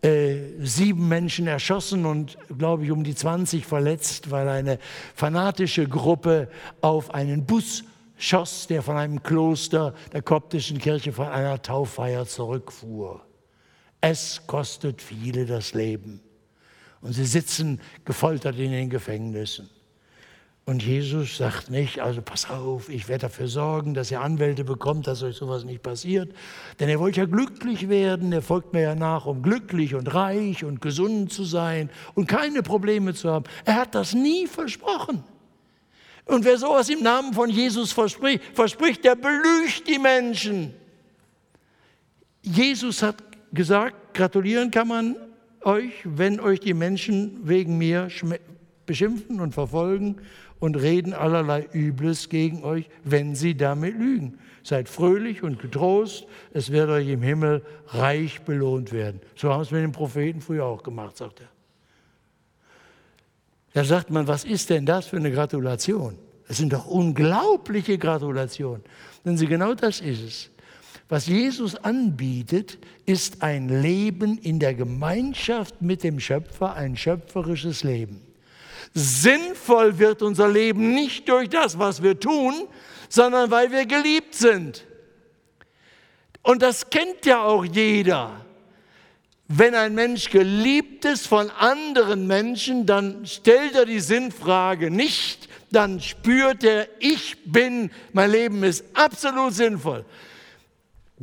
äh, 0.00 0.36
sieben 0.60 1.08
Menschen 1.08 1.46
erschossen 1.46 2.06
und, 2.06 2.38
glaube 2.58 2.84
ich, 2.84 2.90
um 2.90 3.04
die 3.04 3.14
20 3.14 3.66
verletzt, 3.66 4.30
weil 4.30 4.48
eine 4.48 4.78
fanatische 5.14 5.86
Gruppe 5.86 6.48
auf 6.80 7.14
einen 7.14 7.44
Bus 7.44 7.84
schoss, 8.16 8.66
der 8.66 8.82
von 8.82 8.96
einem 8.96 9.22
Kloster 9.22 9.94
der 10.12 10.22
koptischen 10.22 10.78
Kirche 10.78 11.12
von 11.12 11.28
einer 11.28 11.60
Tauffeier 11.60 12.26
zurückfuhr. 12.26 13.20
Es 14.02 14.42
kostet 14.48 15.00
viele 15.00 15.46
das 15.46 15.74
Leben. 15.74 16.20
Und 17.00 17.12
sie 17.12 17.24
sitzen 17.24 17.80
gefoltert 18.04 18.58
in 18.58 18.72
den 18.72 18.90
Gefängnissen. 18.90 19.70
Und 20.64 20.82
Jesus 20.82 21.36
sagt 21.36 21.70
nicht, 21.70 22.00
also 22.00 22.20
pass 22.20 22.50
auf, 22.50 22.88
ich 22.88 23.08
werde 23.08 23.22
dafür 23.22 23.46
sorgen, 23.48 23.94
dass 23.94 24.10
ihr 24.10 24.20
Anwälte 24.20 24.64
bekommt, 24.64 25.06
dass 25.06 25.22
euch 25.22 25.36
sowas 25.36 25.64
nicht 25.64 25.82
passiert. 25.82 26.32
Denn 26.78 26.88
er 26.88 26.98
wollte 26.98 27.20
ja 27.20 27.26
glücklich 27.26 27.88
werden, 27.88 28.32
er 28.32 28.42
folgt 28.42 28.72
mir 28.72 28.82
ja 28.82 28.94
nach, 28.94 29.26
um 29.26 29.42
glücklich 29.42 29.94
und 29.94 30.12
reich 30.14 30.64
und 30.64 30.80
gesund 30.80 31.32
zu 31.32 31.44
sein 31.44 31.88
und 32.14 32.26
keine 32.26 32.62
Probleme 32.62 33.14
zu 33.14 33.30
haben. 33.30 33.44
Er 33.64 33.76
hat 33.76 33.94
das 33.94 34.14
nie 34.14 34.46
versprochen. 34.48 35.22
Und 36.24 36.44
wer 36.44 36.58
sowas 36.58 36.88
im 36.88 37.02
Namen 37.02 37.34
von 37.34 37.50
Jesus 37.50 37.92
verspricht, 37.92 38.42
verspricht, 38.54 39.04
der 39.04 39.16
belügt 39.16 39.88
die 39.88 39.98
Menschen. 39.98 40.74
Jesus 42.42 43.02
hat 43.02 43.31
gesagt, 43.52 44.14
gratulieren 44.14 44.70
kann 44.70 44.88
man 44.88 45.16
euch, 45.62 45.92
wenn 46.04 46.40
euch 46.40 46.60
die 46.60 46.74
Menschen 46.74 47.40
wegen 47.46 47.78
mir 47.78 48.08
beschimpfen 48.86 49.40
und 49.40 49.52
verfolgen 49.52 50.16
und 50.58 50.76
reden 50.76 51.12
allerlei 51.12 51.66
Übles 51.72 52.28
gegen 52.28 52.62
euch, 52.64 52.88
wenn 53.04 53.34
sie 53.34 53.56
damit 53.56 53.96
lügen. 53.98 54.38
Seid 54.62 54.88
fröhlich 54.88 55.42
und 55.42 55.58
getrost, 55.58 56.26
es 56.52 56.70
wird 56.70 56.88
euch 56.88 57.08
im 57.08 57.22
Himmel 57.22 57.64
reich 57.88 58.42
belohnt 58.42 58.92
werden. 58.92 59.20
So 59.34 59.52
haben 59.52 59.62
es 59.62 59.72
mit 59.72 59.82
den 59.82 59.92
Propheten 59.92 60.40
früher 60.40 60.64
auch 60.64 60.82
gemacht, 60.82 61.16
sagt 61.16 61.40
er. 61.40 61.48
Da 63.74 63.84
sagt 63.84 64.10
man, 64.10 64.28
was 64.28 64.44
ist 64.44 64.70
denn 64.70 64.86
das 64.86 65.06
für 65.06 65.16
eine 65.16 65.32
Gratulation? 65.32 66.16
Das 66.46 66.58
sind 66.58 66.72
doch 66.72 66.86
unglaubliche 66.86 67.98
Gratulationen. 67.98 68.82
Denn 69.24 69.36
sie 69.36 69.46
genau 69.46 69.74
das 69.74 70.00
ist 70.00 70.22
es. 70.22 70.50
Was 71.12 71.26
Jesus 71.26 71.74
anbietet, 71.74 72.78
ist 73.04 73.42
ein 73.42 73.68
Leben 73.82 74.38
in 74.38 74.58
der 74.58 74.72
Gemeinschaft 74.72 75.82
mit 75.82 76.04
dem 76.04 76.18
Schöpfer, 76.18 76.72
ein 76.72 76.96
schöpferisches 76.96 77.84
Leben. 77.84 78.22
Sinnvoll 78.94 79.98
wird 79.98 80.22
unser 80.22 80.48
Leben 80.48 80.94
nicht 80.94 81.28
durch 81.28 81.50
das, 81.50 81.78
was 81.78 82.02
wir 82.02 82.18
tun, 82.18 82.54
sondern 83.10 83.50
weil 83.50 83.70
wir 83.70 83.84
geliebt 83.84 84.34
sind. 84.34 84.86
Und 86.40 86.62
das 86.62 86.88
kennt 86.88 87.26
ja 87.26 87.42
auch 87.42 87.66
jeder. 87.66 88.46
Wenn 89.48 89.74
ein 89.74 89.94
Mensch 89.94 90.30
geliebt 90.30 91.04
ist 91.04 91.26
von 91.26 91.50
anderen 91.50 92.26
Menschen, 92.26 92.86
dann 92.86 93.26
stellt 93.26 93.74
er 93.74 93.84
die 93.84 94.00
Sinnfrage 94.00 94.90
nicht, 94.90 95.50
dann 95.70 96.00
spürt 96.00 96.64
er, 96.64 96.88
ich 97.00 97.36
bin, 97.44 97.90
mein 98.14 98.30
Leben 98.30 98.62
ist 98.62 98.82
absolut 98.94 99.52
sinnvoll. 99.52 100.06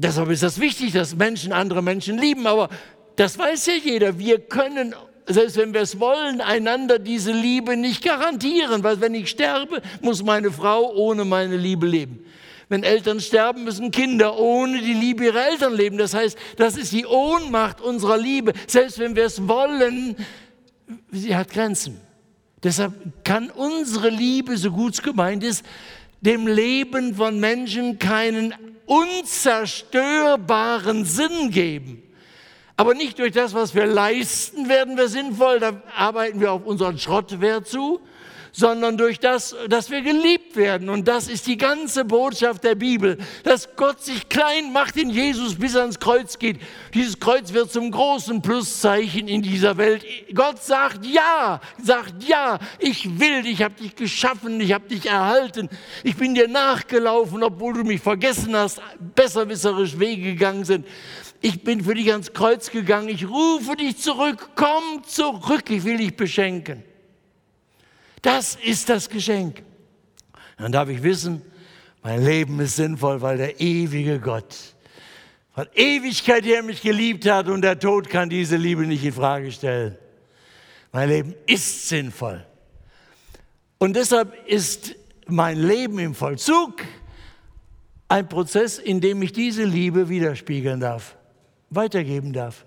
Deshalb 0.02 0.30
ist 0.30 0.44
das 0.44 0.62
wichtig, 0.62 0.94
dass 0.94 1.14
Menschen 1.14 1.52
andere 1.52 1.84
Menschen 1.84 2.18
lieben. 2.18 2.48
Aber 2.48 2.70
das 3.18 3.38
weiß 3.38 3.66
ja 3.66 3.74
jeder. 3.74 4.18
Wir 4.18 4.40
können, 4.40 4.96
selbst 5.28 5.58
wenn 5.58 5.74
wir 5.74 5.82
es 5.82 6.00
wollen, 6.00 6.40
einander 6.40 7.00
diese 7.00 7.34
Liebe 7.34 7.76
nicht 7.76 8.02
garantieren. 8.02 8.82
Weil 8.82 9.02
wenn 9.02 9.14
ich 9.14 9.30
sterbe, 9.30 9.82
muss 10.00 10.24
meine 10.24 10.52
Frau 10.52 10.94
ohne 10.94 11.26
meine 11.26 11.58
Liebe 11.58 11.86
leben. 11.86 12.26
Wenn 12.70 12.84
Eltern 12.84 13.20
sterben, 13.20 13.66
müssen 13.66 13.92
Kinder 13.92 14.40
ohne 14.40 14.80
die 14.80 14.94
Liebe 14.94 15.26
ihrer 15.26 15.50
Eltern 15.50 15.74
leben. 15.74 15.98
Das 15.98 16.14
heißt, 16.14 16.38
das 16.56 16.78
ist 16.78 16.94
die 16.94 17.06
Ohnmacht 17.06 17.82
unserer 17.82 18.18
Liebe. 18.18 18.54
Selbst 18.68 19.00
wenn 19.00 19.18
wir 19.18 19.26
es 19.26 19.50
wollen, 19.50 20.16
sie 21.12 21.36
hat 21.36 21.52
Grenzen. 21.52 22.00
Deshalb 22.64 22.94
kann 23.26 23.50
unsere 23.50 24.10
Liebe, 24.10 24.56
so 24.56 24.72
gut 24.72 24.94
es 24.94 25.02
gemeint 25.02 25.44
ist, 25.44 25.66
dem 26.22 26.48
Leben 26.48 27.16
von 27.16 27.38
Menschen 27.40 28.00
keinen 28.00 28.54
unzerstörbaren 28.90 31.06
Sinn 31.06 31.52
geben. 31.52 32.04
Aber 32.76 32.96
nicht 32.96 33.20
durch 33.20 33.34
das, 33.34 33.54
was 33.54 33.76
wir 33.76 33.86
leisten, 33.86 34.68
werden 34.68 34.98
wir 34.98 35.10
sinnvoll. 35.10 35.60
Da 35.60 35.80
arbeiten 35.96 36.40
wir 36.40 36.52
auf 36.52 36.66
unseren 36.66 36.98
Schrottwert 36.98 37.68
zu, 37.68 38.02
sondern 38.52 38.98
durch 38.98 39.20
das, 39.20 39.56
dass 39.68 39.90
wir 39.90 40.02
geliebt 40.02 40.56
werden. 40.56 40.90
Und 40.90 41.08
das 41.08 41.28
ist 41.28 41.48
die 41.48 41.58
ganze 41.58 42.06
Botschaft 42.06 42.64
der 42.64 42.76
Bibel, 42.76 43.18
dass 43.44 43.76
Gott 43.76 44.02
sich 44.02 44.30
klein 44.30 44.72
macht 44.74 44.98
in 44.98 45.10
Jesus, 45.10 45.56
bis 45.56 45.76
er 45.76 45.82
ans 45.82 46.00
Kreuz 46.00 46.40
geht. 46.40 46.60
Dieses 46.94 47.20
Kreuz 47.20 47.54
wird 47.54 47.72
zum 47.72 47.92
großen 47.92 48.42
Pluszeichen 48.42 49.28
in 49.28 49.42
dieser 49.42 49.78
Welt. 49.78 50.06
Gott 50.34 50.62
sagt 50.64 51.06
ja, 51.06 51.62
sagt 51.82 52.24
ja, 52.24 52.60
ich 52.80 53.20
will, 53.20 53.46
ich 53.46 53.62
habe 53.62 53.76
dich 53.76 53.96
geschaffen, 53.96 54.60
ich 54.62 54.74
habe 54.74 54.88
dich 54.88 55.06
erhalten, 55.06 55.70
ich 56.04 56.16
bin 56.16 56.36
dir 56.36 56.48
nachgelaufen, 56.48 57.44
obwohl 57.44 57.74
du 57.74 57.84
mich 57.84 58.02
vergessen 58.02 58.56
hast, 58.56 58.82
besserwisserisch 59.16 60.00
Wege 60.00 60.24
gegangen 60.24 60.66
sind. 60.66 60.86
Ich 61.42 61.64
bin 61.64 61.84
für 61.84 61.94
dich 61.94 62.12
ans 62.12 62.34
Kreuz 62.34 62.70
gegangen, 62.70 63.08
ich 63.08 63.28
rufe 63.28 63.76
dich 63.78 63.98
zurück, 63.98 64.50
komm 64.56 65.04
zurück, 65.06 65.70
ich 65.70 65.84
will 65.86 65.98
dich 65.98 66.16
beschenken. 66.16 66.84
Das 68.22 68.56
ist 68.56 68.90
das 68.90 69.10
Geschenk. 69.10 69.64
Dann 70.58 70.72
darf 70.72 70.90
ich 70.90 71.02
wissen, 71.04 71.42
mein 72.04 72.24
Leben 72.24 72.60
ist 72.60 72.76
sinnvoll, 72.76 73.22
weil 73.22 73.38
der 73.38 73.60
ewige 73.60 74.20
Gott 74.20 74.56
von 75.60 75.68
Ewigkeit 75.76 76.46
her 76.46 76.64
mich 76.64 76.82
geliebt 76.82 77.30
hat 77.30 77.50
und 77.50 77.62
der 77.64 77.78
Tod 77.78 78.10
kann 78.10 78.30
diese 78.30 78.56
Liebe 78.56 78.86
nicht 78.86 79.04
in 79.04 79.12
Frage 79.12 79.52
stellen. 79.52 79.98
Mein 80.94 81.10
Leben 81.10 81.36
ist 81.48 81.90
sinnvoll. 81.90 82.46
Und 83.78 83.96
deshalb 83.96 84.48
ist 84.48 84.96
mein 85.28 85.60
Leben 85.60 86.00
im 86.00 86.16
Vollzug 86.16 86.82
ein 88.08 88.30
Prozess, 88.30 88.80
in 88.80 89.02
dem 89.02 89.22
ich 89.22 89.34
diese 89.34 89.64
Liebe 89.64 90.08
widerspiegeln 90.08 90.80
darf, 90.80 91.18
weitergeben 91.70 92.32
darf. 92.32 92.66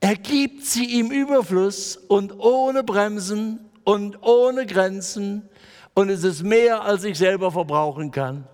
Er 0.00 0.16
gibt 0.16 0.66
sie 0.66 1.00
im 1.00 1.10
Überfluss 1.10 1.96
und 1.96 2.38
ohne 2.38 2.84
Bremsen 2.84 3.65
und 3.86 4.20
ohne 4.22 4.66
Grenzen 4.66 5.48
und 5.94 6.10
es 6.10 6.24
ist 6.24 6.42
mehr, 6.42 6.82
als 6.82 7.04
ich 7.04 7.16
selber 7.16 7.52
verbrauchen 7.52 8.10
kann. 8.10 8.44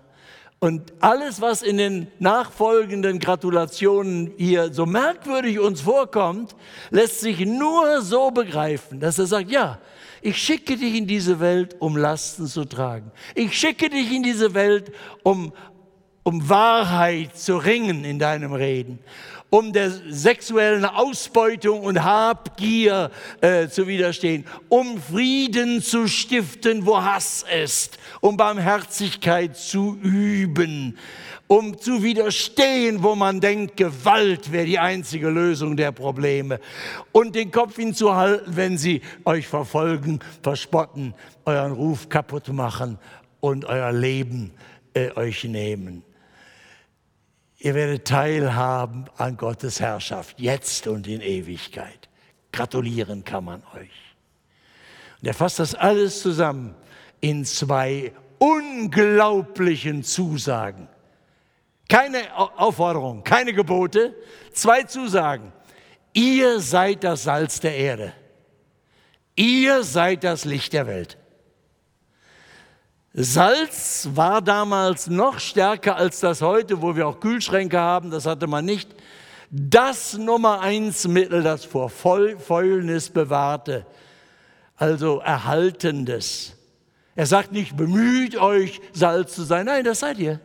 Und 0.59 0.93
alles, 0.99 1.41
was 1.41 1.63
in 1.63 1.77
den 1.77 2.07
nachfolgenden 2.19 3.19
Gratulationen 3.19 4.31
hier 4.37 4.71
so 4.71 4.85
merkwürdig 4.85 5.59
uns 5.59 5.81
vorkommt, 5.81 6.55
lässt 6.91 7.19
sich 7.19 7.39
nur 7.39 8.01
so 8.01 8.29
begreifen, 8.29 8.99
dass 8.99 9.17
er 9.17 9.25
sagt, 9.25 9.49
ja, 9.49 9.79
ich 10.21 10.37
schicke 10.37 10.77
dich 10.77 10.95
in 10.95 11.07
diese 11.07 11.39
Welt, 11.39 11.75
um 11.79 11.97
Lasten 11.97 12.45
zu 12.45 12.63
tragen. 12.63 13.11
Ich 13.33 13.57
schicke 13.57 13.89
dich 13.89 14.13
in 14.13 14.21
diese 14.21 14.53
Welt, 14.53 14.93
um, 15.23 15.51
um 16.21 16.47
Wahrheit 16.47 17.35
zu 17.35 17.57
ringen 17.57 18.05
in 18.05 18.19
deinem 18.19 18.53
Reden 18.53 18.99
um 19.53 19.71
der 19.71 19.91
sexuellen 20.09 20.83
Ausbeutung 20.83 21.81
und 21.81 22.03
Habgier 22.03 23.11
äh, 23.39 23.67
zu 23.67 23.85
widerstehen, 23.85 24.45
um 24.67 24.99
Frieden 24.99 25.79
zu 25.83 26.07
stiften, 26.07 26.87
wo 26.87 26.99
Hass 26.99 27.45
ist, 27.63 27.99
um 28.19 28.35
Barmherzigkeit 28.35 29.55
zu 29.55 29.95
üben, 30.01 30.97
um 31.45 31.77
zu 31.77 32.01
widerstehen, 32.01 33.03
wo 33.03 33.13
man 33.13 33.41
denkt, 33.41 33.77
Gewalt 33.77 34.51
wäre 34.51 34.65
die 34.65 34.79
einzige 34.79 35.29
Lösung 35.29 35.77
der 35.77 35.91
Probleme 35.91 36.59
und 37.11 37.35
den 37.35 37.51
Kopf 37.51 37.75
hinzuhalten, 37.75 38.55
wenn 38.55 38.79
sie 38.79 39.01
euch 39.23 39.47
verfolgen, 39.47 40.17
verspotten, 40.41 41.13
euren 41.45 41.73
Ruf 41.73 42.09
kaputt 42.09 42.47
machen 42.47 42.97
und 43.39 43.65
euer 43.65 43.91
Leben 43.91 44.51
äh, 44.95 45.11
euch 45.11 45.43
nehmen. 45.43 46.01
Ihr 47.63 47.75
werdet 47.75 48.05
teilhaben 48.05 49.05
an 49.15 49.37
Gottes 49.37 49.79
Herrschaft, 49.79 50.37
jetzt 50.37 50.85
und 50.85 51.07
in 51.07 51.21
Ewigkeit. 51.21 52.09
Gratulieren 52.51 53.23
kann 53.23 53.45
man 53.45 53.63
euch. 53.73 53.89
Und 55.21 55.27
er 55.29 55.33
fasst 55.33 55.59
das 55.59 55.73
alles 55.73 56.21
zusammen 56.21 56.75
in 57.21 57.45
zwei 57.45 58.11
unglaublichen 58.37 60.03
Zusagen. 60.03 60.89
Keine 61.87 62.35
Aufforderung, 62.35 63.23
keine 63.23 63.53
Gebote, 63.53 64.13
zwei 64.51 64.83
Zusagen. 64.83 65.53
Ihr 66.11 66.59
seid 66.59 67.05
das 67.05 67.23
Salz 67.23 67.61
der 67.61 67.77
Erde. 67.77 68.11
Ihr 69.37 69.83
seid 69.85 70.25
das 70.25 70.43
Licht 70.43 70.73
der 70.73 70.85
Welt. 70.85 71.17
Salz 73.15 74.09
war 74.15 74.41
damals 74.41 75.07
noch 75.07 75.37
stärker 75.37 75.97
als 75.97 76.19
das 76.19 76.41
heute, 76.41 76.81
wo 76.81 76.95
wir 76.95 77.07
auch 77.07 77.19
Kühlschränke 77.19 77.79
haben, 77.79 78.09
das 78.09 78.25
hatte 78.25 78.47
man 78.47 78.65
nicht. 78.65 78.89
Das 79.51 80.17
Nummer 80.17 80.61
eins 80.61 81.07
Mittel, 81.07 81.43
das 81.43 81.63
vor 81.63 81.91
Fäulnis 81.91 83.11
bewahrte, 83.11 83.85
also 84.77 85.19
Erhaltendes. 85.19 86.55
Er 87.15 87.27
sagt 87.27 87.51
nicht, 87.51 87.77
bemüht 87.77 88.35
euch, 88.35 88.81
Salz 88.93 89.35
zu 89.35 89.43
sein. 89.43 89.67
Nein, 89.67 89.85
das 89.85 89.99
seid 89.99 90.17
ihr. 90.17 90.39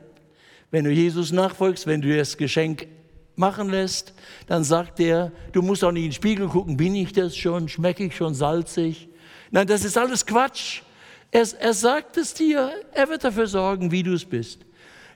Wenn 0.70 0.84
du 0.84 0.90
Jesus 0.90 1.32
nachfolgst, 1.32 1.86
wenn 1.86 2.02
du 2.02 2.14
das 2.14 2.36
Geschenk 2.36 2.86
machen 3.34 3.70
lässt, 3.70 4.12
dann 4.46 4.62
sagt 4.62 5.00
er, 5.00 5.32
du 5.52 5.62
musst 5.62 5.82
auch 5.82 5.92
nicht 5.92 6.04
in 6.04 6.10
den 6.10 6.14
Spiegel 6.14 6.48
gucken, 6.48 6.76
bin 6.76 6.94
ich 6.94 7.14
das 7.14 7.34
schon, 7.34 7.70
schmecke 7.70 8.04
ich 8.04 8.14
schon 8.14 8.34
salzig? 8.34 9.08
Nein, 9.50 9.66
das 9.66 9.86
ist 9.86 9.96
alles 9.96 10.26
Quatsch. 10.26 10.82
Er, 11.30 11.46
er 11.58 11.74
sagt 11.74 12.16
es 12.16 12.34
dir, 12.34 12.72
er 12.92 13.08
wird 13.08 13.24
dafür 13.24 13.46
sorgen, 13.46 13.90
wie 13.90 14.02
du 14.02 14.14
es 14.14 14.24
bist. 14.24 14.60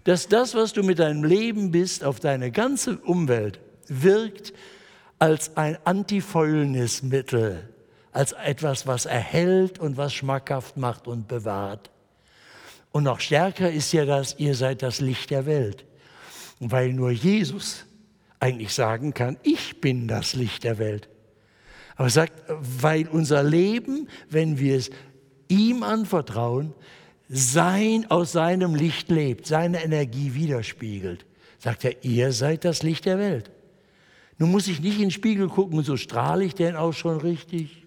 Dass 0.05 0.29
das, 0.29 0.55
was 0.55 0.73
du 0.73 0.83
mit 0.83 0.99
deinem 0.99 1.25
Leben 1.25 1.71
bist, 1.71 2.05
auf 2.05 2.21
deine 2.21 2.51
ganze 2.51 2.99
Umwelt 2.99 3.61
wirkt 3.89 4.53
als 5.19 5.57
ein 5.57 5.79
Antifäulnismittel, 5.85 7.69
als 8.11 8.33
etwas, 8.33 8.87
was 8.87 9.07
erhält 9.07 9.79
und 9.79 9.97
was 9.97 10.13
schmackhaft 10.13 10.77
macht 10.77 11.07
und 11.07 11.29
bewahrt. 11.29 11.91
Und 12.91 13.05
noch 13.05 13.21
stärker 13.21 13.71
ist 13.71 13.93
ja 13.93 14.05
das, 14.05 14.39
ihr 14.39 14.55
seid 14.55 14.83
das 14.83 15.01
Licht 15.01 15.31
der 15.31 15.47
Welt. 15.47 15.85
Weil 16.61 16.93
nur 16.93 17.11
Jesus 17.11 17.87
eigentlich 18.39 18.75
sagen 18.75 19.15
kann, 19.15 19.39
ich 19.43 19.81
bin 19.81 20.09
das 20.09 20.35
Licht 20.35 20.65
der 20.65 20.79
Welt. 20.79 21.09
Aber 21.97 22.09
er 22.09 22.11
sagt, 22.11 22.33
weil 22.49 23.09
unser 23.09 23.43
Leben, 23.43 24.09
wenn 24.29 24.59
wir 24.59 24.77
es 24.77 24.91
ihm 25.53 25.83
anvertrauen, 25.83 26.75
sein 27.29 28.11
aus 28.11 28.33
seinem 28.33 28.75
Licht 28.75 29.11
lebt, 29.11 29.47
seine 29.47 29.85
Energie 29.85 30.35
widerspiegelt. 30.35 31.25
Sagt 31.59 31.85
er, 31.85 32.05
ihr 32.05 32.33
seid 32.33 32.65
das 32.65 32.83
Licht 32.83 33.05
der 33.05 33.19
Welt. 33.19 33.51
Nun 34.39 34.51
muss 34.51 34.67
ich 34.67 34.81
nicht 34.81 34.97
in 34.97 35.03
den 35.03 35.11
Spiegel 35.11 35.49
gucken, 35.49 35.83
so 35.83 35.97
strahle 35.97 36.45
ich 36.45 36.55
denn 36.55 36.75
auch 36.75 36.93
schon 36.93 37.19
richtig. 37.19 37.87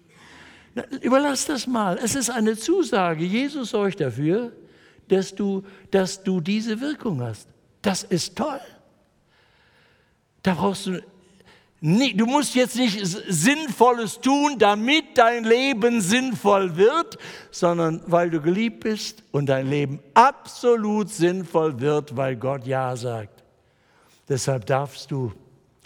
Na, 0.74 0.84
überlass 1.02 1.44
das 1.44 1.66
mal. 1.66 1.98
Es 2.02 2.14
ist 2.14 2.30
eine 2.30 2.56
Zusage. 2.56 3.24
Jesus 3.24 3.70
sorgt 3.70 4.00
dafür, 4.00 4.52
dass 5.08 5.34
du, 5.34 5.62
dass 5.90 6.22
du 6.22 6.40
diese 6.40 6.80
Wirkung 6.80 7.20
hast. 7.20 7.48
Das 7.82 8.02
ist 8.04 8.36
toll. 8.36 8.60
Da 10.42 10.54
brauchst 10.54 10.86
du 10.86 11.02
Du 11.88 12.26
musst 12.26 12.56
jetzt 12.56 12.74
nicht 12.74 12.98
Sinnvolles 13.06 14.20
tun, 14.20 14.58
damit 14.58 15.16
dein 15.16 15.44
Leben 15.44 16.00
sinnvoll 16.00 16.76
wird, 16.76 17.16
sondern 17.52 18.02
weil 18.06 18.28
du 18.28 18.40
geliebt 18.40 18.80
bist 18.80 19.22
und 19.30 19.46
dein 19.46 19.70
Leben 19.70 20.00
absolut 20.12 21.10
sinnvoll 21.10 21.78
wird, 21.78 22.16
weil 22.16 22.34
Gott 22.34 22.66
Ja 22.66 22.96
sagt. 22.96 23.44
Deshalb 24.28 24.66
darfst 24.66 25.12
du 25.12 25.32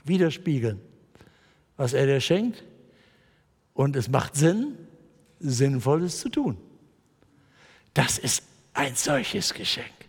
widerspiegeln, 0.04 0.80
was 1.76 1.92
er 1.92 2.06
dir 2.06 2.20
schenkt. 2.22 2.64
Und 3.74 3.94
es 3.94 4.08
macht 4.08 4.36
Sinn, 4.36 4.78
Sinnvolles 5.38 6.20
zu 6.20 6.30
tun. 6.30 6.56
Das 7.92 8.16
ist 8.16 8.42
ein 8.72 8.94
solches 8.94 9.52
Geschenk. 9.52 9.99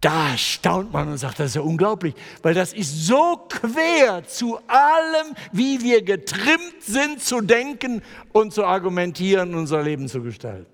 Da 0.00 0.36
staunt 0.38 0.92
man 0.92 1.08
und 1.08 1.18
sagt, 1.18 1.40
das 1.40 1.46
ist 1.46 1.56
ja 1.56 1.62
unglaublich, 1.62 2.14
weil 2.42 2.54
das 2.54 2.72
ist 2.72 3.06
so 3.06 3.46
quer 3.48 4.24
zu 4.26 4.58
allem, 4.68 5.34
wie 5.50 5.82
wir 5.82 6.02
getrimmt 6.02 6.82
sind 6.82 7.20
zu 7.20 7.40
denken 7.40 8.02
und 8.32 8.52
zu 8.52 8.64
argumentieren, 8.64 9.54
unser 9.56 9.82
Leben 9.82 10.08
zu 10.08 10.22
gestalten. 10.22 10.66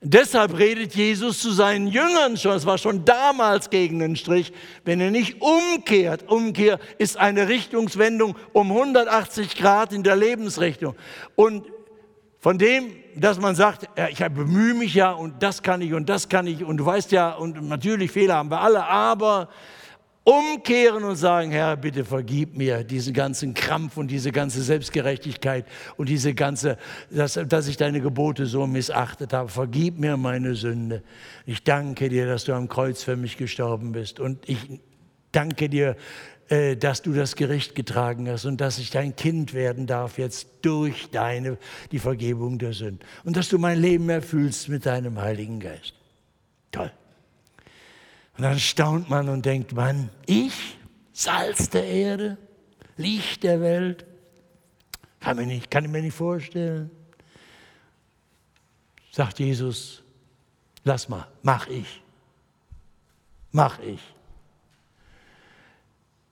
Deshalb 0.00 0.56
redet 0.56 0.94
Jesus 0.94 1.40
zu 1.40 1.50
seinen 1.50 1.88
Jüngern 1.88 2.36
schon, 2.36 2.52
es 2.52 2.64
war 2.64 2.78
schon 2.78 3.04
damals 3.04 3.68
gegen 3.68 3.98
den 3.98 4.14
Strich, 4.14 4.52
wenn 4.84 5.00
er 5.00 5.10
nicht 5.10 5.42
umkehrt. 5.42 6.28
Umkehr 6.28 6.78
ist 6.98 7.16
eine 7.16 7.48
Richtungswendung 7.48 8.36
um 8.52 8.70
180 8.70 9.56
Grad 9.56 9.92
in 9.92 10.04
der 10.04 10.14
Lebensrichtung. 10.14 10.94
Und 11.34 11.66
von 12.38 12.58
dem 12.58 12.92
dass 13.20 13.40
man 13.40 13.54
sagt, 13.54 13.88
ich 14.10 14.18
bemühe 14.18 14.74
mich 14.74 14.94
ja 14.94 15.12
und 15.12 15.42
das 15.42 15.62
kann 15.62 15.80
ich 15.80 15.94
und 15.94 16.08
das 16.08 16.28
kann 16.28 16.46
ich 16.46 16.64
und 16.64 16.76
du 16.76 16.86
weißt 16.86 17.12
ja, 17.12 17.32
und 17.32 17.62
natürlich 17.68 18.10
Fehler 18.10 18.36
haben 18.36 18.50
wir 18.50 18.60
alle, 18.60 18.84
aber 18.86 19.48
umkehren 20.28 21.04
und 21.04 21.16
sagen, 21.16 21.50
Herr, 21.50 21.74
bitte 21.78 22.04
vergib 22.04 22.54
mir 22.54 22.84
diesen 22.84 23.14
ganzen 23.14 23.54
Krampf 23.54 23.96
und 23.96 24.10
diese 24.10 24.30
ganze 24.30 24.60
Selbstgerechtigkeit 24.62 25.64
und 25.96 26.10
diese 26.10 26.34
ganze, 26.34 26.76
dass, 27.10 27.40
dass 27.46 27.66
ich 27.66 27.78
deine 27.78 28.02
Gebote 28.02 28.44
so 28.44 28.66
missachtet 28.66 29.32
habe. 29.32 29.48
Vergib 29.48 29.98
mir 29.98 30.18
meine 30.18 30.54
Sünde. 30.54 31.02
Ich 31.46 31.64
danke 31.64 32.10
dir, 32.10 32.26
dass 32.26 32.44
du 32.44 32.52
am 32.52 32.68
Kreuz 32.68 33.02
für 33.02 33.16
mich 33.16 33.38
gestorben 33.38 33.92
bist 33.92 34.20
und 34.20 34.46
ich 34.46 34.58
danke 35.32 35.70
dir, 35.70 35.96
dass 36.48 37.02
du 37.02 37.12
das 37.12 37.36
Gericht 37.36 37.74
getragen 37.74 38.28
hast 38.28 38.46
und 38.46 38.60
dass 38.60 38.78
ich 38.78 38.90
dein 38.90 39.14
Kind 39.14 39.52
werden 39.52 39.86
darf 39.86 40.16
jetzt 40.16 40.48
durch 40.62 41.10
deine, 41.10 41.58
die 41.92 41.98
Vergebung 41.98 42.58
der 42.58 42.72
Sünden 42.72 43.00
und 43.24 43.36
dass 43.36 43.48
du 43.48 43.58
mein 43.58 43.78
Leben 43.78 44.08
erfüllst 44.08 44.68
mit 44.68 44.86
deinem 44.86 45.20
Heiligen 45.20 45.60
Geist. 45.60 45.92
Toll. 46.72 46.90
Und 48.38 48.44
dann 48.44 48.58
staunt 48.58 49.10
man 49.10 49.28
und 49.28 49.44
denkt, 49.44 49.72
Mann, 49.72 50.10
ich, 50.24 50.78
Salz 51.12 51.68
der 51.68 51.84
Erde, 51.84 52.38
Licht 52.96 53.42
der 53.42 53.60
Welt, 53.60 54.06
kann, 55.20 55.36
mir 55.36 55.46
nicht, 55.46 55.70
kann 55.70 55.84
ich 55.84 55.90
mir 55.90 56.00
nicht 56.00 56.16
vorstellen. 56.16 56.90
Sagt 59.10 59.40
Jesus, 59.40 60.02
lass 60.84 61.08
mal, 61.08 61.26
mach 61.42 61.66
ich. 61.66 62.00
Mach 63.50 63.80
ich. 63.80 64.00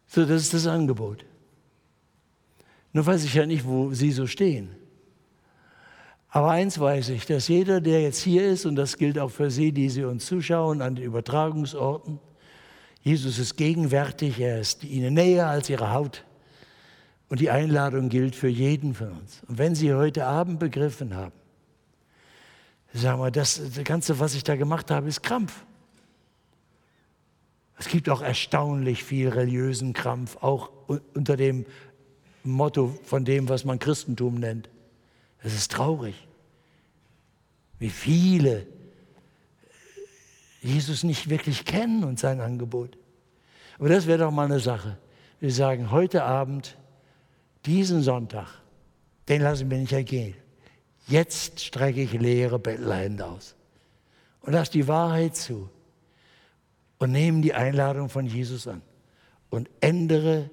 So, 0.07 0.24
das 0.24 0.42
ist 0.42 0.54
das 0.54 0.66
Angebot. 0.66 1.24
Nur 2.92 3.04
weiß 3.04 3.24
ich 3.24 3.34
ja 3.34 3.44
nicht, 3.44 3.66
wo 3.66 3.92
Sie 3.92 4.12
so 4.12 4.26
stehen. 4.26 4.70
Aber 6.30 6.50
eins 6.50 6.78
weiß 6.78 7.11
ich, 7.11 7.26
dass 7.26 7.48
jeder, 7.48 7.80
der 7.80 8.02
jetzt 8.02 8.20
hier 8.22 8.48
ist, 8.48 8.66
und 8.66 8.76
das 8.76 8.96
gilt 8.96 9.18
auch 9.18 9.30
für 9.30 9.50
Sie, 9.50 9.72
die 9.72 9.88
Sie 9.88 10.04
uns 10.04 10.26
zuschauen 10.26 10.82
an 10.82 10.94
den 10.94 11.04
Übertragungsorten, 11.04 12.18
Jesus 13.02 13.38
ist 13.38 13.57
gegenwärtig, 13.57 14.40
er 14.40 14.61
ist 14.61 14.82
Ihnen 14.84 15.14
näher 15.14 15.46
als 15.48 15.70
Ihre 15.70 15.92
Haut. 15.92 16.24
Und 17.28 17.40
die 17.40 17.50
Einladung 17.50 18.09
gilt 18.09 18.34
für 18.34 18.48
jeden 18.48 18.94
von 18.94 19.12
uns. 19.12 19.42
Und 19.46 19.59
wenn 19.59 19.74
Sie 19.74 19.92
heute 19.92 20.26
Abend 20.26 20.59
begriffen 20.59 21.14
haben, 21.14 21.34
sagen 22.94 23.20
wir, 23.20 23.30
das, 23.30 23.61
das 23.74 23.84
Ganze, 23.84 24.18
was 24.18 24.34
ich 24.34 24.44
da 24.44 24.57
gemacht 24.57 24.90
habe, 24.90 25.09
ist 25.09 25.22
Krampf. 25.22 25.66
Es 27.79 27.89
gibt 27.89 28.09
auch 28.09 28.22
erstaunlich 28.22 29.05
viel 29.05 29.29
religiösen 29.29 29.93
Krampf, 29.93 30.37
auch 30.41 30.70
unter 31.14 31.37
dem 31.37 31.66
Motto 32.43 32.99
von 33.05 33.24
dem, 33.24 33.49
was 33.49 33.64
man 33.64 33.79
Christentum 33.79 34.37
nennt. 34.37 34.68
Es 35.43 35.55
ist 35.55 35.72
traurig 35.72 36.27
wie 37.79 37.91
viele 37.91 38.66
Jesus 40.62 41.05
nicht 41.05 41.29
wirklich 41.29 41.64
kennen 41.64 42.05
und 42.05 42.18
sein 42.18 42.41
Angebot. 42.41 42.97
Aber 43.79 43.89
das 43.89 44.07
wäre 44.07 44.18
doch 44.18 44.31
mal 44.31 44.47
eine 44.47 44.61
Sache. 44.61 44.99
Wir 45.39 45.53
sagen 45.53 45.91
heute 45.91 46.24
Abend, 46.24 46.77
diesen 47.66 48.03
Sonntag, 48.03 48.49
den 49.29 49.43
lasse 49.43 49.62
ich 49.62 49.68
mir 49.68 49.79
nicht 49.79 49.93
ergehen. 49.93 50.35
Jetzt 51.07 51.61
strecke 51.61 52.03
ich 52.03 52.12
leere 52.12 52.59
Bettelhände 52.59 53.27
aus 53.27 53.55
und 54.41 54.55
lass 54.55 54.70
die 54.70 54.89
Wahrheit 54.89 55.37
zu 55.37 55.68
und 56.99 57.12
nehme 57.12 57.40
die 57.40 57.55
Einladung 57.55 58.09
von 58.09 58.26
Jesus 58.26 58.66
an 58.66 58.82
und 59.51 59.68
ändere 59.80 60.51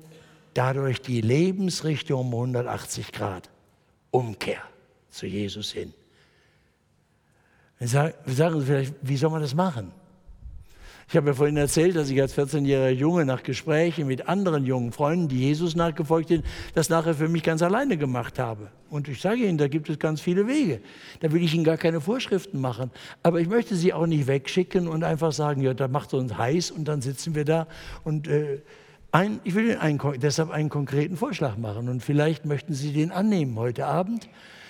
dadurch 0.53 1.01
die 1.01 1.21
Lebensrichtung 1.21 2.21
um 2.21 2.33
180 2.33 3.11
Grad. 3.11 3.49
Umkehr 4.11 4.61
zu 5.09 5.25
Jesus 5.25 5.71
hin. 5.71 5.93
Wir 7.79 7.87
sagen 7.87 8.61
vielleicht, 8.63 8.93
wie 9.01 9.17
soll 9.17 9.31
man 9.31 9.41
das 9.41 9.55
machen? 9.55 9.91
Ich 11.09 11.17
habe 11.17 11.27
ja 11.27 11.33
vorhin 11.33 11.57
erzählt, 11.57 11.95
dass 11.95 12.09
ich 12.09 12.19
als 12.19 12.37
14-jähriger 12.37 12.89
Junge 12.89 13.25
nach 13.25 13.43
Gesprächen 13.43 14.07
mit 14.07 14.27
anderen 14.27 14.65
jungen 14.65 14.91
Freunden, 14.91 15.27
die 15.27 15.39
Jesus 15.39 15.75
nachgefolgt 15.75 16.29
sind, 16.29 16.45
das 16.73 16.89
nachher 16.89 17.13
für 17.13 17.27
mich 17.27 17.43
ganz 17.43 17.61
alleine 17.61 17.97
gemacht 17.97 18.39
habe. 18.39 18.69
Und 18.89 19.07
ich 19.07 19.21
sage 19.21 19.41
Ihnen, 19.41 19.57
da 19.57 19.67
gibt 19.67 19.89
es 19.89 19.99
ganz 19.99 20.21
viele 20.21 20.47
Wege. 20.47 20.79
Da 21.19 21.31
will 21.31 21.43
ich 21.43 21.53
Ihnen 21.53 21.63
gar 21.63 21.77
keine 21.77 21.99
Vorschriften 21.99 22.59
machen. 22.61 22.91
Aber 23.21 23.41
ich 23.41 23.47
möchte 23.47 23.75
Sie 23.75 23.93
auch 23.93 24.05
nicht 24.05 24.27
wegschicken 24.27 24.87
und 24.87 25.03
einfach 25.03 25.31
sagen, 25.31 25.61
ja, 25.61 25.73
da 25.73 25.87
macht 25.87 26.07
es 26.07 26.13
uns 26.13 26.37
heiß 26.37 26.71
und 26.71 26.87
dann 26.87 27.01
sitzen 27.01 27.35
wir 27.35 27.45
da. 27.45 27.67
Und 28.03 28.27
äh, 28.27 28.61
ein, 29.11 29.39
ich 29.43 29.55
will 29.55 29.65
Ihnen 29.65 29.77
einen, 29.77 29.99
deshalb 30.19 30.49
einen 30.49 30.69
konkreten 30.69 31.17
Vorschlag 31.17 31.57
machen. 31.57 31.89
Und 31.89 32.01
vielleicht 32.01 32.45
möchten 32.45 32.73
Sie 32.73 32.93
den 32.93 33.11
annehmen 33.11 33.57
heute 33.57 33.85
Abend 33.85 34.29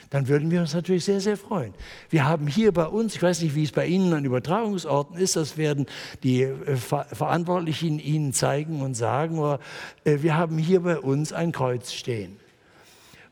dann 0.09 0.27
würden 0.27 0.51
wir 0.51 0.61
uns 0.61 0.73
natürlich 0.73 1.05
sehr, 1.05 1.21
sehr 1.21 1.37
freuen. 1.37 1.73
Wir 2.09 2.25
haben 2.25 2.47
hier 2.47 2.71
bei 2.71 2.85
uns, 2.85 3.15
ich 3.15 3.21
weiß 3.23 3.41
nicht, 3.41 3.55
wie 3.55 3.63
es 3.63 3.71
bei 3.71 3.85
Ihnen 3.85 4.13
an 4.13 4.25
Übertragungsorten 4.25 5.17
ist, 5.17 5.35
das 5.35 5.57
werden 5.57 5.85
die 6.23 6.43
äh, 6.43 6.75
Verantwortlichen 6.75 7.99
Ihnen 7.99 8.33
zeigen 8.33 8.81
und 8.81 8.95
sagen, 8.95 9.37
aber 9.37 9.59
äh, 10.03 10.19
wir 10.21 10.37
haben 10.37 10.57
hier 10.57 10.81
bei 10.81 10.99
uns 10.99 11.33
ein 11.33 11.51
Kreuz 11.51 11.91
stehen. 11.91 12.37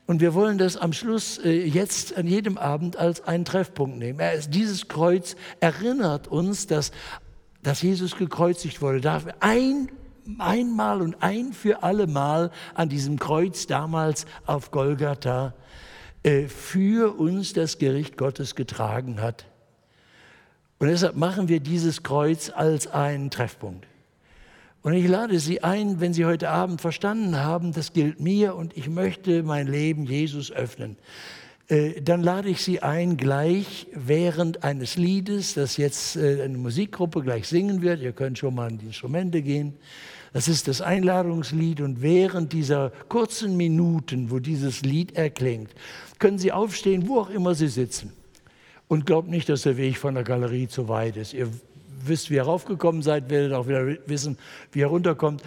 Und 0.06 0.20
wir 0.20 0.34
wollen 0.34 0.58
das 0.58 0.76
am 0.76 0.92
Schluss 0.92 1.38
äh, 1.38 1.64
jetzt 1.64 2.16
an 2.16 2.26
jedem 2.26 2.58
Abend 2.58 2.96
als 2.96 3.22
einen 3.24 3.44
Treffpunkt 3.44 3.98
nehmen. 3.98 4.20
Dieses 4.48 4.88
Kreuz 4.88 5.36
erinnert 5.60 6.28
uns, 6.28 6.66
dass, 6.66 6.90
dass 7.62 7.82
Jesus 7.82 8.16
gekreuzigt 8.16 8.82
wurde. 8.82 9.00
Darf 9.00 9.26
ein 9.40 9.88
einmal 10.38 11.02
und 11.02 11.22
ein 11.22 11.52
für 11.52 11.82
alle 11.82 12.06
Mal 12.06 12.50
an 12.74 12.88
diesem 12.88 13.18
Kreuz 13.18 13.66
damals 13.66 14.26
auf 14.46 14.70
Golgatha 14.70 15.54
für 16.24 17.18
uns 17.18 17.52
das 17.52 17.78
Gericht 17.78 18.16
Gottes 18.16 18.54
getragen 18.54 19.20
hat. 19.20 19.46
Und 20.78 20.88
deshalb 20.88 21.16
machen 21.16 21.48
wir 21.48 21.60
dieses 21.60 22.02
Kreuz 22.02 22.50
als 22.50 22.86
einen 22.86 23.30
Treffpunkt. 23.30 23.86
Und 24.82 24.94
ich 24.94 25.06
lade 25.06 25.38
Sie 25.38 25.62
ein, 25.62 26.00
wenn 26.00 26.12
Sie 26.12 26.24
heute 26.24 26.50
Abend 26.50 26.80
verstanden 26.80 27.36
haben, 27.36 27.72
das 27.72 27.92
gilt 27.92 28.18
mir 28.18 28.56
und 28.56 28.76
ich 28.76 28.88
möchte 28.88 29.44
mein 29.44 29.68
Leben 29.68 30.04
Jesus 30.04 30.50
öffnen, 30.50 30.96
äh, 31.68 32.02
dann 32.02 32.20
lade 32.20 32.48
ich 32.48 32.62
Sie 32.62 32.82
ein, 32.82 33.16
gleich 33.16 33.86
während 33.94 34.64
eines 34.64 34.96
Liedes, 34.96 35.54
das 35.54 35.76
jetzt 35.76 36.16
äh, 36.16 36.42
eine 36.42 36.58
Musikgruppe 36.58 37.22
gleich 37.22 37.46
singen 37.46 37.80
wird, 37.80 38.00
ihr 38.00 38.12
könnt 38.12 38.38
schon 38.38 38.56
mal 38.56 38.70
an 38.70 38.78
die 38.78 38.86
Instrumente 38.86 39.40
gehen, 39.40 39.74
das 40.32 40.48
ist 40.48 40.66
das 40.66 40.80
Einladungslied 40.80 41.80
und 41.80 42.02
während 42.02 42.52
dieser 42.52 42.90
kurzen 43.08 43.56
Minuten, 43.56 44.30
wo 44.30 44.40
dieses 44.40 44.82
Lied 44.82 45.14
erklingt, 45.14 45.70
können 46.22 46.38
Sie 46.38 46.52
aufstehen, 46.52 47.08
wo 47.08 47.18
auch 47.18 47.30
immer 47.30 47.56
Sie 47.56 47.66
sitzen. 47.66 48.12
Und 48.86 49.06
glaubt 49.06 49.28
nicht, 49.28 49.48
dass 49.48 49.62
der 49.62 49.76
Weg 49.76 49.98
von 49.98 50.14
der 50.14 50.22
Galerie 50.22 50.68
zu 50.68 50.88
weit 50.88 51.16
ist. 51.16 51.34
Ihr 51.34 51.48
wisst, 52.04 52.30
wie 52.30 52.34
ihr 52.34 52.44
raufgekommen 52.44 53.02
seid, 53.02 53.28
werdet 53.28 53.52
auch 53.52 53.66
wieder 53.66 53.84
wissen, 54.06 54.38
wie 54.70 54.80
ihr 54.80 54.86
runterkommt. 54.86 55.42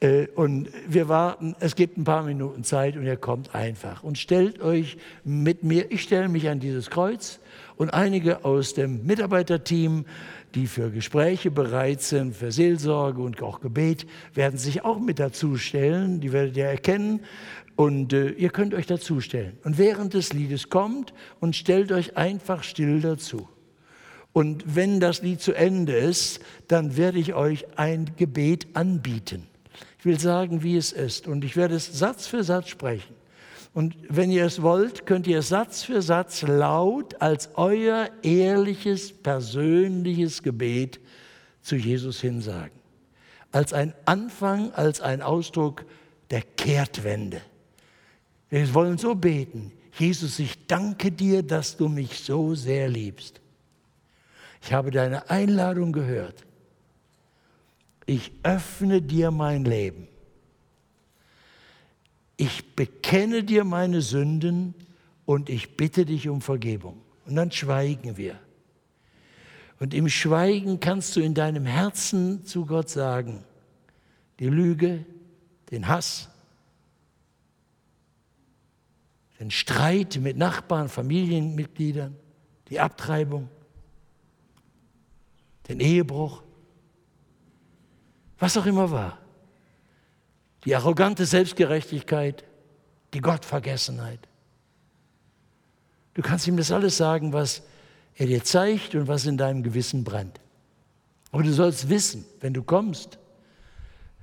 Äh, 0.00 0.26
und 0.34 0.70
wir 0.88 1.08
warten, 1.08 1.54
es 1.60 1.76
gibt 1.76 1.98
ein 1.98 2.02
paar 2.02 2.24
Minuten 2.24 2.64
Zeit 2.64 2.96
und 2.96 3.04
ihr 3.04 3.16
kommt 3.16 3.54
einfach. 3.54 4.02
Und 4.02 4.18
stellt 4.18 4.60
euch 4.60 4.96
mit 5.22 5.62
mir, 5.62 5.92
ich 5.92 6.02
stelle 6.02 6.28
mich 6.28 6.48
an 6.48 6.58
dieses 6.58 6.90
Kreuz 6.90 7.38
und 7.76 7.90
einige 7.90 8.44
aus 8.44 8.74
dem 8.74 9.06
Mitarbeiterteam 9.06 10.04
die 10.54 10.66
für 10.66 10.90
Gespräche 10.90 11.50
bereit 11.50 12.00
sind, 12.00 12.34
für 12.34 12.52
Seelsorge 12.52 13.20
und 13.20 13.40
auch 13.42 13.60
Gebet, 13.60 14.06
werden 14.34 14.58
sich 14.58 14.84
auch 14.84 14.98
mit 14.98 15.18
dazustellen. 15.18 16.20
Die 16.20 16.32
werdet 16.32 16.56
ihr 16.56 16.64
erkennen 16.64 17.20
und 17.78 18.12
äh, 18.12 18.30
ihr 18.30 18.50
könnt 18.50 18.74
euch 18.74 18.86
dazustellen. 18.86 19.56
Und 19.62 19.78
während 19.78 20.12
des 20.12 20.32
Liedes 20.32 20.68
kommt 20.68 21.14
und 21.38 21.54
stellt 21.54 21.92
euch 21.92 22.16
einfach 22.16 22.64
still 22.64 23.00
dazu. 23.00 23.48
Und 24.32 24.74
wenn 24.74 24.98
das 24.98 25.22
Lied 25.22 25.40
zu 25.40 25.52
Ende 25.52 25.92
ist, 25.92 26.40
dann 26.66 26.96
werde 26.96 27.20
ich 27.20 27.34
euch 27.34 27.78
ein 27.78 28.10
Gebet 28.16 28.66
anbieten. 28.74 29.46
Ich 30.00 30.04
will 30.04 30.18
sagen, 30.18 30.64
wie 30.64 30.76
es 30.76 30.90
ist. 30.90 31.28
Und 31.28 31.44
ich 31.44 31.54
werde 31.54 31.76
es 31.76 31.96
Satz 31.96 32.26
für 32.26 32.42
Satz 32.42 32.68
sprechen. 32.68 33.14
Und 33.74 33.96
wenn 34.08 34.32
ihr 34.32 34.44
es 34.44 34.60
wollt, 34.60 35.06
könnt 35.06 35.28
ihr 35.28 35.42
Satz 35.42 35.84
für 35.84 36.02
Satz 36.02 36.42
laut 36.42 37.22
als 37.22 37.50
euer 37.54 38.08
ehrliches, 38.24 39.12
persönliches 39.12 40.42
Gebet 40.42 40.98
zu 41.62 41.76
Jesus 41.76 42.20
hinsagen. 42.20 42.76
Als 43.52 43.72
ein 43.72 43.94
Anfang, 44.04 44.72
als 44.72 45.00
ein 45.00 45.22
Ausdruck 45.22 45.84
der 46.32 46.42
Kehrtwende. 46.42 47.40
Wir 48.50 48.72
wollen 48.74 48.98
so 48.98 49.14
beten. 49.14 49.72
Jesus, 49.98 50.38
ich 50.38 50.66
danke 50.66 51.10
dir, 51.10 51.42
dass 51.42 51.76
du 51.76 51.88
mich 51.88 52.20
so 52.20 52.54
sehr 52.54 52.88
liebst. 52.88 53.40
Ich 54.62 54.72
habe 54.72 54.90
deine 54.90 55.30
Einladung 55.30 55.92
gehört. 55.92 56.44
Ich 58.06 58.32
öffne 58.42 59.02
dir 59.02 59.30
mein 59.30 59.64
Leben 59.64 60.08
ich 62.38 62.76
bekenne 62.76 63.42
dir 63.42 63.64
meine 63.64 64.00
Sünden 64.00 64.74
und 65.26 65.50
ich 65.50 65.76
bitte 65.76 66.06
dich 66.06 66.28
um 66.28 66.40
Vergebung. 66.40 67.02
Und 67.26 67.34
dann 67.34 67.50
schweigen 67.50 68.16
wir. 68.16 68.38
Und 69.80 69.92
im 69.92 70.08
Schweigen 70.08 70.80
kannst 70.80 71.14
du 71.16 71.20
in 71.20 71.34
deinem 71.34 71.66
Herzen 71.66 72.44
zu 72.44 72.64
Gott 72.64 72.88
sagen, 72.88 73.44
die 74.38 74.46
Lüge, 74.46 75.04
den 75.70 75.88
Hass, 75.88 76.28
den 79.38 79.50
Streit 79.50 80.16
mit 80.16 80.36
Nachbarn, 80.36 80.88
Familienmitgliedern, 80.88 82.16
die 82.68 82.80
Abtreibung, 82.80 83.48
den 85.68 85.80
Ehebruch, 85.80 86.42
was 88.38 88.56
auch 88.56 88.66
immer 88.66 88.90
war. 88.90 89.18
Die 90.64 90.74
arrogante 90.74 91.24
Selbstgerechtigkeit, 91.24 92.44
die 93.14 93.20
Gottvergessenheit. 93.20 94.20
Du 96.14 96.22
kannst 96.22 96.46
ihm 96.48 96.56
das 96.56 96.72
alles 96.72 96.96
sagen, 96.96 97.32
was 97.32 97.62
er 98.16 98.26
dir 98.26 98.42
zeigt 98.42 98.94
und 98.96 99.06
was 99.06 99.24
in 99.24 99.36
deinem 99.36 99.62
Gewissen 99.62 100.02
brennt. 100.02 100.40
Aber 101.30 101.42
du 101.42 101.52
sollst 101.52 101.88
wissen, 101.88 102.24
wenn 102.40 102.54
du 102.54 102.62
kommst, 102.62 103.18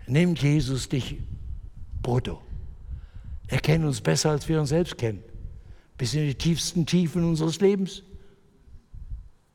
nimmt 0.08 0.42
Jesus 0.42 0.90
dich 0.90 1.18
brutto. 2.02 2.42
Er 3.48 3.60
kennt 3.60 3.86
uns 3.86 4.02
besser, 4.02 4.32
als 4.32 4.48
wir 4.50 4.60
uns 4.60 4.70
selbst 4.70 4.98
kennen. 4.98 5.24
Bis 5.98 6.14
in 6.14 6.22
die 6.22 6.36
tiefsten 6.36 6.86
Tiefen 6.86 7.24
unseres 7.24 7.62
Lebens. 7.62 8.04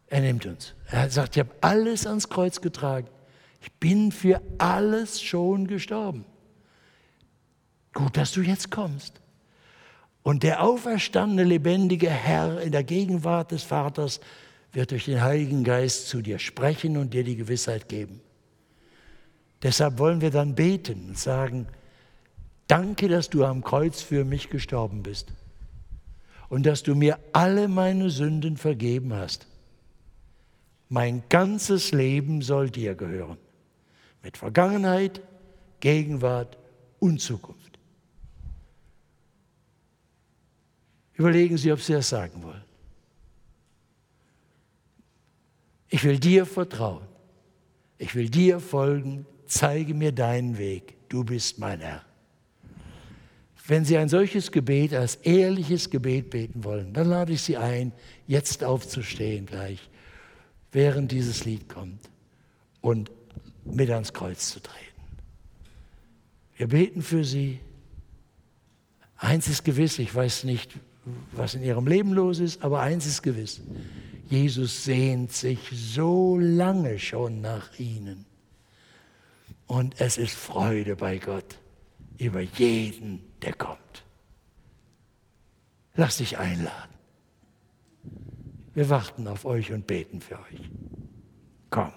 Er 0.07 0.21
nimmt 0.21 0.47
uns. 0.47 0.75
Er 0.87 1.11
sagt, 1.11 1.37
ich 1.37 1.41
habe 1.41 1.55
alles 1.61 2.07
ans 2.07 2.29
Kreuz 2.29 2.61
getragen. 2.61 3.09
Ich 3.63 3.73
bin 3.73 4.11
für 4.11 4.41
alles 4.59 5.21
schon 5.21 5.67
gestorben. 5.67 6.25
Gut, 7.93 8.17
dass 8.17 8.33
du 8.33 8.41
jetzt 8.41 8.71
kommst. 8.71 9.21
Und 10.23 10.43
der 10.43 10.63
auferstandene, 10.63 11.45
lebendige 11.45 12.11
Herr 12.11 12.61
in 12.61 12.73
der 12.73 12.85
Gegenwart 12.85 13.53
des 13.53 13.63
Vaters 13.63 14.21
wird 14.73 14.91
durch 14.91 15.07
den 15.07 15.23
Heiligen 15.23 15.65
Geist 15.65 16.09
zu 16.09 16.23
dir 16.23 16.39
sprechen 16.39 16.97
und 16.97 17.13
dir 17.15 17.25
die 17.25 17.37
Gewissheit 17.37 17.89
geben. 17.89 18.21
Deshalb 19.63 19.99
wollen 19.99 20.21
wir 20.21 20.31
dann 20.31 20.55
beten 20.55 21.09
und 21.09 21.19
sagen, 21.19 21.67
danke, 22.71 23.09
dass 23.09 23.29
du 23.29 23.45
am 23.45 23.65
Kreuz 23.65 24.01
für 24.01 24.25
mich 24.25 24.49
gestorben 24.49 25.03
bist 25.03 25.33
und 26.49 26.67
dass 26.67 26.83
du 26.83 26.95
mir 26.95 27.19
alle 27.33 27.69
meine 27.69 28.11
Sünden 28.11 28.57
vergeben 28.57 29.13
hast. 29.13 29.47
Mein 30.89 31.23
ganzes 31.29 31.93
Leben 31.93 32.43
soll 32.43 32.71
dir 32.71 32.95
gehören, 32.95 33.39
mit 34.23 34.37
Vergangenheit, 34.37 35.21
Gegenwart 35.81 36.59
und 36.99 37.21
Zukunft. 37.21 37.79
Überlegen 41.15 41.59
Sie, 41.59 41.73
ob 41.73 41.81
Sie 41.81 41.93
das 41.93 42.09
sagen 42.09 42.43
wollen. 42.43 42.65
Ich 45.89 46.05
will 46.05 46.19
dir 46.19 46.47
vertrauen. 46.47 47.07
Ich 47.99 48.15
will 48.15 48.31
dir 48.31 48.61
folgen. 48.61 49.27
Zeige 49.47 49.93
mir 49.93 50.13
deinen 50.13 50.57
Weg. 50.57 50.97
Du 51.09 51.25
bist 51.25 51.59
mein 51.59 51.81
Herr. 51.81 52.10
Wenn 53.71 53.85
Sie 53.85 53.97
ein 53.99 54.09
solches 54.09 54.51
Gebet 54.51 54.95
als 54.95 55.15
ehrliches 55.15 55.91
Gebet 55.91 56.31
beten 56.31 56.65
wollen, 56.65 56.93
dann 56.93 57.07
lade 57.07 57.33
ich 57.33 57.43
Sie 57.43 57.57
ein, 57.57 57.93
jetzt 58.27 58.65
aufzustehen 58.65 59.47
gleich, 59.47 59.79
während 60.73 61.13
dieses 61.13 61.45
Lied 61.45 61.69
kommt 61.69 62.01
und 62.81 63.13
mit 63.65 63.89
ans 63.91 64.13
Kreuz 64.13 64.51
zu 64.51 64.59
treten. 64.59 65.05
Wir 66.57 66.67
beten 66.67 67.01
für 67.01 67.23
Sie. 67.23 67.61
Eins 69.17 69.47
ist 69.47 69.65
gewiss, 69.65 70.01
ich 70.01 70.13
weiß 70.13 70.43
nicht, 70.43 70.73
was 71.31 71.55
in 71.55 71.63
Ihrem 71.63 71.87
Leben 71.87 72.13
los 72.13 72.41
ist, 72.41 72.65
aber 72.65 72.81
eins 72.81 73.07
ist 73.07 73.23
gewiss. 73.23 73.61
Jesus 74.29 74.83
sehnt 74.83 75.31
sich 75.31 75.61
so 75.73 76.37
lange 76.41 76.99
schon 76.99 77.41
nach 77.41 77.79
Ihnen. 77.79 78.27
Und 79.69 80.01
es 80.01 80.19
ist 80.19 80.35
Freude 80.35 80.97
bei 80.97 81.19
Gott 81.19 81.57
über 82.19 82.41
jeden, 82.41 83.30
der 83.43 83.55
kommt. 83.55 84.05
Lass 85.95 86.19
dich 86.19 86.39
einladen. 86.39 86.95
Wir 88.75 88.89
warten 88.89 89.27
auf 89.29 89.45
euch 89.45 89.73
und 89.73 89.87
beten 89.87 90.21
für 90.21 90.39
euch. 90.39 90.71
Komm. 91.71 91.93